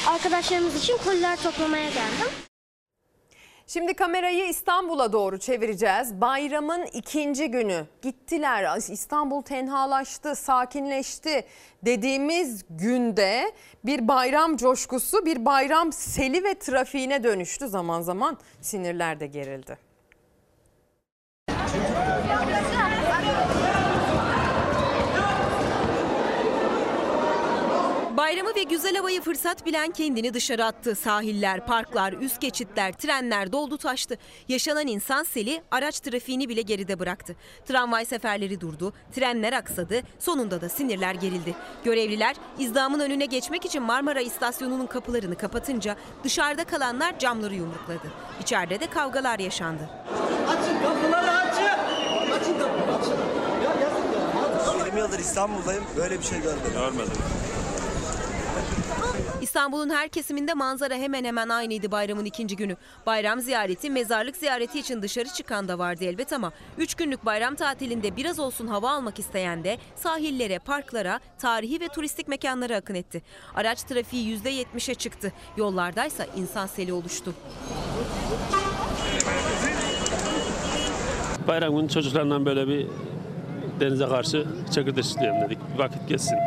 [0.07, 2.52] arkadaşlarımız için koliler toplamaya geldim.
[3.73, 6.21] Şimdi kamerayı İstanbul'a doğru çevireceğiz.
[6.21, 8.79] Bayramın ikinci günü gittiler.
[8.91, 11.45] İstanbul tenhalaştı, sakinleşti
[11.83, 13.53] dediğimiz günde
[13.85, 17.69] bir bayram coşkusu, bir bayram seli ve trafiğine dönüştü.
[17.69, 19.79] Zaman zaman sinirler de gerildi.
[28.17, 30.95] Bayramı ve güzel havayı fırsat bilen kendini dışarı attı.
[30.95, 34.19] Sahiller, parklar, üst geçitler, trenler doldu taştı.
[34.49, 37.37] Yaşanan insan seli araç trafiğini bile geride bıraktı.
[37.69, 41.55] Tramvay seferleri durdu, trenler aksadı, sonunda da sinirler gerildi.
[41.85, 48.13] Görevliler izdamın önüne geçmek için Marmara İstasyonu'nun kapılarını kapatınca dışarıda kalanlar camları yumrukladı.
[48.43, 49.91] İçeride de kavgalar yaşandı.
[50.49, 51.63] Açın kapıları açın.
[52.33, 53.17] Açın kapıları açın.
[53.65, 54.87] Ya ya.
[54.87, 55.85] 20 yıldır İstanbul'dayım.
[55.97, 56.73] Böyle bir şey görmedim.
[56.75, 57.13] Görmedim.
[59.41, 62.77] İstanbul'un her kesiminde manzara hemen hemen aynıydı bayramın ikinci günü.
[63.07, 68.17] Bayram ziyareti, mezarlık ziyareti için dışarı çıkan da vardı elbet ama 3 günlük bayram tatilinde
[68.17, 73.23] biraz olsun hava almak isteyen de sahillere, parklara, tarihi ve turistik mekanlara akın etti.
[73.55, 75.33] Araç trafiği %70'e çıktı.
[75.57, 77.35] Yollardaysa insan seli oluştu.
[81.49, 82.87] Bayram günü çocuklarla böyle bir
[83.81, 84.47] denize karşı
[85.03, 85.59] çitleyelim dedik.
[85.79, 86.39] Vakit geçsin.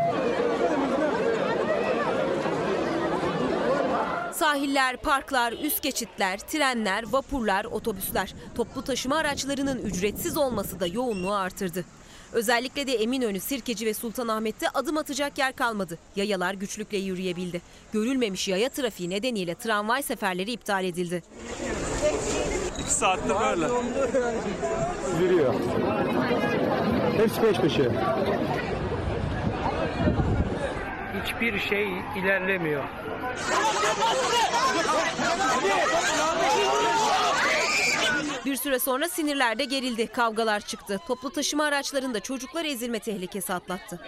[4.39, 11.85] Sahiller, parklar, üst geçitler, trenler, vapurlar, otobüsler, toplu taşıma araçlarının ücretsiz olması da yoğunluğu artırdı.
[12.33, 15.97] Özellikle de Eminönü, Sirkeci ve Sultanahmet'te adım atacak yer kalmadı.
[16.15, 17.61] Yayalar güçlükle yürüyebildi.
[17.93, 21.23] Görülmemiş yaya trafiği nedeniyle tramvay seferleri iptal edildi.
[22.79, 23.67] İki saattir böyle.
[25.21, 25.53] Yürüyor.
[27.17, 27.91] Hepsi peş peşe.
[31.23, 31.87] Hiçbir şey
[32.17, 32.83] ilerlemiyor.
[38.45, 40.99] Bir süre sonra sinirler de gerildi, kavgalar çıktı.
[41.07, 43.99] Toplu taşıma araçlarında çocuklar ezilme tehlikesi atlattı.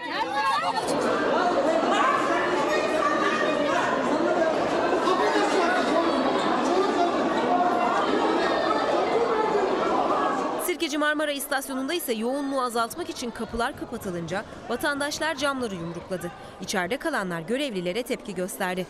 [10.87, 16.31] Sirkeci Marmara İstasyonu'nda ise yoğunluğu azaltmak için kapılar kapatılınca vatandaşlar camları yumrukladı.
[16.61, 18.87] İçeride kalanlar görevlilere tepki gösterdi.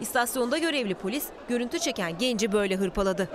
[0.00, 3.28] İstasyonda görevli polis görüntü çeken genci böyle hırpaladı.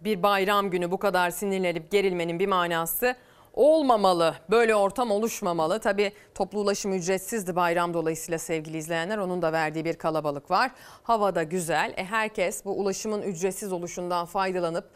[0.00, 3.16] Bir bayram günü bu kadar sinirlenip gerilmenin bir manası
[3.56, 4.34] olmamalı.
[4.50, 5.80] Böyle ortam oluşmamalı.
[5.80, 9.18] Tabii toplu ulaşım ücretsizdi bayram dolayısıyla sevgili izleyenler.
[9.18, 10.70] Onun da verdiği bir kalabalık var.
[11.02, 11.94] Hava da güzel.
[11.96, 14.90] E herkes bu ulaşımın ücretsiz oluşundan faydalanıp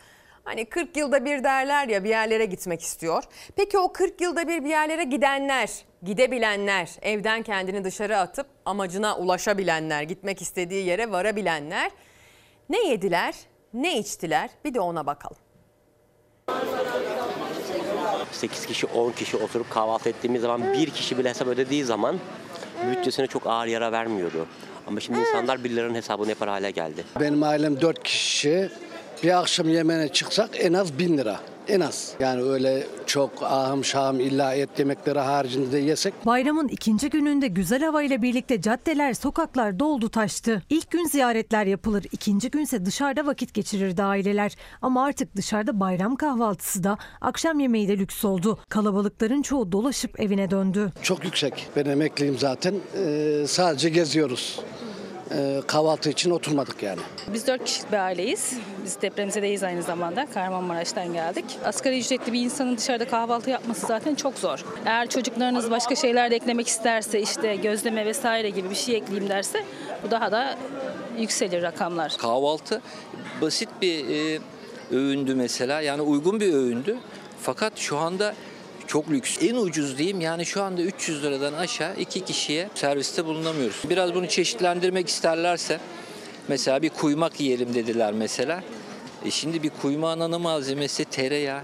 [0.45, 3.25] Hani 40 yılda bir derler ya bir yerlere gitmek istiyor.
[3.57, 5.71] Peki o 40 yılda bir bir yerlere gidenler,
[6.03, 11.91] gidebilenler, evden kendini dışarı atıp amacına ulaşabilenler, gitmek istediği yere varabilenler
[12.69, 13.35] ne yediler,
[13.75, 14.51] ne içtiler?
[14.65, 15.37] Bir de ona bakalım.
[18.33, 22.17] 8 kişi 10 kişi oturup kahvaltı ettiğimiz zaman bir kişi bile hesap ödediği zaman
[22.91, 24.47] bütçesine çok ağır yara vermiyordu.
[24.87, 27.05] Ama şimdi insanlar birilerinin hesabını yapar hale geldi.
[27.21, 28.71] Benim ailem dört kişi.
[29.23, 31.41] Bir akşam yemeğine çıksak en az bin lira.
[31.71, 32.13] En az.
[32.21, 38.03] Yani öyle çok ahım şahım illa et yemekleri haricinde yesek Bayramın ikinci gününde güzel hava
[38.03, 40.63] ile birlikte caddeler, sokaklar doldu taştı.
[40.71, 44.57] İlk gün ziyaretler yapılır, ikinci günse dışarıda vakit geçirirdi aileler.
[44.83, 48.59] Ama artık dışarıda bayram kahvaltısı da akşam yemeği de lüks oldu.
[48.69, 50.93] Kalabalıkların çoğu dolaşıp evine döndü.
[51.03, 51.67] çok yüksek.
[51.77, 52.75] Ben emekliyim zaten.
[52.97, 54.61] Ee, sadece geziyoruz.
[55.35, 57.01] Ee, kahvaltı için oturmadık yani.
[57.33, 58.53] Biz dört kişilik bir aileyiz.
[58.85, 60.27] Biz depremizedeyiz aynı zamanda.
[60.35, 61.45] Kahramanmaraş'tan geldik.
[61.65, 64.65] Asgari ücretli bir insanın dışarıda kahvaltı yapması zaten çok zor.
[64.87, 69.65] Eğer çocuklarınız başka şeyler de eklemek isterse işte gözleme vesaire gibi bir şey ekleyeyim derse
[70.07, 70.57] bu daha da
[71.19, 72.17] yükselir rakamlar.
[72.17, 72.81] Kahvaltı
[73.41, 74.41] basit bir e,
[74.91, 75.81] öğündü mesela.
[75.81, 76.97] Yani uygun bir öğündü.
[77.43, 78.35] Fakat şu anda
[78.91, 79.43] çok lüks.
[79.43, 83.77] En ucuz diyeyim yani şu anda 300 liradan aşağı iki kişiye serviste bulunamıyoruz.
[83.91, 85.81] Biraz bunu çeşitlendirmek isterlerse
[86.49, 88.63] mesela bir kuymak yiyelim dediler mesela.
[89.25, 91.63] E şimdi bir kuymağın ana malzemesi tereyağı.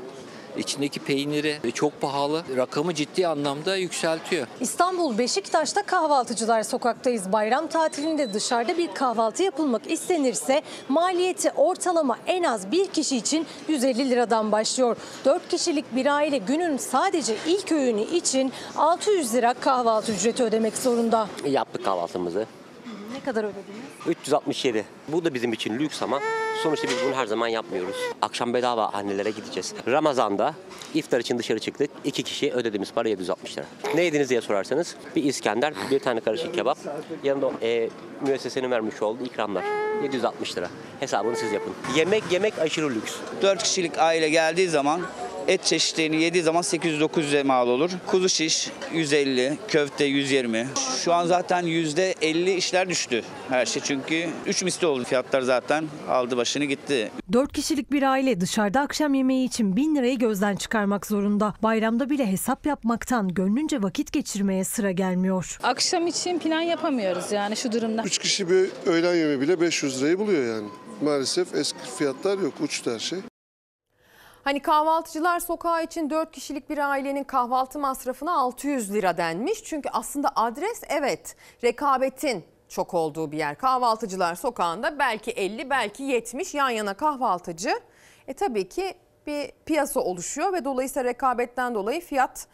[0.58, 2.42] İçindeki peyniri çok pahalı.
[2.56, 4.46] Rakamı ciddi anlamda yükseltiyor.
[4.60, 7.32] İstanbul Beşiktaş'ta kahvaltıcılar sokaktayız.
[7.32, 14.10] Bayram tatilinde dışarıda bir kahvaltı yapılmak istenirse maliyeti ortalama en az bir kişi için 150
[14.10, 14.96] liradan başlıyor.
[15.24, 21.28] 4 kişilik bir aile günün sadece ilk öğünü için 600 lira kahvaltı ücreti ödemek zorunda.
[21.46, 22.46] Yaptık kahvaltımızı.
[23.26, 23.66] Kadar ödediniz?
[24.06, 24.84] 367.
[25.08, 26.20] Bu da bizim için lüks ama
[26.62, 27.96] sonuçta biz bunu her zaman yapmıyoruz.
[28.22, 29.74] Akşam bedava annelere gideceğiz.
[29.88, 30.54] Ramazan'da
[30.94, 31.90] iftar için dışarı çıktık.
[32.04, 33.66] İki kişi ödediğimiz para 760 lira.
[33.94, 36.78] Ne yediniz diye sorarsanız bir İskender, bir tane karışık kebap.
[37.24, 37.88] Yanında e,
[38.26, 39.64] müessesenin vermiş olduğu ikramlar.
[40.02, 40.68] 760 lira.
[41.00, 41.72] Hesabını siz yapın.
[41.96, 43.14] Yemek yemek aşırı lüks.
[43.42, 45.00] 4 kişilik aile geldiği zaman
[45.48, 47.90] et çeşitlerini yediği zaman 800-900'e mal olur.
[48.06, 50.66] Kuzu şiş 150, köfte 120.
[51.04, 53.82] Şu an zaten %50 işler düştü her şey.
[53.82, 57.10] Çünkü 3 misli oldu fiyatlar zaten aldı başını gitti.
[57.32, 61.54] 4 kişilik bir aile dışarıda akşam yemeği için 1000 lirayı gözden çıkarmak zorunda.
[61.62, 65.58] Bayramda bile hesap yapmaktan gönlünce vakit geçirmeye sıra gelmiyor.
[65.62, 68.02] Akşam için plan yapamıyoruz yani şu durumda.
[68.02, 70.68] 3 kişi bir öğlen yemeği bile 500 lirayı buluyor yani.
[71.02, 72.52] Maalesef eski fiyatlar yok.
[72.60, 73.18] Uçtu her şey.
[74.46, 79.64] Hani kahvaltıcılar sokağı için 4 kişilik bir ailenin kahvaltı masrafına 600 lira denmiş.
[79.64, 83.58] Çünkü aslında adres evet rekabetin çok olduğu bir yer.
[83.58, 87.80] Kahvaltıcılar sokağında belki 50 belki 70 yan yana kahvaltıcı.
[88.28, 88.94] E tabii ki
[89.26, 92.46] bir piyasa oluşuyor ve dolayısıyla rekabetten dolayı fiyat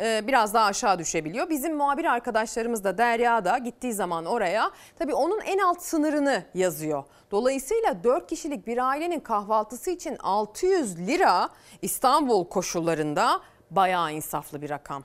[0.00, 1.50] biraz daha aşağı düşebiliyor.
[1.50, 7.04] Bizim muhabir arkadaşlarımız da Derya da gittiği zaman oraya tabii onun en alt sınırını yazıyor.
[7.30, 11.48] Dolayısıyla 4 kişilik bir ailenin kahvaltısı için 600 lira
[11.82, 15.04] İstanbul koşullarında bayağı insaflı bir rakam.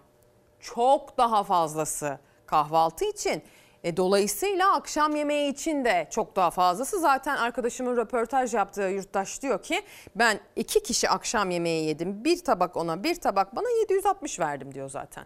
[0.59, 3.43] Çok daha fazlası kahvaltı için.
[3.84, 6.99] E, dolayısıyla akşam yemeği için de çok daha fazlası.
[6.99, 9.81] Zaten arkadaşımın röportaj yaptığı yurttaş diyor ki
[10.15, 12.23] ben iki kişi akşam yemeği yedim.
[12.23, 15.26] Bir tabak ona bir tabak bana 760 verdim diyor zaten.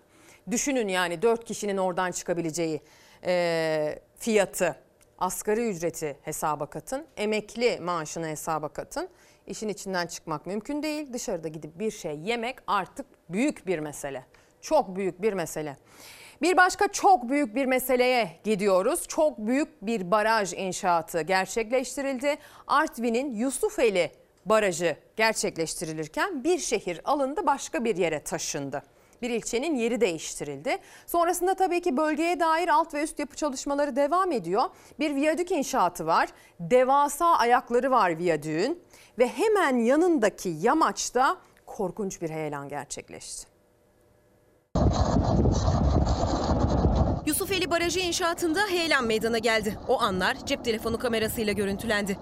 [0.51, 2.81] Düşünün yani dört kişinin oradan çıkabileceği
[3.25, 4.75] e, fiyatı.
[5.19, 7.05] Asgari ücreti hesaba katın.
[7.17, 9.09] Emekli maaşını hesaba katın.
[9.47, 11.13] İşin içinden çıkmak mümkün değil.
[11.13, 14.25] Dışarıda gidip bir şey yemek artık büyük bir mesele.
[14.61, 15.77] Çok büyük bir mesele.
[16.41, 19.07] Bir başka çok büyük bir meseleye gidiyoruz.
[19.07, 22.37] Çok büyük bir baraj inşaatı gerçekleştirildi.
[22.67, 24.11] Artvin'in Yusufeli
[24.45, 28.83] Barajı gerçekleştirilirken bir şehir alındı başka bir yere taşındı.
[29.21, 30.77] Bir ilçenin yeri değiştirildi.
[31.07, 34.63] Sonrasında tabii ki bölgeye dair alt ve üst yapı çalışmaları devam ediyor.
[34.99, 36.29] Bir viyadük inşaatı var.
[36.59, 38.83] Devasa ayakları var viyadüğün
[39.19, 43.56] ve hemen yanındaki yamaçta korkunç bir heyelan gerçekleşti.
[47.25, 49.77] Yusufeli Barajı inşaatında heyelan meydana geldi.
[49.87, 52.17] O anlar cep telefonu kamerasıyla görüntülendi.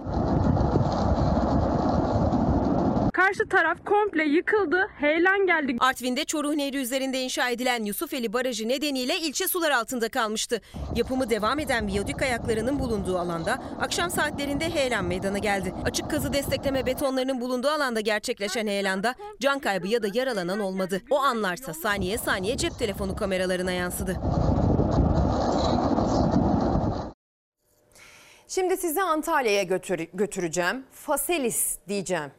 [3.16, 5.76] Karşı taraf komple yıkıldı, heyelan geldi.
[5.80, 10.60] Artvin'de Çoruh Nehri üzerinde inşa edilen Yusufeli Barajı nedeniyle ilçe sular altında kalmıştı.
[10.96, 15.74] Yapımı devam eden viyadük ayaklarının bulunduğu alanda akşam saatlerinde heyelan meydana geldi.
[15.84, 21.00] Açık kazı destekleme betonlarının bulunduğu alanda gerçekleşen heyelanda can kaybı ya da yaralanan olmadı.
[21.10, 24.16] O anlarsa saniye saniye cep telefonu kameralarına yansıdı.
[28.48, 30.84] Şimdi sizi Antalya'ya götür- götüreceğim.
[30.92, 32.30] Faselis diyeceğim.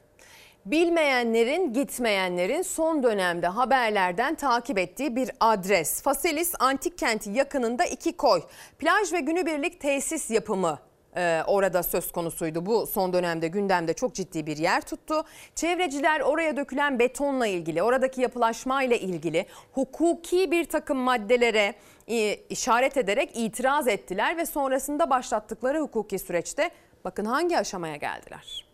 [0.71, 6.01] Bilmeyenlerin, gitmeyenlerin son dönemde haberlerden takip ettiği bir adres.
[6.01, 8.41] Faselis Antik Kenti yakınında iki koy.
[8.79, 10.79] Plaj ve günübirlik tesis yapımı
[11.15, 12.65] e, orada söz konusuydu.
[12.65, 15.23] Bu son dönemde gündemde çok ciddi bir yer tuttu.
[15.55, 21.75] Çevreciler oraya dökülen betonla ilgili, oradaki yapılaşmayla ilgili hukuki bir takım maddelere
[22.07, 26.69] e, işaret ederek itiraz ettiler ve sonrasında başlattıkları hukuki süreçte
[27.05, 28.66] bakın hangi aşamaya geldiler.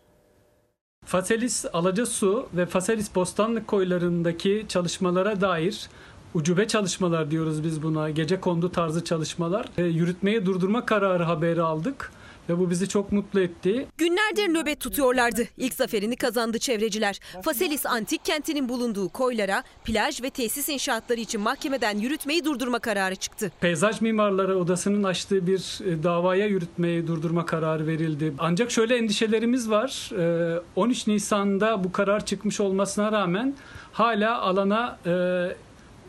[1.06, 5.88] Faselis Alacasu ve Faselis Bostanlık koylarındaki çalışmalara dair
[6.34, 8.10] ucube çalışmalar diyoruz biz buna.
[8.10, 9.66] Gece kondu tarzı çalışmalar.
[9.78, 12.12] E, yürütmeyi durdurma kararı haberi aldık
[12.48, 13.86] ve bu bizi çok mutlu etti.
[13.98, 15.42] Günlerdir nöbet tutuyorlardı.
[15.56, 17.20] İlk zaferini kazandı çevreciler.
[17.42, 23.52] Faselis Antik Kenti'nin bulunduğu koylara plaj ve tesis inşaatları için mahkemeden yürütmeyi durdurma kararı çıktı.
[23.60, 28.34] Peyzaj Mimarları Odası'nın açtığı bir e, davaya yürütmeyi durdurma kararı verildi.
[28.38, 30.10] Ancak şöyle endişelerimiz var.
[30.56, 33.54] E, 13 Nisan'da bu karar çıkmış olmasına rağmen
[33.92, 35.12] hala alana e,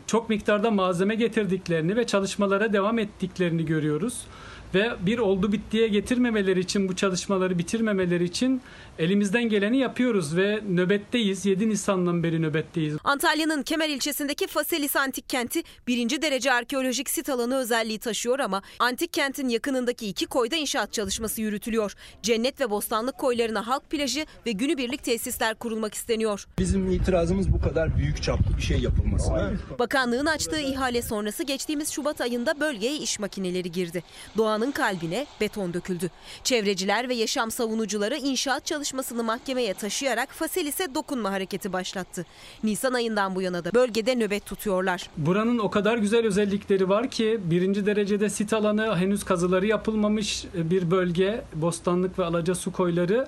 [0.06, 4.26] çok miktarda malzeme getirdiklerini ve çalışmalara devam ettiklerini görüyoruz.
[4.74, 8.62] Ve bir oldu bittiye getirmemeleri için bu çalışmaları bitirmemeleri için
[8.98, 11.46] elimizden geleni yapıyoruz ve nöbetteyiz.
[11.46, 12.96] 7 Nisan'dan beri nöbetteyiz.
[13.04, 19.12] Antalya'nın Kemer ilçesindeki Faselis Antik Kenti birinci derece arkeolojik sit alanı özelliği taşıyor ama Antik
[19.12, 21.94] Kent'in yakınındaki iki koyda inşaat çalışması yürütülüyor.
[22.22, 26.46] Cennet ve Bostanlık koylarına halk plajı ve günübirlik tesisler kurulmak isteniyor.
[26.58, 29.52] Bizim itirazımız bu kadar büyük çaplı bir şey yapılmasına.
[29.78, 34.02] Bakanlığın açtığı ihale sonrası geçtiğimiz Şubat ayında bölgeye iş makineleri girdi.
[34.36, 36.10] Doğanın kalbine beton döküldü.
[36.44, 42.26] Çevreciler ve yaşam savunucuları inşaat çalışmasını mahkemeye taşıyarak Faselis'e dokunma hareketi başlattı.
[42.64, 45.10] Nisan ayından bu yana da bölgede nöbet tutuyorlar.
[45.16, 50.90] Buranın o kadar güzel özellikleri var ki birinci derecede sit alanı henüz kazıları yapılmamış bir
[50.90, 51.44] bölge.
[51.54, 53.26] Bostanlık ve Alacasu koyları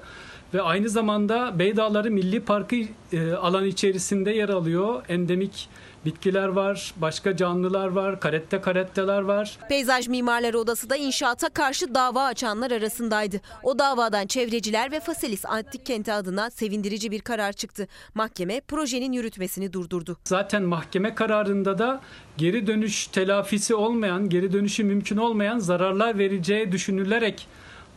[0.55, 2.77] ve aynı zamanda Beydağları Milli Parkı
[3.13, 5.03] e, alan içerisinde yer alıyor.
[5.09, 5.69] Endemik
[6.09, 9.59] bitkiler var, başka canlılar var, karette karetteler var.
[9.69, 13.41] Peyzaj Mimarları Odası da inşaata karşı dava açanlar arasındaydı.
[13.63, 17.89] O davadan çevreciler ve Faselis Antik Kenti adına sevindirici bir karar çıktı.
[18.15, 20.17] Mahkeme projenin yürütmesini durdurdu.
[20.25, 22.01] Zaten mahkeme kararında da
[22.37, 27.49] geri dönüş telafisi olmayan, geri dönüşü mümkün olmayan zararlar vereceği düşünülerek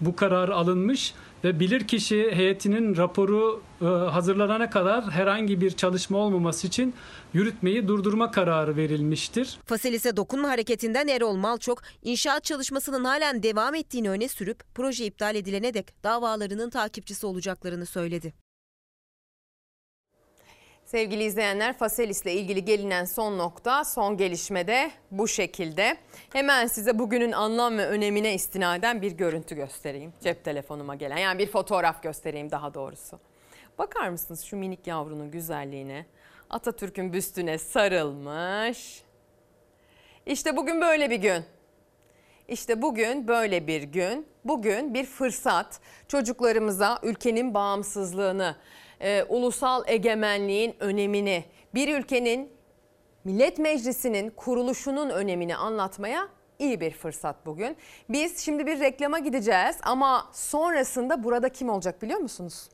[0.01, 1.13] bu karar alınmış
[1.43, 6.93] ve bilirkişi heyetinin raporu e, hazırlanana kadar herhangi bir çalışma olmaması için
[7.33, 9.59] yürütmeyi durdurma kararı verilmiştir.
[9.65, 15.73] Faselis'e dokunma hareketinden Erol Malçok, inşaat çalışmasının halen devam ettiğini öne sürüp proje iptal edilene
[15.73, 18.33] dek davalarının takipçisi olacaklarını söyledi.
[20.91, 25.97] Sevgili izleyenler Faselis'le ilgili gelinen son nokta, son gelişmede bu şekilde.
[26.33, 30.13] Hemen size bugünün anlam ve önemine istinaden bir görüntü göstereyim.
[30.23, 33.19] Cep telefonuma gelen yani bir fotoğraf göstereyim daha doğrusu.
[33.77, 36.05] Bakar mısınız şu minik yavrunun güzelliğine?
[36.49, 39.03] Atatürk'ün büstüne sarılmış.
[40.25, 41.43] İşte bugün böyle bir gün.
[42.47, 44.27] İşte bugün böyle bir gün.
[44.45, 48.55] Bugün bir fırsat çocuklarımıza ülkenin bağımsızlığını,
[49.01, 52.51] e, ulusal egemenliğin önemini, bir ülkenin
[53.23, 56.27] Millet Meclisi'nin kuruluşunun önemini anlatmaya
[56.59, 57.77] iyi bir fırsat bugün.
[58.09, 62.69] Biz şimdi bir reklama gideceğiz ama sonrasında burada kim olacak biliyor musunuz?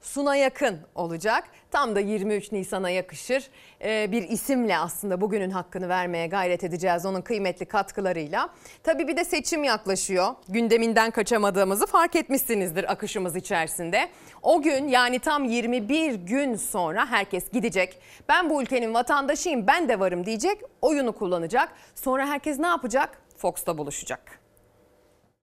[0.00, 1.44] Suna Yakın olacak.
[1.70, 3.44] Tam da 23 Nisan'a yakışır
[3.84, 8.48] ee, bir isimle aslında bugünün hakkını vermeye gayret edeceğiz onun kıymetli katkılarıyla.
[8.82, 10.34] Tabii bir de seçim yaklaşıyor.
[10.48, 14.08] Gündeminden kaçamadığımızı fark etmişsinizdir akışımız içerisinde.
[14.42, 17.98] O gün yani tam 21 gün sonra herkes gidecek.
[18.28, 21.68] Ben bu ülkenin vatandaşıyım ben de varım diyecek oyunu kullanacak.
[21.94, 23.22] Sonra herkes ne yapacak?
[23.36, 24.40] Fox'ta buluşacak.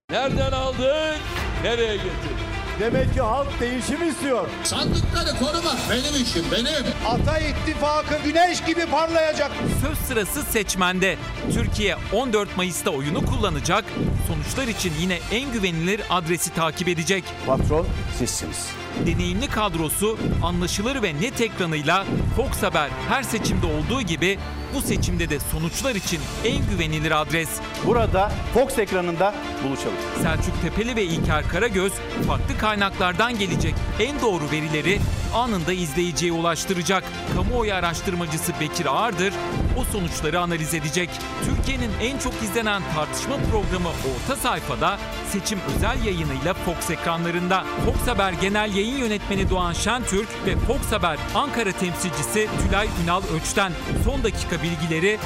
[0.09, 1.15] Nereden aldın?
[1.63, 2.36] Nereye getirdin?
[2.79, 4.47] Demek ki halk değişim istiyor.
[4.63, 6.85] Sandıkları korumak benim işim benim.
[7.07, 9.51] Ata ittifakı güneş gibi parlayacak.
[9.81, 11.17] Söz sırası seçmende.
[11.53, 13.85] Türkiye 14 Mayıs'ta oyunu kullanacak.
[14.27, 17.23] Sonuçlar için yine en güvenilir adresi takip edecek.
[17.47, 17.87] Patron
[18.19, 18.67] sizsiniz.
[19.05, 22.05] Deneyimli kadrosu, anlaşılır ve net ekranıyla
[22.35, 24.39] Fox Haber her seçimde olduğu gibi
[24.75, 27.49] bu seçimde de sonuçlar için en güvenilir adres.
[27.85, 29.97] Burada Fox ekranında buluşalım.
[30.21, 31.93] Selçuk Tepeli ve İlker Karagöz
[32.27, 34.99] farklı kaynaklardan gelecek en doğru verileri
[35.33, 37.03] anında izleyiciye ulaştıracak.
[37.35, 39.33] Kamuoyu araştırmacısı Bekir Ağırdır
[39.77, 41.09] o sonuçları analiz edecek.
[41.45, 44.99] Türkiye'nin en çok izlenen tartışma programı Orta Sayfada
[45.31, 47.63] seçim özel yayınıyla Fox ekranlarında.
[47.85, 53.71] Fox Haber Genel Yayın Yönetmeni Doğan Şentürk ve Fox Haber Ankara temsilcisi Tülay Ünal Öç'ten
[54.05, 55.17] son dakika bilgileri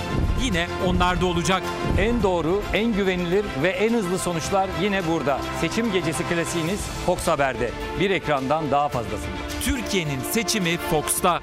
[0.43, 1.63] yine onlarda olacak.
[1.99, 5.39] En doğru, en güvenilir ve en hızlı sonuçlar yine burada.
[5.61, 7.71] Seçim gecesi klasiğiniz Fox Haber'de.
[7.99, 9.37] Bir ekrandan daha fazlasında.
[9.61, 11.41] Türkiye'nin seçimi Fox'ta.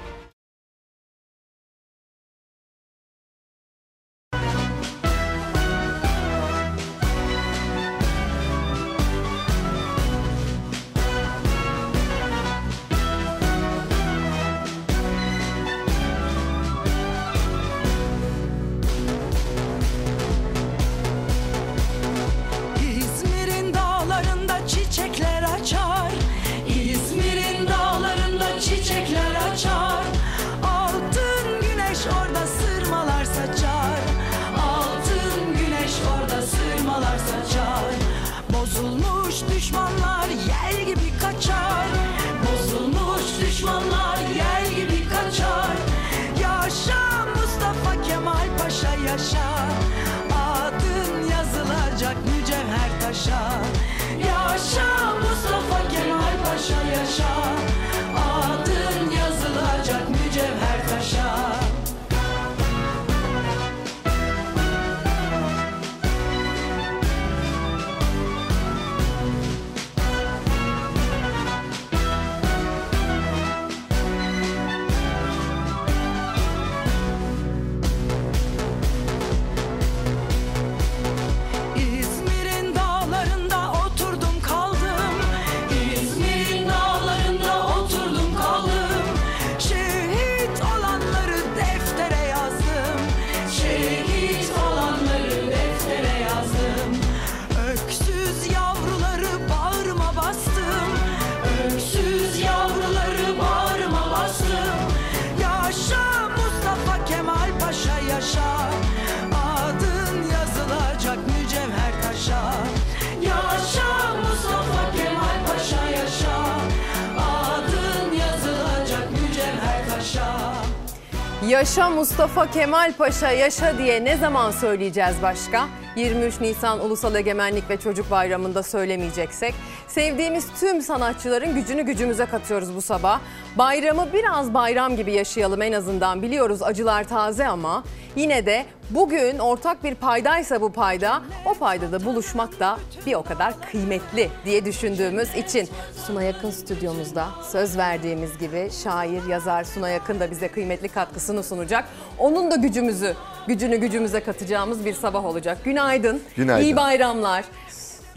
[121.99, 125.67] Mustafa Kemal Paşa yaşa diye ne zaman söyleyeceğiz başka?
[125.95, 129.53] 23 Nisan Ulusal Egemenlik ve Çocuk Bayramı'nda söylemeyeceksek.
[129.87, 133.19] Sevdiğimiz tüm sanatçıların gücünü gücümüze katıyoruz bu sabah.
[133.55, 136.21] Bayramı biraz bayram gibi yaşayalım en azından.
[136.21, 137.83] Biliyoruz acılar taze ama
[138.15, 143.53] yine de bugün ortak bir paydaysa bu payda o paydada buluşmak da bir o kadar
[143.71, 145.69] kıymetli diye düşündüğümüz için
[146.09, 151.85] Suna Yakın stüdyomuzda söz verdiğimiz gibi şair, yazar Suna Yakın da bize kıymetli katkısını sunacak.
[152.17, 153.15] Onun da gücümüzü,
[153.47, 155.57] gücünü gücümüze katacağımız bir sabah olacak.
[155.65, 156.21] Günaydın.
[156.35, 156.65] Günaydın.
[156.65, 157.45] İyi bayramlar.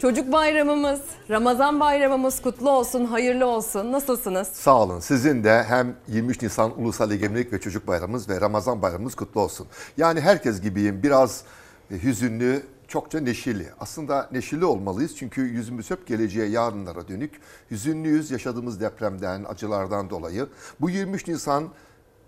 [0.01, 3.91] Çocuk bayramımız, Ramazan bayramımız kutlu olsun, hayırlı olsun.
[3.91, 4.47] Nasılsınız?
[4.47, 4.99] Sağ olun.
[4.99, 9.67] Sizin de hem 23 Nisan Ulusal Egemenlik ve Çocuk Bayramımız ve Ramazan Bayramımız kutlu olsun.
[9.97, 11.03] Yani herkes gibiyim.
[11.03, 11.43] Biraz
[11.91, 13.67] hüzünlü, çokça neşeli.
[13.79, 17.41] Aslında neşeli olmalıyız çünkü yüzümüz hep geleceğe, yarınlara dönük.
[17.71, 20.47] Hüzünlüyüz yaşadığımız depremden, acılardan dolayı.
[20.81, 21.69] Bu 23 Nisan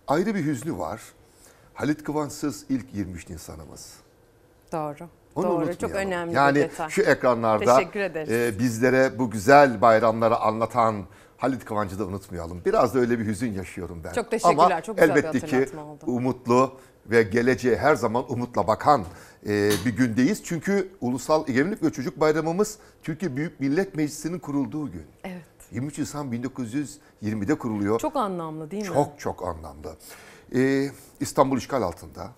[0.07, 1.01] ayrı bir hüznü var.
[1.73, 3.93] Halit Kıvançsız ilk 23 Nisan'ımız.
[4.71, 5.09] Doğru.
[5.35, 5.77] Onu Doğru.
[5.77, 6.89] Çok önemli yani bir detay.
[6.89, 7.81] şu ekranlarda
[8.15, 11.05] e, bizlere bu güzel bayramları anlatan
[11.37, 12.61] Halit Kıvancı da unutmayalım.
[12.65, 14.13] Biraz da öyle bir hüzün yaşıyorum ben.
[14.13, 16.03] Çok teşekkürler, Ama çok güzel bir elbette ki hatırlatma oldu.
[16.07, 19.03] umutlu ve geleceğe her zaman umutla bakan
[19.45, 20.43] e, bir gündeyiz.
[20.43, 25.05] Çünkü Ulusal Egemenlik ve Çocuk Bayramımız Türkiye Büyük Millet Meclisi'nin kurulduğu gün.
[25.23, 25.45] Evet.
[25.71, 27.99] 23 Nisan 1920'de kuruluyor.
[27.99, 28.93] Çok anlamlı değil mi?
[28.93, 29.97] Çok çok anlamlı.
[30.55, 30.89] Ee,
[31.19, 32.31] İstanbul işgal altında.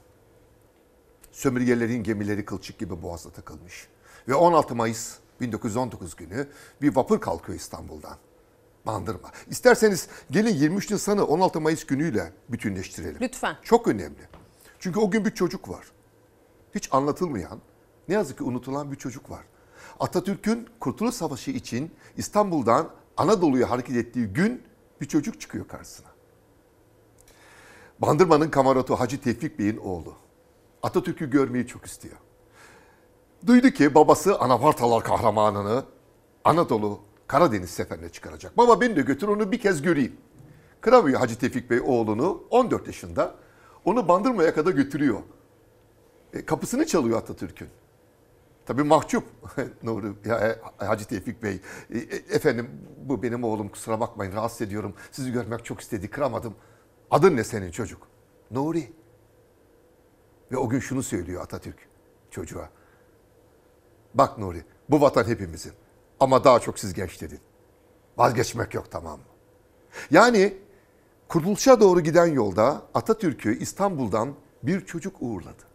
[1.32, 3.88] Sömürgelerin gemileri kılçık gibi boğazda takılmış.
[4.28, 6.48] Ve 16 Mayıs 1919 günü
[6.82, 8.18] bir vapur kalkıyor İstanbul'dan.
[8.86, 9.32] Bandırma.
[9.48, 13.18] İsterseniz gelin 23 Nisan'ı 16 Mayıs günüyle bütünleştirelim.
[13.22, 13.56] Lütfen.
[13.64, 14.28] Çok önemli.
[14.80, 15.86] Çünkü o gün bir çocuk var.
[16.76, 17.60] Hiç anlatılmayan,
[18.08, 19.46] ne yazık ki unutulan bir çocuk var.
[20.00, 24.64] Atatürk'ün Kurtuluş Savaşı için İstanbul'dan Anadolu'ya hareket ettiği gün
[25.02, 26.08] bir çocuk çıkıyor karşısına.
[28.00, 30.14] Bandırma'nın kamarotu Hacı Tevfik Bey'in oğlu.
[30.84, 32.18] Atatürk'ü görmeyi çok istiyor.
[33.46, 35.84] Duydu ki babası Anafartalar kahramanını
[36.44, 38.58] Anadolu Karadeniz seferine çıkaracak.
[38.58, 40.18] Baba beni de götür onu bir kez göreyim.
[40.82, 43.36] Kıramıyor Hacı Tevfik Bey oğlunu 14 yaşında.
[43.86, 45.20] Onu Bandırma'ya kadar götürüyor.
[46.34, 47.70] E, kapısını çalıyor Atatürk'ün.
[48.66, 49.24] Tabii mahcup
[49.84, 51.62] Nuri ya, e, Hacı Tevfik Bey.
[51.90, 52.70] E, e, efendim
[53.06, 54.94] bu benim oğlum kusura bakmayın rahatsız ediyorum.
[55.12, 56.56] Sizi görmek çok istedi kıramadım.
[57.12, 58.08] Adın ne senin çocuk?
[58.52, 58.94] Nuri.
[60.52, 61.88] Ve o gün şunu söylüyor Atatürk
[62.32, 62.70] çocuğa.
[64.14, 65.74] Bak Nuri bu vatan hepimizin.
[66.20, 67.40] Ama daha çok siz gençlerin.
[68.18, 69.26] Vazgeçmek yok tamam mı?
[70.12, 70.58] Yani
[71.28, 75.67] kurtuluşa doğru giden yolda Atatürk'ü İstanbul'dan bir çocuk uğurladı.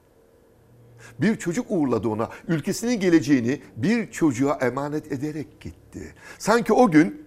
[1.21, 2.29] Bir çocuk uğurladı ona.
[2.49, 6.15] Ülkesinin geleceğini bir çocuğa emanet ederek gitti.
[6.39, 7.27] Sanki o gün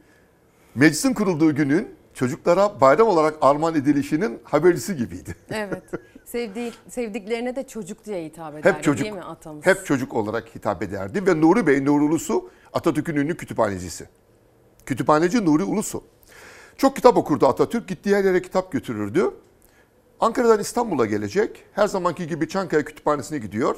[0.76, 5.36] meclisin kurulduğu günün çocuklara bayram olarak armağan edilişinin habercisi gibiydi.
[5.50, 5.84] Evet.
[6.26, 9.04] Sevdiği, sevdiklerine de çocuk diye hitap ederdi Hep çocuk.
[9.04, 9.66] değil mi atamız?
[9.66, 14.08] Hep çocuk olarak hitap ederdi ve Nuri Bey, Nuri Ulusu Atatürk'ün ünlü kütüphanecisi.
[14.86, 16.04] Kütüphaneci Nuri Ulusu.
[16.78, 17.88] Çok kitap okurdu Atatürk.
[17.88, 19.32] Gittiği her yere kitap götürürdü.
[20.20, 21.64] Ankara'dan İstanbul'a gelecek.
[21.74, 23.76] Her zamanki gibi Çankaya Kütüphanesi'ne gidiyor.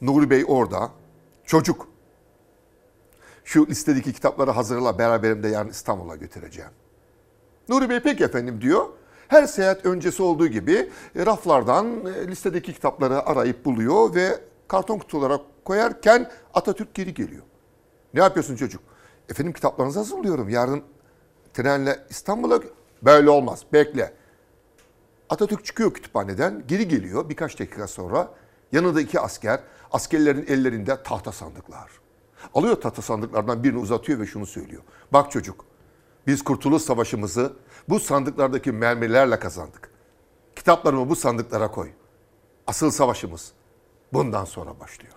[0.00, 0.90] Nuri Bey orada.
[1.44, 1.88] Çocuk.
[3.44, 6.70] Şu listedeki kitapları hazırla beraberimde yarın İstanbul'a götüreceğim.
[7.68, 8.86] Nuri Bey peki efendim diyor.
[9.28, 15.40] Her seyahat öncesi olduğu gibi e, raflardan e, listedeki kitapları arayıp buluyor ve karton kutulara
[15.64, 17.42] koyarken Atatürk geri geliyor.
[18.14, 18.82] Ne yapıyorsun çocuk?
[19.28, 20.48] Efendim kitaplarınızı hazırlıyorum.
[20.48, 20.82] Yarın
[21.54, 22.60] trenle İstanbul'a...
[23.02, 23.64] Böyle olmaz.
[23.72, 24.12] Bekle.
[25.28, 26.64] Atatürk çıkıyor kütüphaneden.
[26.68, 28.34] Geri geliyor birkaç dakika sonra.
[28.72, 29.60] Yanında iki asker.
[29.92, 31.90] Askerlerin ellerinde tahta sandıklar.
[32.54, 34.82] Alıyor tahta sandıklardan birini uzatıyor ve şunu söylüyor.
[35.12, 35.64] Bak çocuk,
[36.26, 37.52] biz Kurtuluş Savaşımızı
[37.88, 39.90] bu sandıklardaki mermilerle kazandık.
[40.56, 41.90] Kitaplarımı bu sandıklara koy.
[42.66, 43.52] Asıl savaşımız
[44.12, 45.14] bundan sonra başlıyor.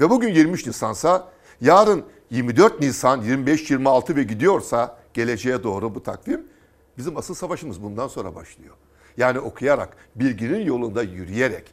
[0.00, 1.28] Ve bugün 23 Nisan'sa
[1.60, 6.46] yarın 24 Nisan, 25, 26 ve gidiyorsa geleceğe doğru bu takvim
[6.98, 8.74] bizim asıl savaşımız bundan sonra başlıyor.
[9.16, 11.64] Yani okuyarak, bilginin yolunda yürüyerek.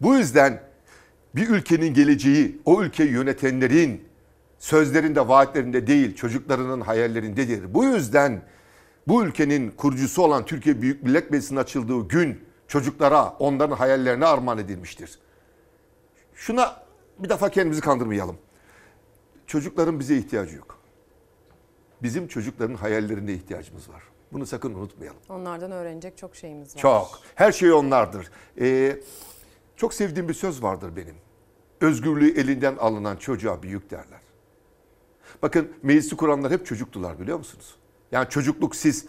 [0.00, 0.62] Bu yüzden
[1.34, 4.04] bir ülkenin geleceği o ülkeyi yönetenlerin
[4.58, 7.74] sözlerinde, vaatlerinde değil, çocuklarının hayallerindedir.
[7.74, 8.42] Bu yüzden
[9.08, 15.18] bu ülkenin kurucusu olan Türkiye Büyük Millet Meclisi'nin açıldığı gün çocuklara, onların hayallerine armağan edilmiştir.
[16.34, 16.82] Şuna
[17.18, 18.36] bir defa kendimizi kandırmayalım.
[19.46, 20.78] Çocukların bize ihtiyacı yok.
[22.02, 24.02] Bizim çocukların hayallerine ihtiyacımız var.
[24.32, 25.20] Bunu sakın unutmayalım.
[25.28, 26.80] Onlardan öğrenecek çok şeyimiz var.
[26.80, 27.20] Çok.
[27.34, 28.30] Her şey onlardır.
[28.60, 29.00] Ee,
[29.76, 31.14] çok sevdiğim bir söz vardır benim.
[31.80, 34.20] Özgürlüğü elinden alınan çocuğa büyük derler.
[35.42, 37.74] Bakın meclisi kuranlar hep çocuktular biliyor musunuz?
[38.12, 39.06] Yani çocukluk siz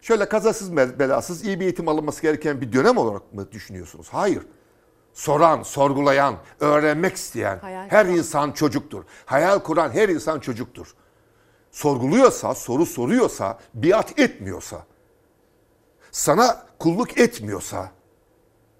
[0.00, 4.08] şöyle kazasız belasız iyi bir eğitim alınması gereken bir dönem olarak mı düşünüyorsunuz?
[4.10, 4.42] Hayır.
[5.12, 8.16] Soran, sorgulayan, öğrenmek isteyen Hayal her kuran.
[8.18, 9.04] insan çocuktur.
[9.26, 10.94] Hayal kuran her insan çocuktur.
[11.76, 14.86] Sorguluyorsa, soru soruyorsa, biat etmiyorsa,
[16.10, 17.92] sana kulluk etmiyorsa,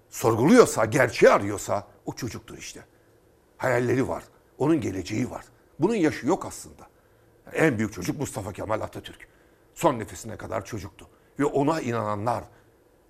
[0.09, 2.85] sorguluyorsa, gerçeği arıyorsa o çocuktur işte.
[3.57, 4.23] Hayalleri var,
[4.57, 5.45] onun geleceği var.
[5.79, 6.87] Bunun yaşı yok aslında.
[7.53, 9.27] En büyük çocuk Mustafa Kemal Atatürk.
[9.73, 11.07] Son nefesine kadar çocuktu.
[11.39, 12.43] Ve ona inananlar,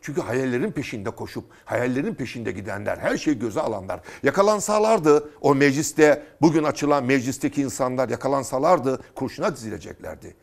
[0.01, 3.99] çünkü hayallerin peşinde koşup, hayallerin peşinde gidenler, her şeyi göze alanlar.
[4.23, 10.35] Yakalansalardı o mecliste, bugün açılan meclisteki insanlar yakalansalardı kurşuna dizileceklerdi.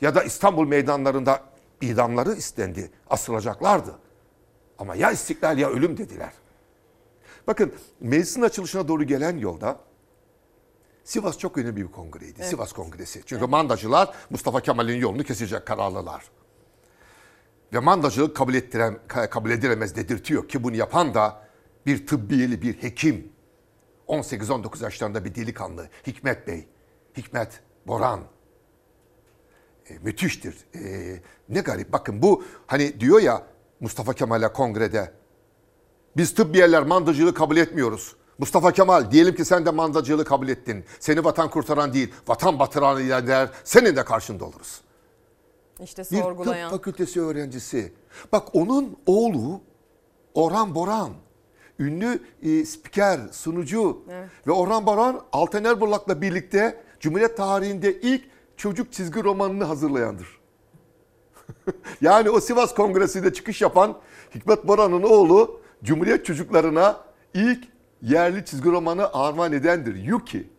[0.00, 1.40] Ya da İstanbul meydanlarında
[1.80, 3.98] idamları istendi, asılacaklardı.
[4.78, 6.32] Ama ya istiklal ya ölüm dediler.
[7.46, 9.78] Bakın meclisin açılışına doğru gelen yolda
[11.06, 12.34] Sivas çok önemli bir kongreydi.
[12.38, 12.48] Evet.
[12.48, 13.22] Sivas Kongresi.
[13.26, 16.24] Çünkü mandacılar Mustafa Kemal'in yolunu kesecek kararlılar.
[17.72, 21.46] Ve mandacılık kabul, ettiren, kabul edilemez dedirtiyor ki bunu yapan da
[21.86, 23.32] bir tıbbiyeli bir hekim.
[24.08, 26.68] 18-19 yaşlarında bir delikanlı Hikmet Bey.
[27.16, 28.20] Hikmet Boran.
[29.90, 30.56] E, müthiştir.
[30.74, 31.92] E, ne garip.
[31.92, 33.42] Bakın bu hani diyor ya
[33.80, 35.12] Mustafa Kemal'e kongrede.
[36.16, 38.16] Biz tıbbiyeler mandacılığı kabul etmiyoruz.
[38.38, 40.84] Mustafa Kemal diyelim ki sen de mandacılığı kabul ettin.
[41.00, 43.48] Seni vatan kurtaran değil, vatan batıran ilerler.
[43.64, 44.80] Senin de karşında oluruz.
[45.80, 47.92] İşte Bir tıp fakültesi öğrencisi.
[48.32, 49.60] Bak onun oğlu
[50.34, 51.12] Orhan Boran.
[51.78, 54.02] Ünlü e, spiker, sunucu.
[54.10, 54.28] Evet.
[54.46, 58.24] Ve Orhan Boran Altan Erbullak'la birlikte Cumhuriyet tarihinde ilk
[58.56, 60.40] çocuk çizgi romanını hazırlayandır.
[62.00, 63.98] yani o Sivas Kongresi'nde çıkış yapan
[64.34, 67.00] Hikmet Boran'ın oğlu Cumhuriyet çocuklarına
[67.34, 67.64] ilk
[68.02, 69.94] yerli çizgi romanı armağan edendir.
[69.94, 70.55] Yuki.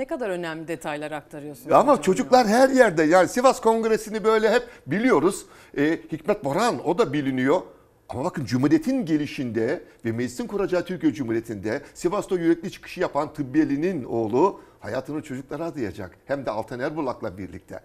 [0.00, 1.72] Ne kadar önemli detaylar aktarıyorsunuz.
[1.72, 5.46] Ama hocam çocuklar her yerde yani Sivas Kongresi'ni böyle hep biliyoruz.
[5.76, 7.60] E, Hikmet Boran o da biliniyor.
[8.08, 14.60] Ama bakın Cumhuriyet'in gelişinde ve meclisin kuracağı Türkiye Cumhuriyeti'nde Sivas'ta yürekli çıkışı yapan Tıbbiyeli'nin oğlu
[14.80, 16.16] hayatını çocuklara adayacak.
[16.26, 17.80] Hem de Altan Erbulak'la birlikte.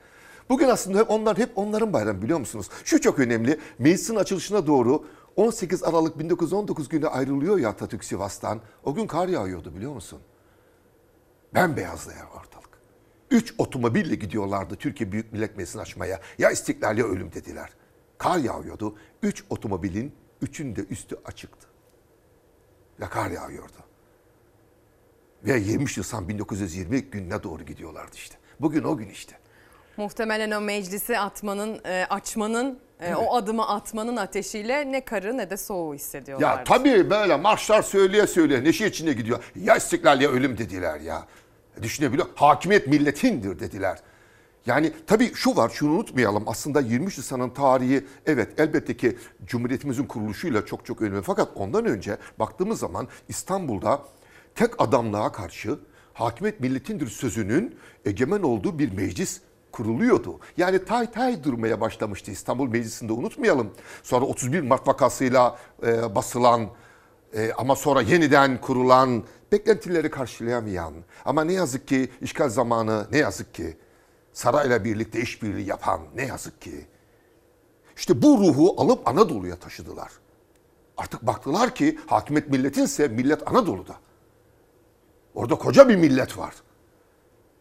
[0.50, 2.70] Bugün aslında hep onlar hep onların bayramı biliyor musunuz?
[2.86, 3.60] Şu çok önemli.
[3.80, 5.06] Meclisin açılışına doğru
[5.36, 8.60] 18 Aralık 1919 günü ayrılıyor ya Atatürk Sivas'tan.
[8.84, 10.20] O gün kar yağıyordu biliyor musun?
[11.56, 12.69] Bembeyazlayan ortalık.
[13.32, 16.19] Üç otomobille gidiyorlardı Türkiye Büyük Millet Meclisi'ni açmaya.
[16.38, 17.69] Ya istiklal ya ölüm dediler.
[18.18, 18.95] Kar yağıyordu.
[19.23, 21.68] Üç otomobilin üçün de üstü açıktı.
[22.99, 23.77] Ve kar yağıyordu.
[25.44, 28.36] Ve 23 Nisan 1920 gününe doğru gidiyorlardı işte.
[28.60, 29.36] Bugün o gün işte.
[29.98, 35.57] Muhtemelen o meclisi atmanın, e, açmanın, e, o adımı atmanın ateşiyle ne karı ne de
[35.57, 36.57] soğuğu hissediyorlar.
[36.57, 39.44] Ya tabii böyle marşlar söyleye söyleye neşe içinde gidiyor.
[39.56, 41.27] Ya istiklal ya ölüm dediler ya.
[41.81, 43.99] Düşünebiliyor Hakimiyet milletindir dediler.
[44.65, 46.43] Yani tabii şu var şunu unutmayalım.
[46.47, 51.22] Aslında 23 Nisan'ın tarihi evet elbette ki Cumhuriyetimizin kuruluşuyla çok çok önemli.
[51.22, 54.02] Fakat ondan önce baktığımız zaman İstanbul'da
[54.56, 55.80] tek adamlığa karşı
[56.14, 57.76] hakimiyet milletindir sözünün
[58.06, 59.41] egemen olduğu bir meclis
[59.72, 60.39] kuruluyordu.
[60.57, 63.72] Yani tay tay durmaya başlamıştı İstanbul Meclisi'nde unutmayalım.
[64.03, 66.69] Sonra 31 Mart vakasıyla e, basılan
[67.34, 70.93] e, ama sonra yeniden kurulan beklentileri karşılayamayan
[71.26, 73.77] ama ne yazık ki işgal zamanı ne yazık ki
[74.34, 76.88] sarayla birlikte işbirliği yapan ne yazık ki
[77.95, 80.11] işte bu ruhu alıp Anadolu'ya taşıdılar.
[80.97, 83.95] Artık baktılar ki hakimiyet milletinse millet Anadolu'da.
[85.35, 86.55] Orada koca bir millet var.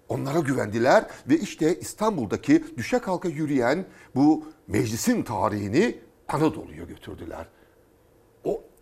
[0.09, 5.98] Onlara güvendiler ve işte İstanbul'daki düşe kalka yürüyen bu meclisin tarihini
[6.28, 7.47] Anadolu'ya götürdüler.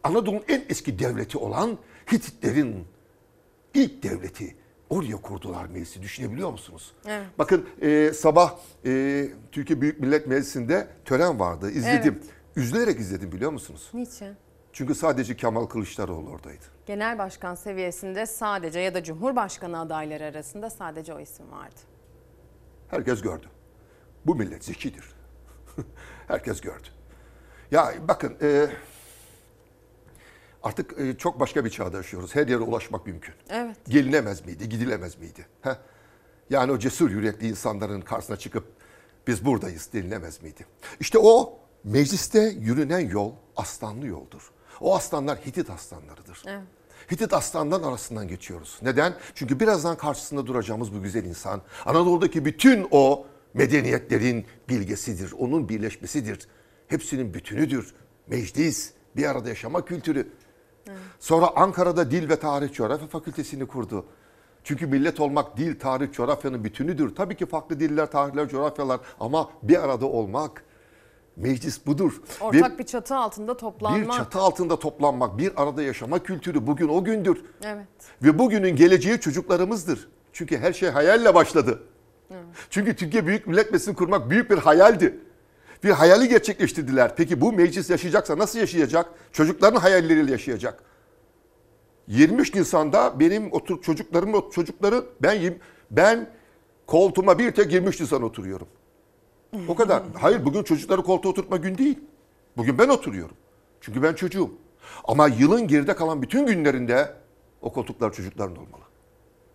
[0.05, 1.79] Anadolu'nun en eski devleti olan
[2.13, 2.87] Hititlerin
[3.75, 4.57] ilk devleti
[4.91, 6.03] oraya kurdular meclisi.
[6.03, 6.93] Düşünebiliyor musunuz?
[7.07, 7.27] Evet.
[7.39, 8.55] Bakın e, sabah
[8.87, 11.71] e, Türkiye Büyük Millet Meclisi'nde tören vardı.
[11.71, 12.23] İzledim.
[12.57, 13.91] Üzülerek izledim biliyor musunuz?
[13.95, 14.37] Niçin?
[14.73, 16.65] Çünkü sadece Kemal Kılıçdaroğlu oradaydı.
[16.87, 21.81] Genel başkan seviyesinde sadece ya da cumhurbaşkanı adayları arasında sadece o isim vardı.
[22.89, 23.47] Herkes gördü.
[24.27, 25.05] Bu millet zekidir.
[26.29, 26.89] Herkes gördü.
[27.71, 28.67] Ya bakın e,
[30.63, 32.35] artık e, çok başka bir çağda yaşıyoruz.
[32.35, 33.35] Her yere ulaşmak mümkün.
[33.51, 33.77] Evet.
[33.89, 35.47] Gelinemez miydi, gidilemez miydi?
[35.63, 35.75] Heh.
[36.51, 38.65] Yani o cesur yürekli insanların karşısına çıkıp
[39.27, 40.67] biz buradayız denilemez miydi?
[41.01, 44.53] İşte o mecliste yürünen yol aslanlı yoldur.
[44.81, 46.43] O aslanlar Hitit aslanlarıdır.
[46.47, 46.63] Evet.
[47.13, 48.79] Hitit aslandan arasından geçiyoruz.
[48.83, 49.15] Neden?
[49.35, 55.33] Çünkü birazdan karşısında duracağımız bu güzel insan Anadolu'daki bütün o medeniyetlerin bilgesidir.
[55.33, 56.49] Onun birleşmesidir.
[56.89, 57.95] Hepsinin bütünüdür.
[58.27, 60.29] Meclis, bir arada yaşama kültürü.
[61.21, 64.05] Sonra Ankara'da Dil ve Tarih Coğrafya Fakültesini kurdu.
[64.65, 67.15] Çünkü millet olmak dil, tarih, coğrafyanın bütünüdür.
[67.15, 70.65] Tabii ki farklı diller, tarihler, coğrafyalar ama bir arada olmak.
[71.37, 72.23] Meclis budur.
[72.41, 74.03] Ortak Ve bir çatı altında toplanmak.
[74.09, 77.45] bir çatı altında toplanmak, bir arada yaşama kültürü bugün o gündür.
[77.65, 77.87] Evet.
[78.23, 80.09] Ve bugünün geleceği çocuklarımızdır.
[80.33, 81.83] Çünkü her şey hayalle başladı.
[82.71, 85.21] Çünkü Türkiye Büyük Millet Meclisi'ni kurmak büyük bir hayaldi.
[85.85, 87.17] Bir hayali gerçekleştirdiler.
[87.17, 89.11] Peki bu meclis yaşayacaksa nasıl yaşayacak?
[89.33, 90.83] Çocukların hayalleriyle yaşayacak.
[92.07, 95.59] 23 Nisan'da benim otur çocuklarımın çocukları ben
[95.91, 96.31] ben
[96.87, 98.69] koltuğuma bir tek 23 Nisan oturuyorum.
[99.69, 100.03] O kadar.
[100.21, 101.99] Hayır bugün çocukları koltuğa oturtma gün değil.
[102.57, 103.37] Bugün ben oturuyorum.
[103.81, 104.51] Çünkü ben çocuğum.
[105.05, 107.15] Ama yılın geride kalan bütün günlerinde
[107.63, 108.83] o koltuklar çocukların olmalı.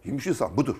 [0.05, 0.77] 23 Nisan budur.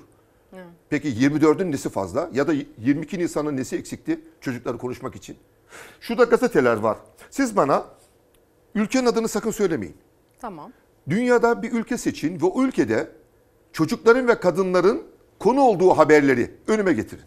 [0.90, 5.38] Peki 24'ün nesi fazla ya da 22 Nisan'ın nesi eksikti çocukları konuşmak için?
[6.02, 6.98] Şurada gazeteler var.
[7.30, 7.86] Siz bana
[8.76, 9.98] ülkenin adını sakın söylemeyin.
[10.40, 10.72] Tamam.
[11.10, 13.12] Dünyada bir ülke seçin ve o ülkede
[13.74, 15.04] çocukların ve kadınların
[15.40, 17.26] konu olduğu haberleri önüme getirin.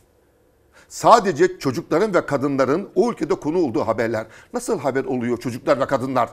[0.89, 4.27] Sadece çocukların ve kadınların o ülkede konu olduğu haberler.
[4.53, 6.31] Nasıl haber oluyor çocuklar ve kadınlar?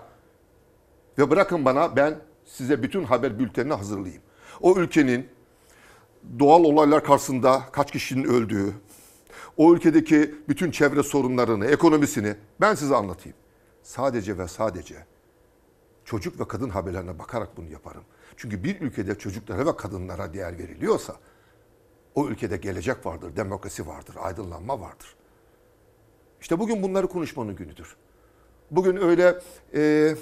[1.18, 2.16] Ve bırakın bana ben
[2.46, 4.22] size bütün haber bültenini hazırlayayım.
[4.62, 5.28] O ülkenin
[6.40, 8.74] doğal olaylar karşısında kaç kişinin öldüğü,
[9.58, 13.38] o ülkedeki bütün çevre sorunlarını, ekonomisini ben size anlatayım.
[13.84, 14.96] Sadece ve sadece
[16.06, 18.04] çocuk ve kadın haberlerine bakarak bunu yaparım.
[18.38, 21.16] Çünkü bir ülkede çocuklara ve kadınlara değer veriliyorsa
[22.16, 25.16] o ülkede gelecek vardır, demokrasi vardır, aydınlanma vardır.
[26.42, 27.96] İşte bugün bunları konuşmanın günüdür.
[28.72, 29.42] Bugün öyle
[29.74, 30.16] e,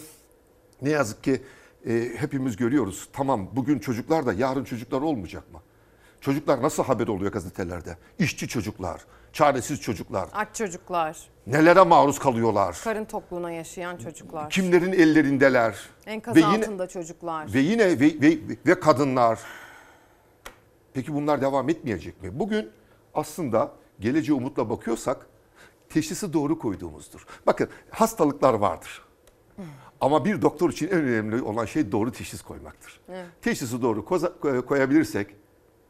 [0.82, 1.42] ne yazık ki
[1.88, 3.10] e, hepimiz görüyoruz.
[3.14, 5.62] Tamam bugün çocuklar da yarın çocuklar olmayacak mı?
[6.26, 7.98] Çocuklar nasıl haber oluyor gazetelerde?
[8.20, 9.02] İşçi çocuklar,
[9.34, 12.82] çaresiz çocuklar, Aç çocuklar, nelere maruz kalıyorlar?
[12.84, 15.80] karın tokluğuna yaşayan çocuklar, Kimlerin ellerindeler?
[16.06, 17.54] enkaz Ve yine- altında çocuklar.
[17.54, 18.38] Ve yine ve, ve,
[18.68, 19.40] ve kadınlar.
[20.94, 22.40] Peki bunlar devam etmeyecek mi?
[22.40, 22.70] Bugün
[23.14, 25.28] aslında geleceğe umutla bakıyorsak
[25.90, 27.26] teşhisi doğru koyduğumuzdur.
[27.48, 29.02] Bakın hastalıklar vardır.
[30.02, 33.00] Ama bir doktor için en önemli olan şey doğru teşhis koymaktır.
[33.10, 33.26] Evet.
[33.42, 34.06] Teşhisi doğru
[34.66, 35.45] koyabilirsek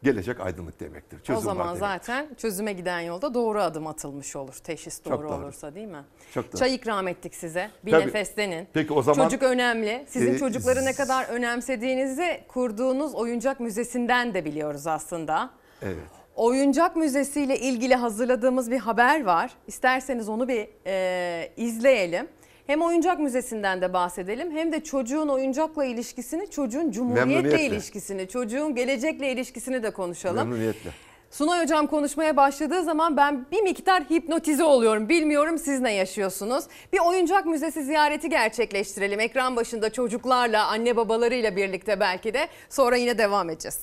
[0.06, 1.20] gelecek aydınlık demektir.
[1.20, 1.80] Çözüm o zaman demek.
[1.80, 4.54] zaten çözüme giden yolda doğru adım atılmış olur.
[4.54, 5.36] Teşhis Çok doğru, doğru.
[5.44, 6.04] olursa değil mi?
[6.34, 6.60] Çok doğru.
[6.60, 7.70] Çay ikram ettik size.
[7.86, 8.08] Bir Tabii.
[8.08, 8.68] nefeslenin.
[8.74, 10.06] Peki o zaman- Çocuk önemli.
[10.10, 15.50] Sizin Ee, çocukları ne kadar önemsediğinizi kurduğunuz oyuncak müzesinden de biliyoruz aslında.
[15.82, 15.96] Evet.
[16.36, 19.52] Oyuncak müzesiyle ilgili hazırladığımız bir haber var.
[19.68, 22.28] İsterseniz onu bir e, izleyelim.
[22.68, 29.32] Hem oyuncak müzesinden de bahsedelim hem de çocuğun oyuncakla ilişkisini, çocuğun cumhuriyetle ilişkisini, çocuğun gelecekle
[29.32, 30.50] ilişkisini de konuşalım.
[30.50, 30.90] Memnuniyetle.
[31.32, 35.10] Sunay Hocam konuşmaya başladığı zaman ben bir miktar hipnotize oluyorum.
[35.10, 36.66] Bilmiyorum siz ne yaşıyorsunuz?
[36.94, 39.20] Bir oyuncak müzesi ziyareti gerçekleştirelim.
[39.20, 42.48] Ekran başında çocuklarla, anne babalarıyla birlikte belki de.
[42.70, 43.80] Sonra yine devam edeceğiz.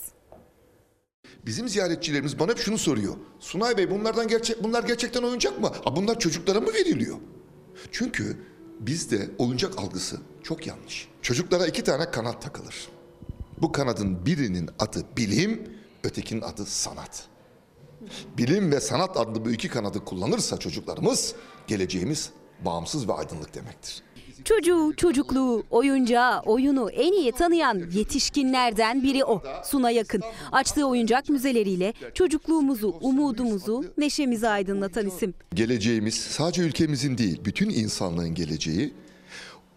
[1.46, 3.14] Bizim ziyaretçilerimiz bana hep şunu soruyor.
[3.40, 5.72] Sunay Bey bunlardan gerçek bunlar gerçekten oyuncak mı?
[5.84, 7.16] Ha, bunlar çocuklara mı veriliyor?
[7.92, 8.36] Çünkü
[8.86, 11.08] bizde oyuncak algısı çok yanlış.
[11.22, 12.88] Çocuklara iki tane kanat takılır.
[13.62, 17.26] Bu kanadın birinin adı bilim, ötekinin adı sanat.
[18.38, 21.34] Bilim ve sanat adlı bu iki kanadı kullanırsa çocuklarımız
[21.66, 22.30] geleceğimiz
[22.64, 24.02] bağımsız ve aydınlık demektir.
[24.44, 29.42] Çocuğu, çocukluğu, oyuncağı, oyunu en iyi tanıyan yetişkinlerden biri o.
[29.64, 30.22] Suna yakın.
[30.52, 35.34] Açtığı oyuncak müzeleriyle çocukluğumuzu, umudumuzu, neşemizi aydınlatan isim.
[35.54, 38.94] Geleceğimiz sadece ülkemizin değil, bütün insanlığın geleceği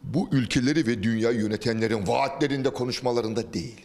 [0.03, 3.81] bu ülkeleri ve dünyayı yönetenlerin vaatlerinde, konuşmalarında değil.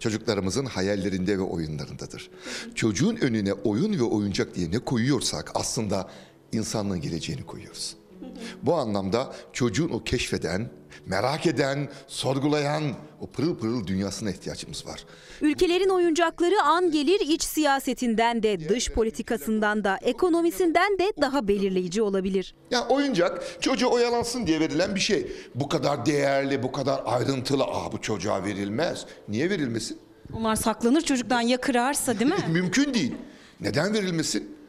[0.00, 2.30] Çocuklarımızın hayallerinde ve oyunlarındadır.
[2.74, 6.10] Çocuğun önüne oyun ve oyuncak diye ne koyuyorsak aslında
[6.52, 7.99] insanlığın geleceğini koyuyoruz.
[8.62, 10.70] Bu anlamda çocuğun o keşfeden,
[11.06, 12.82] merak eden, sorgulayan
[13.20, 15.04] o pırıl pırıl dünyasına ihtiyacımız var.
[15.40, 22.54] Ülkelerin oyuncakları an gelir iç siyasetinden de, dış politikasından da, ekonomisinden de daha belirleyici olabilir.
[22.70, 25.32] Ya oyuncak çocuğa oyalansın diye verilen bir şey.
[25.54, 27.64] Bu kadar değerli, bu kadar ayrıntılı.
[27.64, 29.06] Aa bu çocuğa verilmez.
[29.28, 29.98] Niye verilmesin?
[30.34, 32.36] Onlar saklanır çocuktan ya kırarsa değil mi?
[32.52, 33.14] Mümkün değil.
[33.60, 34.59] Neden verilmesin?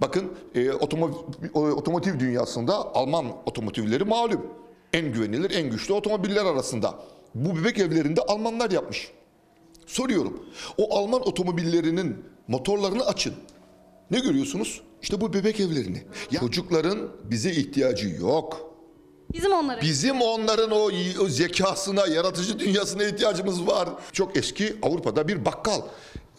[0.00, 0.72] Bakın e,
[1.52, 4.46] otomotiv dünyasında Alman otomotivleri malum.
[4.92, 6.94] En güvenilir, en güçlü otomobiller arasında.
[7.34, 9.10] Bu bebek evlerinde Almanlar yapmış.
[9.86, 10.46] Soruyorum.
[10.78, 13.34] O Alman otomobillerinin motorlarını açın.
[14.10, 14.80] Ne görüyorsunuz?
[15.02, 16.02] İşte bu bebek evlerini.
[16.30, 18.70] Ya çocukların bize ihtiyacı yok.
[19.32, 19.80] Bizim onlara.
[19.80, 20.90] Bizim onların o,
[21.22, 23.88] o zekasına, yaratıcı dünyasına ihtiyacımız var.
[24.12, 25.80] Çok eski Avrupa'da bir bakkal.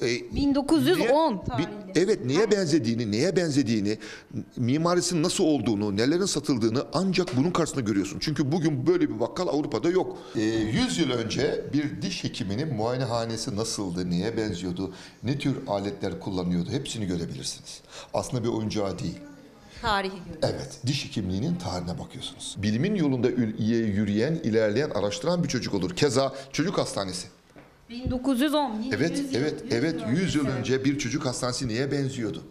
[0.02, 0.98] Ee, 1910
[1.34, 3.98] niye- bir- evet neye benzediğini, neye benzediğini,
[4.58, 8.18] mimarisinin nasıl olduğunu, nelerin satıldığını ancak bunun karşısında görüyorsun.
[8.22, 10.18] Çünkü bugün böyle bir bakkal Avrupa'da yok.
[10.36, 16.70] Ee, 100 yıl önce bir diş hekiminin muayenehanesi nasıldı, neye benziyordu, ne tür aletler kullanıyordu
[16.72, 17.82] hepsini görebilirsiniz.
[18.14, 19.18] Aslında bir oyuncağı değil.
[19.82, 20.14] Tarihi
[20.44, 22.56] Evet, diş hekimliğinin tarihine bakıyorsunuz.
[22.58, 25.96] Bilimin yolunda yürüyen, ilerleyen, araştıran bir çocuk olur.
[25.96, 27.28] Keza çocuk hastanesi.
[27.92, 28.82] 1910.
[28.84, 29.96] yine Evet, 100 yıl- evet, evet.
[30.12, 32.44] 100 yıl önce bir çocuk hastanesi neye benziyordu?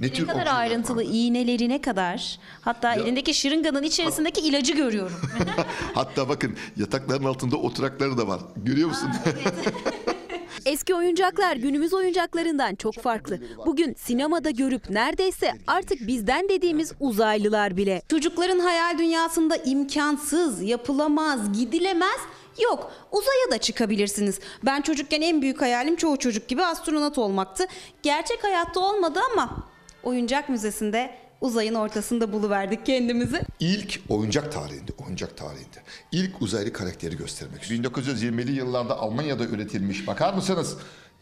[0.00, 2.38] Ne Ne tür kadar ayrıntılı iğnelerine kadar.
[2.60, 5.16] Hatta elindeki şırınganın içerisindeki ilacı görüyorum.
[5.94, 8.40] Hatta bakın yatakların altında oturakları da var.
[8.56, 9.08] Görüyor musun?
[10.66, 13.38] Eski oyuncaklar günümüz oyuncaklarından çok farklı.
[13.66, 18.02] Bugün sinemada görüp neredeyse artık bizden dediğimiz uzaylılar bile.
[18.08, 22.18] Çocukların hayal dünyasında imkansız, yapılamaz, gidilemez
[22.62, 24.40] Yok uzaya da çıkabilirsiniz.
[24.64, 27.66] Ben çocukken en büyük hayalim çoğu çocuk gibi astronot olmaktı.
[28.02, 29.68] Gerçek hayatta olmadı ama
[30.02, 33.40] oyuncak müzesinde uzayın ortasında buluverdik kendimizi.
[33.60, 35.82] İlk oyuncak tarihinde, oyuncak tarihinde
[36.12, 37.62] ilk uzaylı karakteri göstermek.
[37.62, 40.06] 1920'li yıllarda Almanya'da üretilmiş.
[40.06, 40.76] Bakar mısınız?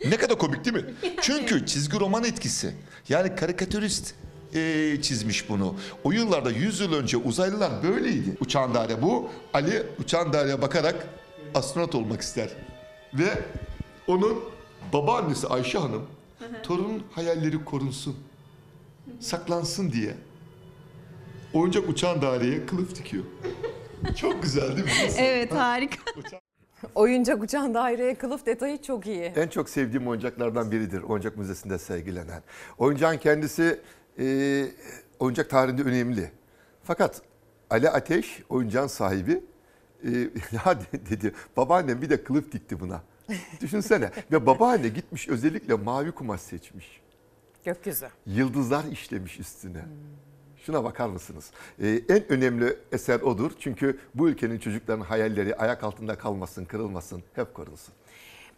[0.05, 0.95] Ne kadar komik değil mi?
[1.21, 2.75] Çünkü çizgi roman etkisi.
[3.09, 4.15] Yani karikatürist
[4.55, 5.77] e, çizmiş bunu.
[6.05, 8.37] O yıllarda 100 yıl önce uzaylılar böyleydi.
[8.41, 9.31] Uçan daire bu.
[9.55, 11.07] Ali uçan daireye bakarak
[11.55, 12.51] astronot olmak ister.
[13.15, 13.29] Ve
[14.07, 14.45] onun
[14.93, 16.07] babaannesi Ayşe Hanım
[16.63, 18.17] torunun hayalleri korunsun,
[19.21, 20.15] saklansın diye
[21.53, 23.25] oyuncak uçan daireye kılıf dikiyor.
[24.17, 25.13] Çok güzel değil mi?
[25.19, 25.97] Evet harika.
[26.95, 29.23] Oyuncak uçan daireye kılıf detayı çok iyi.
[29.23, 31.03] En çok sevdiğim oyuncaklardan biridir.
[31.03, 32.43] Oyuncak Müzesi'nde sergilenen.
[32.79, 33.81] Oyuncağın kendisi
[34.19, 34.67] e,
[35.19, 36.31] oyuncak tarihinde önemli.
[36.85, 37.23] Fakat
[37.71, 39.45] Ali Ateş oyuncağın sahibi
[40.05, 40.11] e,
[40.67, 43.03] ya de- dedi babaannem bir de kılıf dikti buna.
[43.61, 47.01] Düşünsene ve babaanne gitmiş özellikle mavi kumaş seçmiş.
[47.65, 48.09] Gökyüzü.
[48.27, 49.85] Yıldızlar işlemiş üstüne.
[50.57, 51.51] Şuna bakar mısınız?
[51.83, 53.51] Ee, en önemli eser odur.
[53.59, 57.95] Çünkü bu ülkenin çocuklarının hayalleri ayak altında kalmasın, kırılmasın, hep korunsun.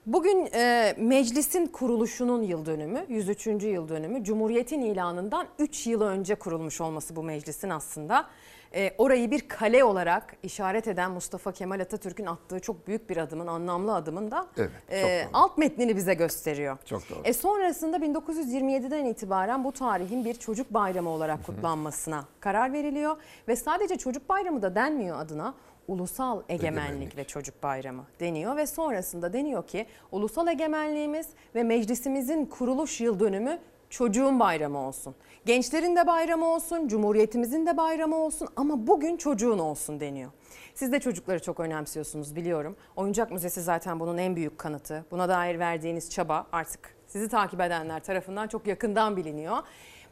[0.06, 3.46] Bugün e, meclisin kuruluşunun yıl dönümü, 103.
[3.46, 4.24] yıl dönümü.
[4.24, 8.26] Cumhuriyetin ilanından 3 yıl önce kurulmuş olması bu meclisin aslında.
[8.74, 13.46] E, orayı bir kale olarak işaret eden Mustafa Kemal Atatürk'ün attığı çok büyük bir adımın,
[13.46, 16.78] anlamlı adımın da Evet, e, alt metnini bize gösteriyor.
[16.84, 17.18] Çok doğru.
[17.24, 23.16] E sonrasında 1927'den itibaren bu tarihin bir çocuk bayramı olarak kutlanmasına karar veriliyor
[23.48, 25.54] ve sadece çocuk bayramı da denmiyor adına.
[25.88, 27.16] Ulusal Egemenlik, Egemenlik.
[27.16, 33.58] ve Çocuk Bayramı deniyor ve sonrasında deniyor ki ulusal egemenliğimiz ve meclisimizin kuruluş yıl dönümü
[33.94, 35.14] çocuğun bayramı olsun.
[35.46, 40.30] Gençlerin de bayramı olsun, cumhuriyetimizin de bayramı olsun ama bugün çocuğun olsun deniyor.
[40.74, 42.76] Siz de çocukları çok önemsiyorsunuz biliyorum.
[42.96, 45.04] Oyuncak Müzesi zaten bunun en büyük kanıtı.
[45.10, 49.56] Buna dair verdiğiniz çaba artık sizi takip edenler tarafından çok yakından biliniyor.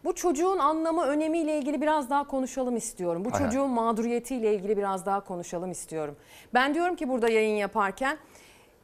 [0.05, 3.25] Bu çocuğun anlamı, önemiyle ilgili biraz daha konuşalım istiyorum.
[3.25, 3.39] Bu hay.
[3.39, 6.17] çocuğun mağduriyetiyle ilgili biraz daha konuşalım istiyorum.
[6.55, 8.19] Ben diyorum ki burada yayın yaparken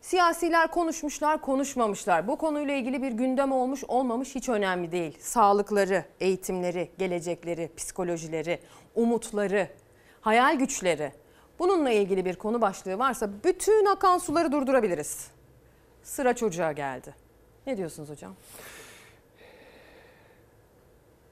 [0.01, 2.29] Siyasiler konuşmuşlar, konuşmamışlar.
[2.29, 5.19] Bu konuyla ilgili bir gündem olmuş, olmamış hiç önemli değil.
[5.21, 8.61] Sağlıkları, eğitimleri, gelecekleri, psikolojileri,
[8.95, 9.69] umutları,
[10.21, 11.13] hayal güçleri.
[11.59, 15.29] Bununla ilgili bir konu başlığı varsa bütün akan suları durdurabiliriz.
[16.03, 17.15] Sıra çocuğa geldi.
[17.67, 18.35] Ne diyorsunuz hocam?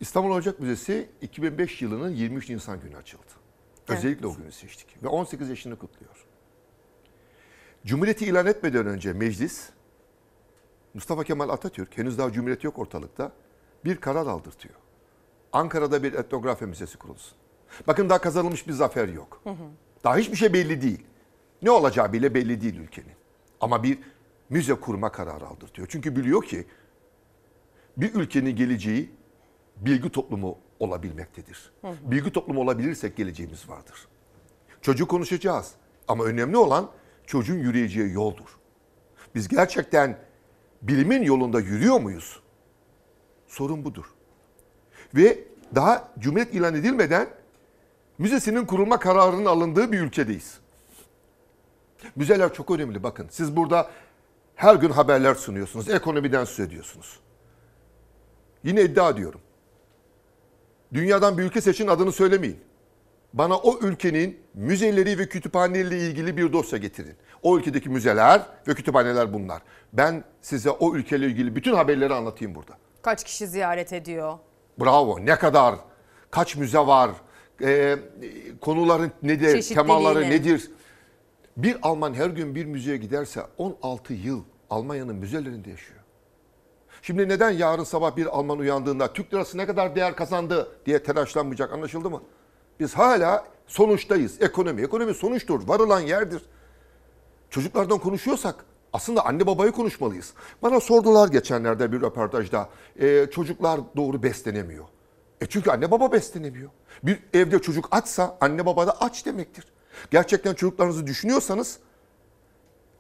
[0.01, 3.23] İstanbul Ocak Müzesi 2005 yılının 23 Nisan günü açıldı.
[3.89, 6.26] Özellikle o günü seçtik ve 18 yaşını kutluyor.
[7.87, 9.69] Cumhuriyeti ilan etmeden önce meclis
[10.95, 13.33] Mustafa Kemal Atatürk henüz daha cumhuriyet yok ortalıkta
[13.85, 14.75] bir karar aldırtıyor.
[15.53, 17.39] Ankara'da bir etnografya müzesi kurulsun.
[17.87, 19.43] Bakın daha kazanılmış bir zafer yok.
[20.05, 21.07] Daha hiçbir şey belli değil.
[21.63, 23.13] Ne olacağı bile belli değil ülkenin.
[23.61, 23.99] Ama bir
[24.51, 25.89] müze kurma kararı aldırtıyor.
[25.91, 26.67] Çünkü biliyor ki
[27.97, 29.11] bir ülkenin geleceği
[29.77, 31.73] bilgi toplumu olabilmektedir.
[31.81, 31.95] Hı hı.
[32.03, 34.09] Bilgi toplumu olabilirsek geleceğimiz vardır.
[34.83, 35.73] Çocuğu konuşacağız.
[36.09, 36.91] Ama önemli olan
[37.27, 38.59] çocuğun yürüyeceği yoldur.
[39.35, 40.19] Biz gerçekten
[40.83, 42.41] bilimin yolunda yürüyor muyuz?
[43.47, 44.05] Sorun budur.
[45.15, 45.39] Ve
[45.75, 47.29] daha Cumhuriyet ilan edilmeden
[48.19, 50.59] müzesinin kurulma kararının alındığı bir ülkedeyiz.
[52.17, 53.27] Müzeler çok önemli bakın.
[53.31, 53.91] Siz burada
[54.55, 55.91] her gün haberler sunuyorsunuz.
[55.91, 57.21] Ekonomiden söz ediyorsunuz.
[58.65, 59.41] Yine iddia ediyorum.
[60.93, 62.61] Dünyadan bir ülke seçin adını söylemeyin.
[63.33, 67.15] Bana o ülkenin müzeleri ve kütüphaneleriyle ilgili bir dosya getirin.
[67.43, 69.63] O ülkedeki müzeler ve kütüphaneler bunlar.
[69.93, 72.73] Ben size o ülkeyle ilgili bütün haberleri anlatayım burada.
[73.03, 74.39] Kaç kişi ziyaret ediyor?
[74.81, 75.27] Bravo.
[75.27, 75.75] Ne kadar?
[76.31, 77.11] Kaç müze var?
[77.63, 77.97] Ee,
[78.61, 79.63] konuların nedir?
[79.63, 80.71] Temaları nedir?
[81.57, 86.01] Bir Alman her gün bir müzeye giderse 16 yıl Almanya'nın müzelerinde yaşıyor.
[87.03, 91.73] Şimdi neden yarın sabah bir Alman uyandığında Türk lirası ne kadar değer kazandı diye telaşlanmayacak
[91.73, 92.23] anlaşıldı mı?
[92.81, 94.43] Biz hala sonuçtayız.
[94.43, 94.83] Ekonomi.
[94.83, 95.69] Ekonomi sonuçtur.
[95.69, 96.43] Varılan yerdir.
[97.51, 100.35] Çocuklardan konuşuyorsak aslında anne babayı konuşmalıyız.
[100.63, 102.69] Bana sordular geçenlerde bir röportajda.
[102.97, 104.85] e, çocuklar doğru beslenemiyor.
[105.41, 106.71] E çünkü anne baba beslenemiyor.
[107.03, 109.65] Bir evde çocuk açsa anne baba da aç demektir.
[110.11, 111.79] Gerçekten çocuklarınızı düşünüyorsanız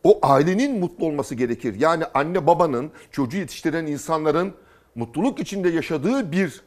[0.04, 1.74] o ailenin mutlu olması gerekir.
[1.80, 4.54] Yani anne babanın, çocuğu yetiştiren insanların
[4.94, 6.62] mutluluk içinde yaşadığı bir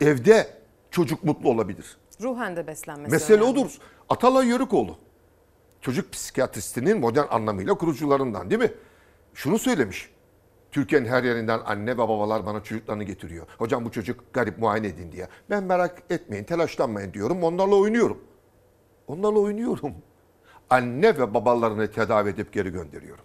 [0.00, 0.48] evde
[0.90, 1.96] çocuk mutlu olabilir.
[2.22, 3.60] Ruhen de beslenmesi Mesele önemli.
[3.60, 3.78] odur.
[4.08, 4.98] Atalay Yörükoğlu.
[5.80, 8.72] Çocuk psikiyatristinin modern anlamıyla kurucularından değil mi?
[9.34, 10.10] Şunu söylemiş.
[10.70, 13.46] Türkiye'nin her yerinden anne ve babalar bana çocuklarını getiriyor.
[13.58, 15.28] Hocam bu çocuk garip muayene edin diye.
[15.50, 17.42] Ben merak etmeyin, telaşlanmayın diyorum.
[17.42, 18.24] Onlarla oynuyorum.
[19.06, 19.92] Onlarla oynuyorum.
[20.70, 23.24] Anne ve babalarını tedavi edip geri gönderiyorum.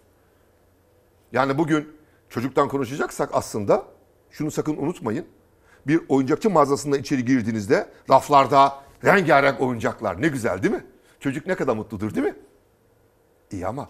[1.32, 1.96] Yani bugün
[2.30, 3.84] çocuktan konuşacaksak aslında
[4.32, 5.26] şunu sakın unutmayın.
[5.88, 10.22] Bir oyuncakçı mağazasında içeri girdiğinizde raflarda rengarenk oyuncaklar.
[10.22, 10.86] Ne güzel değil mi?
[11.20, 12.36] Çocuk ne kadar mutludur değil mi?
[13.52, 13.90] İyi ama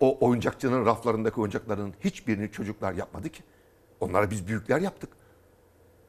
[0.00, 3.42] o oyuncakçının raflarındaki oyuncakların hiçbirini çocuklar yapmadı ki.
[4.00, 5.10] Onları biz büyükler yaptık.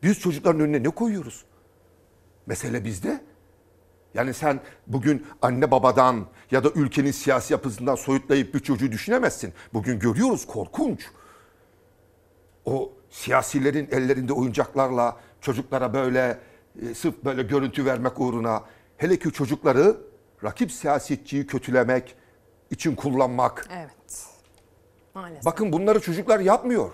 [0.04, 1.46] Biz çocukların önüne ne koyuyoruz?
[2.46, 3.22] Mesele bizde.
[4.14, 9.54] Yani sen bugün anne babadan ya da ülkenin siyasi yapısından soyutlayıp bir çocuğu düşünemezsin.
[9.74, 11.06] Bugün görüyoruz korkunç.
[12.66, 16.40] O siyasilerin ellerinde oyuncaklarla çocuklara böyle
[16.82, 18.64] e, sırf böyle görüntü vermek uğruna
[18.98, 19.98] hele ki çocukları
[20.44, 22.16] rakip siyasetçiyi kötülemek
[22.72, 23.68] için kullanmak.
[23.74, 24.26] Evet.
[25.14, 25.46] Maalesef.
[25.46, 26.92] Bakın bunları çocuklar yapmıyor.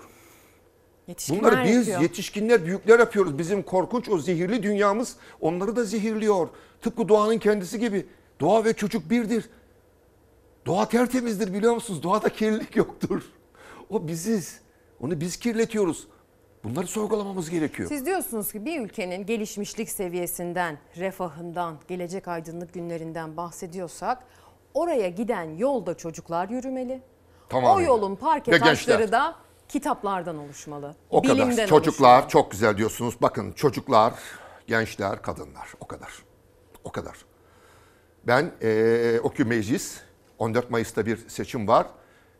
[1.06, 2.00] Yetişkinler Bunları biz yapıyor.
[2.00, 3.38] yetişkinler, büyükler yapıyoruz.
[3.38, 6.48] Bizim korkunç o zehirli dünyamız onları da zehirliyor.
[6.82, 8.06] Tıpkı doğanın kendisi gibi.
[8.40, 9.50] Doğa ve çocuk birdir.
[10.66, 12.02] Doğa tertemizdir biliyor musunuz?
[12.02, 13.22] Doğada kirlilik yoktur.
[13.90, 14.60] O biziz.
[15.00, 16.06] Onu biz kirletiyoruz.
[16.64, 17.88] Bunları sorgulamamız gerekiyor.
[17.88, 24.18] Siz diyorsunuz ki bir ülkenin gelişmişlik seviyesinden, refahından, gelecek aydınlık günlerinden bahsediyorsak
[24.74, 27.02] oraya giden yolda çocuklar yürümeli.
[27.48, 27.84] Tamamen.
[27.84, 29.12] O yolun parke Ve taşları gençler.
[29.20, 29.36] da
[29.68, 30.94] kitaplardan oluşmalı.
[31.10, 31.66] O kadar.
[31.66, 32.28] Çocuklar oluşmalı.
[32.28, 33.14] çok güzel diyorsunuz.
[33.22, 34.14] Bakın çocuklar,
[34.66, 35.68] gençler, kadınlar.
[35.80, 36.12] O kadar.
[36.84, 37.16] O kadar.
[38.26, 40.00] Ben eee OKÜ Meclis,
[40.38, 41.86] 14 Mayıs'ta bir seçim var.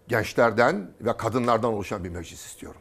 [0.09, 2.81] Gençlerden ve kadınlardan oluşan bir meclis istiyorum.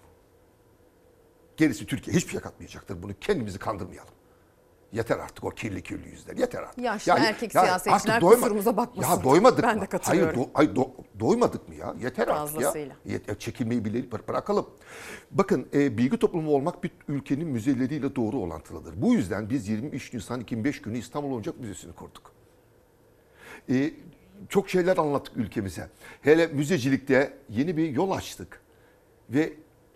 [1.61, 3.03] Gerisi Türkiye hiçbir şey katmayacaktır.
[3.03, 4.13] Bunu kendimizi kandırmayalım.
[4.91, 6.37] Yeter artık o kirli kirli yüzler.
[6.37, 6.83] Yeter artık.
[6.83, 9.11] Yaşlı erkek siyasetçiler artık doyma- kusurumuza bakmasın.
[9.17, 9.81] Ya doymadık Ben mı?
[9.81, 10.35] de katılıyorum.
[10.35, 11.95] Hayır, do- hayır do- doymadık mı ya?
[12.01, 12.67] Yeter artık ya.
[12.67, 12.95] Fazlasıyla.
[13.07, 14.65] Yet- çekilmeyi bile bıra- bırakalım.
[15.31, 19.01] Bakın e, bilgi toplumu olmak bir ülkenin müzeleriyle doğru orantılıdır.
[19.01, 22.31] Bu yüzden biz 23 Nisan 2005 günü İstanbul Oyuncak Müzesi'ni kurduk.
[23.69, 23.91] E,
[24.49, 25.89] çok şeyler anlattık ülkemize.
[26.21, 28.61] Hele müzecilikte yeni bir yol açtık.
[29.29, 29.53] Ve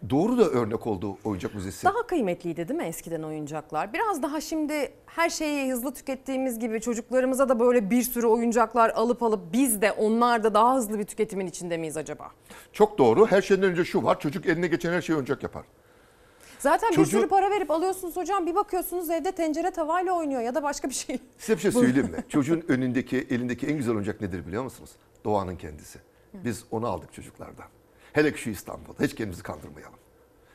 [0.09, 1.85] doğru da örnek oldu Oyuncak Müzesi.
[1.85, 3.93] Daha kıymetliydi değil mi eskiden oyuncaklar?
[3.93, 9.23] Biraz daha şimdi her şeyi hızlı tükettiğimiz gibi çocuklarımıza da böyle bir sürü oyuncaklar alıp
[9.23, 12.31] alıp biz de onlar da daha hızlı bir tüketimin içinde miyiz acaba?
[12.73, 13.27] Çok doğru.
[13.27, 14.19] Her şeyden önce şu var.
[14.19, 15.63] Çocuk eline geçen her şeyi oyuncak yapar.
[16.59, 20.55] Zaten bir Çocuğu- sürü para verip alıyorsunuz hocam bir bakıyorsunuz evde tencere tavayla oynuyor ya
[20.55, 21.19] da başka bir şey.
[21.37, 22.23] Size bir şey söyleyeyim mi?
[22.29, 24.89] Çocuğun önündeki, elindeki en güzel oyuncak nedir biliyor musunuz?
[25.25, 25.99] Doğanın kendisi.
[26.33, 27.65] Biz onu aldık çocuklardan.
[28.15, 29.03] Hele ki şu İstanbul'da.
[29.03, 29.99] Hiç kendimizi kandırmayalım.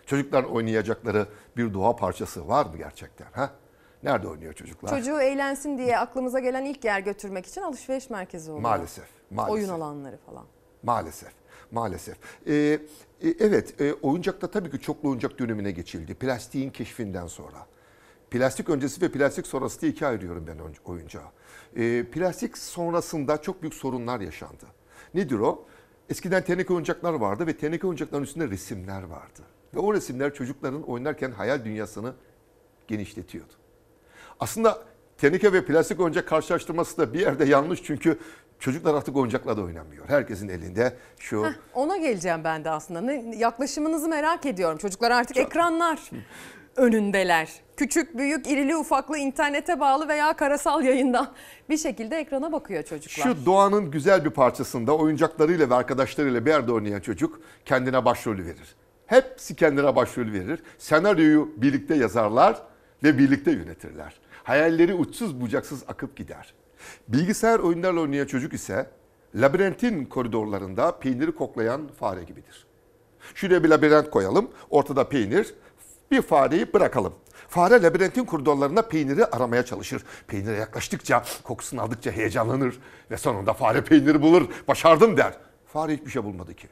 [0.07, 1.27] Çocuklar oynayacakları
[1.57, 3.27] bir doğa parçası var mı gerçekten?
[3.33, 3.51] Ha?
[4.03, 4.91] Nerede oynuyor çocuklar?
[4.91, 8.63] Çocuğu eğlensin diye aklımıza gelen ilk yer götürmek için alışveriş merkezi oluyor.
[8.63, 9.55] Maalesef, maalesef.
[9.55, 10.45] Oyun alanları falan.
[10.83, 11.33] Maalesef,
[11.71, 12.17] maalesef.
[12.47, 12.79] Ee, e,
[13.41, 16.15] evet, e, oyuncakta tabii ki çoklu oyuncak dönemine geçildi.
[16.15, 17.67] Plastiğin keşfinden sonra.
[18.31, 21.27] Plastik öncesi ve plastik sonrası diye ikiye ayırıyorum ben oyun- oyuncağı.
[21.77, 24.67] Ee, plastik sonrasında çok büyük sorunlar yaşandı.
[25.15, 25.65] Nedir o?
[26.11, 29.41] Eskiden teneke oyuncaklar vardı ve teneke oyuncakların üstünde resimler vardı.
[29.75, 32.13] Ve o resimler çocukların oynarken hayal dünyasını
[32.89, 33.53] genişletiyordu.
[34.41, 34.83] Aslında
[35.19, 38.19] teneke ve plastik oyuncak karşılaştırması da bir yerde yanlış çünkü
[38.59, 40.09] çocuklar artık oyuncakla da oynamıyor.
[40.09, 43.01] Herkesin elinde şu Heh, ona geleceğim ben de aslında.
[43.01, 44.79] Ne, yaklaşımınızı merak ediyorum.
[44.79, 46.11] Çocuklar artık ekranlar
[46.81, 47.49] önündeler.
[47.77, 51.33] Küçük, büyük, irili ufaklı internete bağlı veya karasal yayından
[51.71, 53.23] bir şekilde ekrana bakıyor çocuklar.
[53.23, 58.77] Şu doğanın güzel bir parçasında oyuncaklarıyla ve arkadaşlarıyla bir yerde oynayan çocuk kendine başrolü verir.
[59.07, 60.63] Hepsi kendine başrolü verir.
[60.79, 62.63] Senaryoyu birlikte yazarlar
[63.03, 64.21] ve birlikte yönetirler.
[64.43, 66.55] Hayalleri uçsuz bucaksız akıp gider.
[67.09, 68.91] Bilgisayar oyunlarla oynayan çocuk ise
[69.35, 72.67] labirentin koridorlarında peyniri koklayan fare gibidir.
[73.35, 75.55] Şuraya bir labirent koyalım, ortada peynir,
[76.11, 77.15] bir fareyi bırakalım.
[77.49, 80.05] Fare labirentin koridorlarında peyniri aramaya çalışır.
[80.27, 82.81] Peynire yaklaştıkça, kokusunu aldıkça heyecanlanır
[83.11, 85.35] ve sonunda fare peyniri bulur, başardım der.
[85.67, 86.69] Fare hiçbir şey bulmadı ki.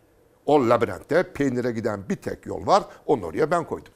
[0.46, 3.92] O labirentte peynire giden bir tek yol var, onu oraya ben koydum.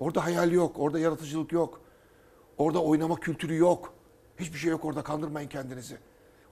[0.00, 1.80] Orada hayal yok, orada yaratıcılık yok.
[2.58, 3.92] Orada oynama kültürü yok.
[4.36, 5.96] Hiçbir şey yok orada, kandırmayın kendinizi.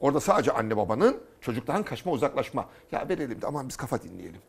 [0.00, 2.68] Orada sadece anne babanın çocuktan kaçma, uzaklaşma.
[2.92, 4.40] Ya verelim de aman biz kafa dinleyelim.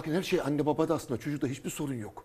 [0.00, 2.24] Bakın her şey anne babada aslında çocukta hiçbir sorun yok.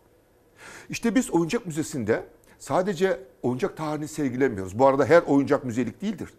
[0.89, 2.23] İşte biz oyuncak müzesinde
[2.59, 4.79] sadece oyuncak tarihini sergilemiyoruz.
[4.79, 6.29] Bu arada her oyuncak müzelik değildir.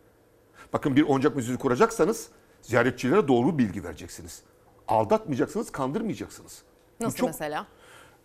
[0.72, 2.28] Bakın bir oyuncak müzesi kuracaksanız
[2.62, 4.42] ziyaretçilere doğru bilgi vereceksiniz.
[4.88, 6.62] Aldatmayacaksınız, kandırmayacaksınız.
[7.00, 7.66] Bu Nasıl çok- mesela?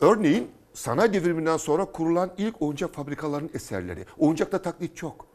[0.01, 4.05] Örneğin sanayi devriminden sonra kurulan ilk oyuncak fabrikalarının eserleri.
[4.17, 5.25] Oyuncakta taklit çok.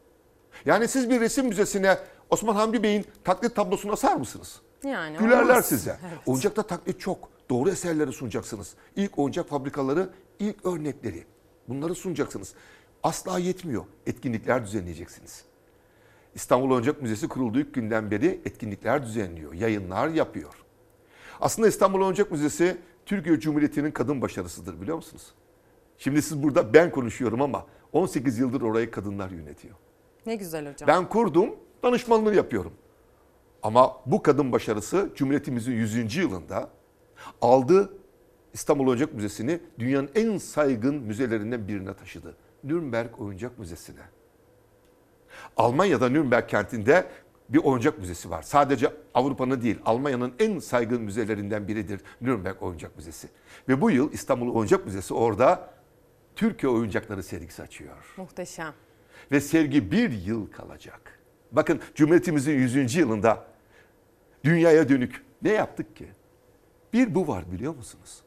[0.65, 1.97] Yani siz bir resim müzesine
[2.29, 4.61] Osman Hamdi Bey'in taklit tablosunu asar mısınız?
[4.83, 5.65] Yani Gülerler olmaz.
[5.65, 5.97] size.
[6.07, 6.17] Evet.
[6.25, 7.36] Oyuncakta taklit çok.
[7.49, 8.73] Doğru eserleri sunacaksınız.
[8.95, 10.09] İlk oyuncak fabrikaları,
[10.39, 11.23] ilk örnekleri.
[11.69, 12.53] Bunları sunacaksınız.
[13.03, 13.85] Asla yetmiyor.
[14.05, 15.45] Etkinlikler düzenleyeceksiniz.
[16.35, 20.53] İstanbul Oyuncak Müzesi kurulduğu ilk günden beri etkinlikler düzenliyor, yayınlar yapıyor.
[21.41, 25.33] Aslında İstanbul Oyuncak Müzesi Türkiye Cumhuriyeti'nin kadın başarısıdır biliyor musunuz?
[25.97, 29.75] Şimdi siz burada ben konuşuyorum ama 18 yıldır orayı kadınlar yönetiyor.
[30.25, 30.87] Ne güzel hocam.
[30.87, 32.73] Ben kurdum, danışmanlığı yapıyorum.
[33.63, 36.15] Ama bu kadın başarısı Cumhuriyetimizin 100.
[36.15, 36.69] yılında
[37.41, 37.93] aldı
[38.53, 42.35] İstanbul Oyuncak Müzesi'ni dünyanın en saygın müzelerinden birine taşıdı.
[42.63, 44.01] Nürnberg Oyuncak Müzesi'ne.
[45.57, 47.07] Almanya'da Nürnberg kentinde
[47.49, 48.43] bir oyuncak müzesi var.
[48.43, 53.27] Sadece Avrupa'nın değil, Almanya'nın en saygın müzelerinden biridir Nürnberg Oyuncak Müzesi.
[53.69, 55.69] Ve bu yıl İstanbul Oyuncak Müzesi orada
[56.35, 58.13] Türkiye oyuncakları sergisi açıyor.
[58.17, 58.73] Muhteşem.
[59.31, 61.19] Ve sergi bir yıl kalacak.
[61.51, 62.95] Bakın Cumhuriyetimizin 100.
[62.95, 63.45] yılında
[64.43, 66.07] dünyaya dönük ne yaptık ki?
[66.93, 68.21] Bir bu var biliyor musunuz?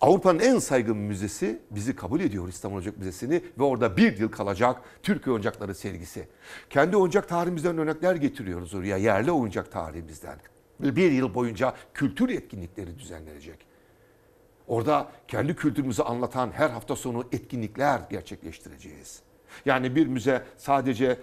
[0.00, 4.82] Avrupa'nın en saygın müzesi bizi kabul ediyor İstanbul Oyuncak Müzesi'ni ve orada bir yıl kalacak
[5.02, 6.28] Türkiye oyuncakları sergisi.
[6.70, 10.38] Kendi oyuncak tarihimizden örnekler getiriyoruz oraya, yerli oyuncak tarihimizden.
[10.80, 13.66] Bir yıl boyunca kültür etkinlikleri düzenlenecek.
[14.66, 19.22] Orada kendi kültürümüzü anlatan her hafta sonu etkinlikler gerçekleştireceğiz.
[19.64, 21.18] Yani bir müze sadece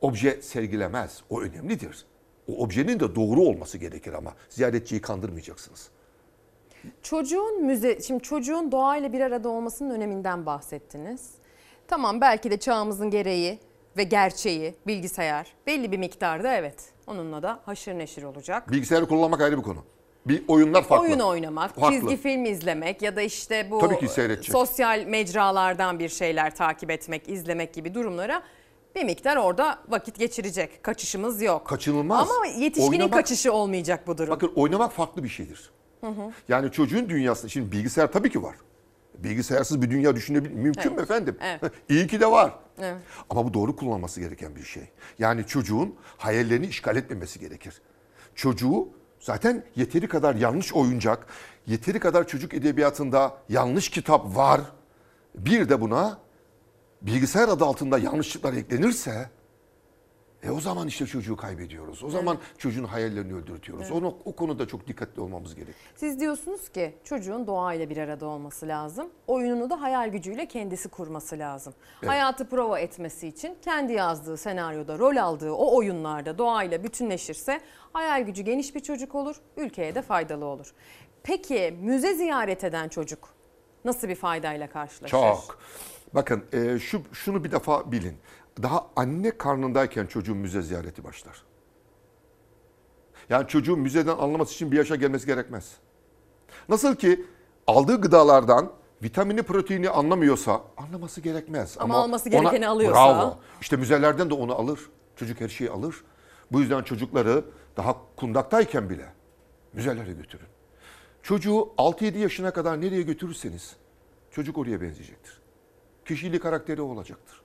[0.00, 1.22] obje sergilemez.
[1.30, 2.06] O önemlidir.
[2.48, 5.88] O objenin de doğru olması gerekir ama ziyaretçiyi kandırmayacaksınız.
[7.02, 11.30] Çocuğun müze, şimdi çocuğun doğayla bir arada olmasının öneminden bahsettiniz.
[11.88, 13.58] Tamam belki de çağımızın gereği
[13.96, 16.74] ve gerçeği bilgisayar belli bir miktarda evet.
[17.06, 18.72] Onunla da haşır neşir olacak.
[18.72, 19.84] Bilgisayarı kullanmak ayrı bir konu.
[20.26, 21.06] Bir oyunlar farklı.
[21.06, 22.00] Oyun oynamak, Farklı.
[22.00, 23.80] çizgi film izlemek ya da işte bu
[24.42, 28.42] sosyal mecralardan bir şeyler takip etmek, izlemek gibi durumlara
[28.94, 30.82] bir miktar orada vakit geçirecek.
[30.84, 31.66] Kaçışımız yok.
[31.66, 32.30] Kaçınılmaz.
[32.30, 34.30] Ama yetişkinin Oynamak- kaçışı olmayacak bu durum.
[34.30, 35.70] Bakın oynamak farklı bir şeydir.
[36.00, 36.30] Hı hı.
[36.48, 38.56] Yani çocuğun dünyasında şimdi bilgisayar tabii ki var.
[39.18, 41.10] Bilgisayarsız bir dünya düşünebilir mümkün mü Evet.
[41.10, 41.36] efendim?
[41.40, 41.72] Evet.
[41.88, 42.52] İyi ki de var.
[42.78, 42.96] Evet.
[43.30, 44.82] Ama bu doğru kullanılması gereken bir şey.
[45.18, 47.82] Yani çocuğun hayallerini işgal etmemesi gerekir.
[48.34, 48.88] Çocuğu
[49.20, 51.26] zaten yeteri kadar yanlış oyuncak,
[51.66, 54.60] yeteri kadar çocuk edebiyatında yanlış kitap var.
[55.34, 56.18] Bir de buna
[57.02, 59.30] bilgisayar adı altında yanlışlıklar eklenirse
[60.42, 62.04] e o zaman işte çocuğu kaybediyoruz.
[62.04, 63.86] O zaman çocuğun hayallerini öldürtüyoruz.
[63.86, 63.96] Evet.
[63.96, 65.74] Onu, o konuda çok dikkatli olmamız gerekir.
[65.96, 69.08] Siz diyorsunuz ki çocuğun doğayla bir arada olması lazım.
[69.26, 71.74] Oyununu da hayal gücüyle kendisi kurması lazım.
[72.02, 72.10] Evet.
[72.10, 77.60] Hayatı prova etmesi için kendi yazdığı senaryoda rol aldığı o oyunlarda doğayla bütünleşirse
[77.92, 80.74] hayal gücü geniş bir çocuk olur, ülkeye de faydalı olur.
[81.22, 83.28] Peki müze ziyaret eden çocuk
[83.84, 85.10] nasıl bir faydayla karşılaşır?
[85.10, 85.58] Çok.
[86.14, 88.16] Bakın e, şu şunu bir defa bilin.
[88.62, 91.42] Daha anne karnındayken çocuğun müze ziyareti başlar.
[93.30, 95.72] Yani çocuğun müzeden anlaması için bir yaşa gelmesi gerekmez.
[96.68, 97.24] Nasıl ki
[97.66, 98.72] aldığı gıdalardan
[99.02, 101.76] vitamini, proteini anlamıyorsa anlaması gerekmez.
[101.80, 103.38] Ama alması gerekeni alıyorsa- Bravo.
[103.60, 104.80] İşte müzelerden de onu alır.
[105.16, 106.04] Çocuk her şeyi alır.
[106.52, 107.44] Bu yüzden çocukları
[107.76, 109.12] daha kundaktayken bile
[109.72, 110.46] müzelere götürün.
[111.22, 113.76] Çocuğu 6-7 yaşına kadar nereye götürürseniz
[114.30, 115.37] çocuk oraya benzeyecektir.
[116.08, 117.42] Kişiliği karakteri olacaktır.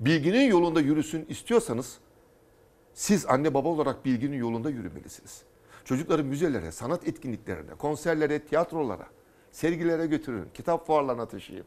[0.00, 1.98] Bilginin yolunda yürüsün istiyorsanız
[2.94, 5.42] siz anne baba olarak bilginin yolunda yürümelisiniz.
[5.84, 9.06] Çocukları müzelere, sanat etkinliklerine, konserlere, tiyatrolara,
[9.52, 10.48] sergilere götürün.
[10.54, 11.64] Kitap fuarlarına taşıyın.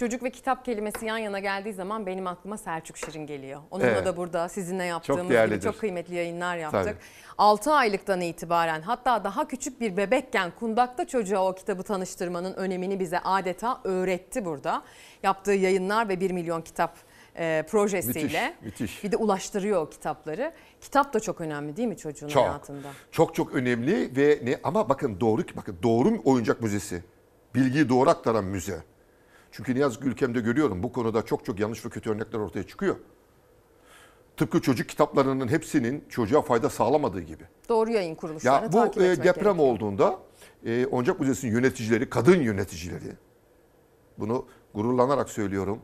[0.00, 3.60] Çocuk ve kitap kelimesi yan yana geldiği zaman benim aklıma Selçuk Şirin geliyor.
[3.70, 4.06] Onunla Evet.
[4.06, 5.62] da burada sizinle yaptığımız gibi değerlidir.
[5.62, 6.84] çok kıymetli yayınlar yaptık.
[6.84, 6.96] Tabii.
[7.38, 13.18] 6 aylıktan itibaren hatta daha küçük bir bebekken kundakta çocuğa o kitabı tanıştırmanın önemini bize
[13.18, 14.82] adeta öğretti burada.
[15.22, 16.96] Yaptığı yayınlar ve 1 milyon kitap
[17.36, 18.56] e, projesiyle.
[18.62, 19.04] Müthiş, müthiş.
[19.04, 20.52] Bir de ulaştırıyor o kitapları.
[20.80, 22.42] Kitap da çok önemli değil mi çocuğun Çok.
[22.42, 22.88] hayatında?
[23.10, 27.02] Çok çok önemli ve ne ama bakın doğru bakın doğru oyuncak müzesi.
[27.54, 28.80] Bilgiyi doğru aktaran müze.
[29.52, 32.66] Çünkü ne yazık ki ülkemde görüyorum bu konuda çok çok yanlış ve kötü örnekler ortaya
[32.66, 32.96] çıkıyor.
[34.36, 37.44] Tıpkı çocuk kitaplarının hepsinin çocuğa fayda sağlamadığı gibi.
[37.68, 39.74] Doğru yayın kuruluşlarını Ya bu takip e, etmek deprem gerekiyor.
[39.74, 40.18] olduğunda
[40.66, 43.12] e, Oyuncak Müzesi'nin yöneticileri, kadın yöneticileri
[44.18, 45.82] bunu gururlanarak söylüyorum.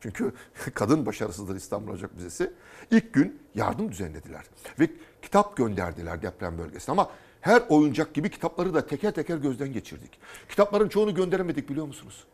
[0.00, 0.32] Çünkü
[0.74, 2.52] kadın başarısıdır İstanbul Oyuncak Müzesi.
[2.90, 4.44] İlk gün yardım düzenlediler
[4.80, 4.90] ve
[5.22, 7.10] kitap gönderdiler deprem bölgesine ama
[7.40, 10.18] her oyuncak gibi kitapları da teker teker gözden geçirdik.
[10.48, 12.24] Kitapların çoğunu gönderemedik biliyor musunuz?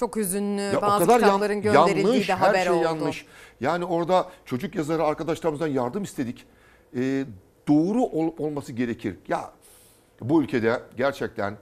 [0.00, 2.84] Çok hüzünlü Ya bazı yan- kitapların gönderildiği yanlış, de her haber şey oldu.
[2.84, 3.26] yanlış.
[3.60, 6.46] Yani orada çocuk yazarı arkadaşlarımızdan yardım istedik.
[6.96, 7.24] Ee,
[7.68, 9.16] doğru ol- olması gerekir.
[9.28, 9.52] Ya
[10.20, 11.56] bu ülkede gerçekten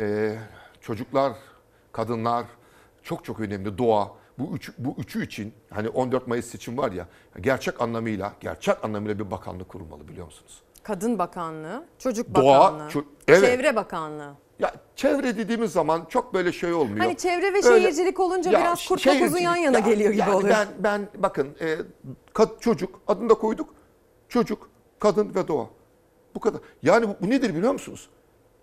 [0.00, 0.36] e,
[0.80, 1.32] çocuklar,
[1.92, 2.44] kadınlar
[3.02, 3.78] çok çok önemli.
[3.78, 4.10] Doğa.
[4.38, 7.06] Bu, üç, bu üçü için hani 14 Mayıs seçim var ya
[7.40, 10.62] gerçek anlamıyla gerçek anlamıyla bir bakanlık kurulmalı biliyor musunuz?
[10.82, 13.40] Kadın Bakanlığı, Çocuk Doğa, Bakanlığı, ço- evet.
[13.44, 14.34] Çevre Bakanlığı.
[14.58, 16.98] Ya çevre dediğimiz zaman çok böyle şey olmuyor.
[16.98, 20.20] Hani çevre ve Öyle- şehircilik olunca Ya biraz kurtla kuzu yan yana ya- geliyor gibi
[20.20, 20.54] yani oluyor.
[20.54, 21.76] Ben, ben bakın e,
[22.34, 23.74] kad- çocuk adını da koyduk.
[24.28, 24.68] Çocuk,
[24.98, 25.66] kadın ve doğa.
[26.34, 26.60] Bu kadar.
[26.82, 28.08] Yani bu, bu nedir biliyor musunuz?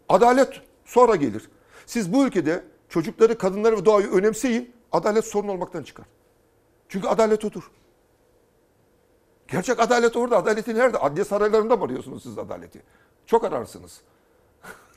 [0.09, 1.49] Adalet sonra gelir.
[1.85, 4.73] Siz bu ülkede çocukları, kadınları ve doğayı önemseyin.
[4.91, 6.05] Adalet sorun olmaktan çıkar.
[6.89, 7.71] Çünkü adalet odur.
[9.47, 10.37] Gerçek adalet orada.
[10.37, 10.97] Adaleti nerede?
[10.97, 12.81] Adliye saraylarında mı arıyorsunuz siz adaleti?
[13.25, 14.01] Çok ararsınız.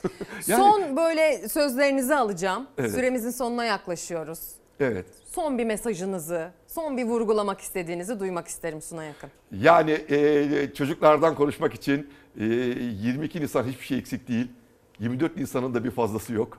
[0.47, 2.67] Yani- Son böyle sözlerinizi alacağım.
[2.77, 2.91] Evet.
[2.91, 4.39] Süremizin sonuna yaklaşıyoruz.
[4.79, 5.05] Evet.
[5.31, 9.29] Son bir mesajınızı, son bir vurgulamak istediğinizi duymak isterim Suna Yakın.
[9.51, 12.09] Yani e, çocuklardan konuşmak için
[12.39, 14.47] e, 22 Nisan hiçbir şey eksik değil.
[14.99, 16.57] 24 Nisan'ın da bir fazlası yok.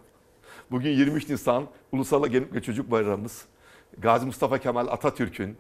[0.71, 3.45] Bugün 23 Nisan Ulusal Egemenlik ve Çocuk Bayramımız.
[3.99, 5.57] Gazi Mustafa Kemal Atatürk'ün,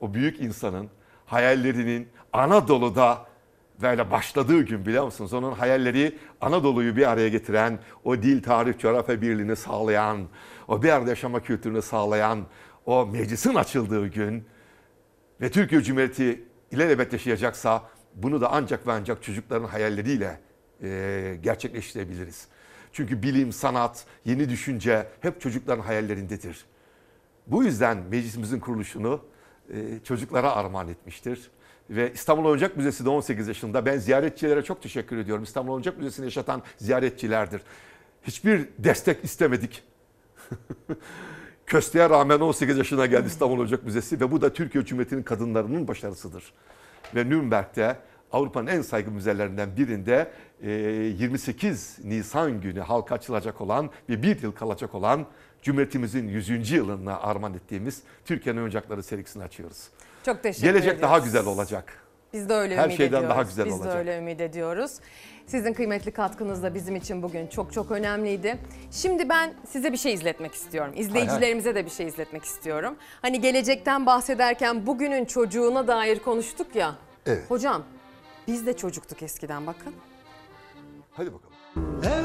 [0.00, 0.90] o büyük insanın
[1.26, 3.26] hayallerinin Anadolu'da
[3.82, 5.32] böyle başladığı gün biliyor musunuz?
[5.32, 10.28] Onun hayalleri Anadolu'yu bir araya getiren, o dil, tarih, coğrafya birliğini sağlayan,
[10.68, 12.46] o bir arada yaşama kültürünü sağlayan,
[12.86, 14.44] o meclisin açıldığı gün
[15.40, 17.82] ve Türkiye Cumhuriyeti ilelebet yaşayacaksa
[18.14, 20.40] bunu da ancak ve ancak çocukların hayalleriyle
[20.82, 22.48] e, gerçekleştirebiliriz.
[22.92, 26.64] Çünkü bilim, sanat, yeni düşünce hep çocukların hayallerindedir.
[27.46, 29.20] Bu yüzden meclisimizin kuruluşunu
[29.74, 31.50] e, çocuklara armağan etmiştir.
[31.90, 33.86] Ve İstanbul Oyuncak Müzesi de 18 yaşında.
[33.86, 35.44] Ben ziyaretçilere çok teşekkür ediyorum.
[35.44, 37.62] İstanbul Oyuncak Müzesi'ni yaşatan ziyaretçilerdir.
[38.22, 39.82] Hiçbir destek istemedik.
[41.66, 46.52] Kösteğe rağmen 18 yaşına geldi İstanbul Ocak Müzesi ve bu da Türkiye Cumhuriyeti'nin kadınlarının başarısıdır.
[47.14, 47.96] Ve Nürnberg'de
[48.32, 50.30] Avrupa'nın en saygın müzelerinden birinde
[50.62, 55.26] e, 28 Nisan günü halka açılacak olan ve bir yıl kalacak olan
[55.62, 56.70] Cumhuriyetimizin 100.
[56.70, 59.88] yılına armağan ettiğimiz Türkiye'nin oyuncakları serisini açıyoruz.
[60.26, 61.02] Çok teşekkür Gelecek ediyoruz.
[61.02, 61.92] daha güzel olacak.
[62.32, 63.30] Biz de öyle Her ümit şeyden ediyoruz.
[63.30, 63.94] daha güzel Biz olacak.
[63.94, 64.92] de öyle ümit ediyoruz.
[65.46, 68.58] Sizin kıymetli katkınız da bizim için bugün çok çok önemliydi.
[68.90, 70.92] Şimdi ben size bir şey izletmek istiyorum.
[70.96, 72.96] İzleyicilerimize de bir şey izletmek istiyorum.
[73.22, 76.94] Hani gelecekten bahsederken bugünün çocuğuna dair konuştuk ya.
[77.26, 77.50] Evet.
[77.50, 77.82] Hocam
[78.48, 79.94] biz de çocuktuk eskiden bakın.
[81.12, 82.00] Hadi bakalım.
[82.04, 82.19] Evvel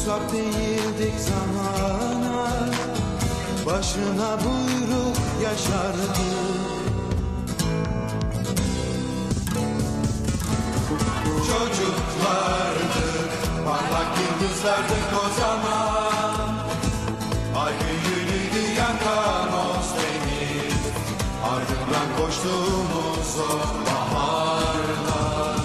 [0.00, 2.48] Tutsak değildik zamana.
[3.66, 6.22] Başına buyruk yaşardı
[11.36, 13.30] Çocuklardık,
[13.64, 16.54] parlak yıldızlardık o zaman
[17.56, 20.74] Ay büyülüydü yakamoz deniz.
[21.44, 25.60] Ardından koştuğumuz o baharlar.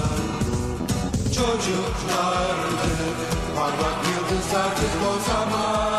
[1.35, 2.64] Parlak
[4.55, 5.94] yıldızlardık o zaman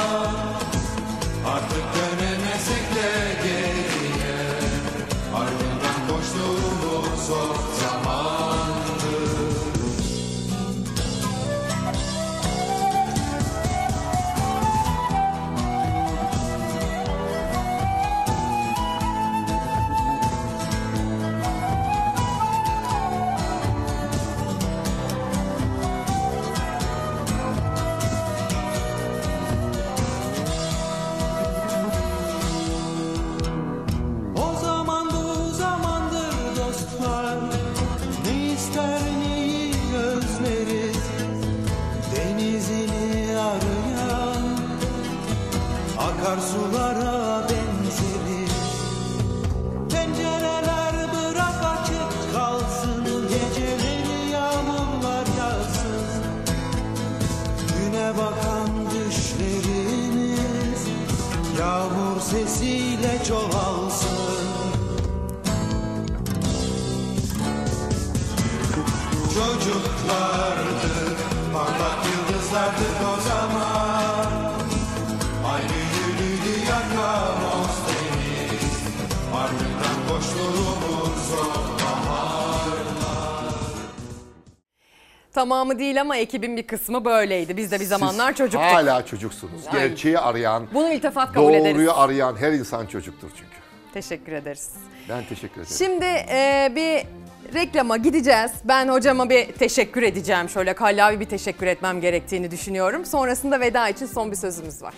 [85.36, 87.56] Tamamı değil ama ekibin bir kısmı böyleydi.
[87.56, 88.72] Biz de bir zamanlar Siz çocuktuk.
[88.72, 89.62] Hala çocuksunuz.
[89.72, 89.88] Aynen.
[89.88, 91.74] Gerçeği arayan, Bunu iltifat kabul ederiz.
[91.74, 93.56] doğruyu arayan her insan çocuktur çünkü.
[93.94, 94.70] Teşekkür ederiz.
[95.08, 95.76] Ben teşekkür ederim.
[95.78, 97.06] Şimdi e, bir
[97.54, 98.50] reklama gideceğiz.
[98.64, 100.48] Ben hocama bir teşekkür edeceğim.
[100.48, 103.06] Şöyle kallavi bir teşekkür etmem gerektiğini düşünüyorum.
[103.06, 104.94] Sonrasında veda için son bir sözümüz var.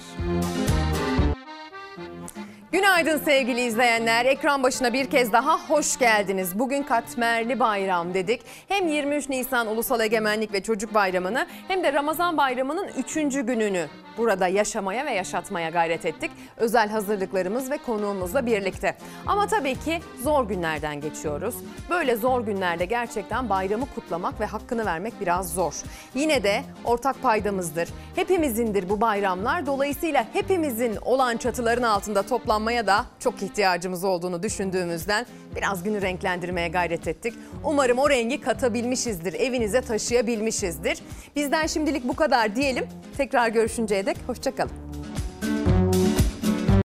[2.73, 4.25] Günaydın sevgili izleyenler.
[4.25, 6.59] Ekran başına bir kez daha hoş geldiniz.
[6.59, 8.41] Bugün Katmerli Bayram dedik.
[8.69, 13.15] Hem 23 Nisan Ulusal Egemenlik ve Çocuk Bayramı'nı hem de Ramazan Bayramı'nın 3.
[13.15, 13.89] gününü
[14.19, 16.31] burada yaşamaya ve yaşatmaya gayret ettik.
[16.57, 18.97] Özel hazırlıklarımız ve konuğumuzla birlikte.
[19.27, 21.55] Ama tabii ki zor günlerden geçiyoruz.
[21.91, 25.75] Böyle zor günlerde gerçekten bayramı kutlamak ve hakkını vermek biraz zor.
[26.15, 27.89] Yine de ortak paydamızdır.
[28.17, 29.67] Hepimizindir bu bayramlar.
[29.67, 32.23] Dolayısıyla hepimizin olan çatıların altında
[32.59, 35.27] toplanmaya da çok ihtiyacımız olduğunu düşündüğümüzden
[35.57, 37.35] biraz günü renklendirmeye gayret ettik.
[37.65, 40.99] Umarım o rengi katabilmişizdir, evinize taşıyabilmişizdir.
[41.37, 42.87] Bizden şimdilik bu kadar diyelim.
[43.17, 44.73] Tekrar görüşünceye dek hoşçakalın.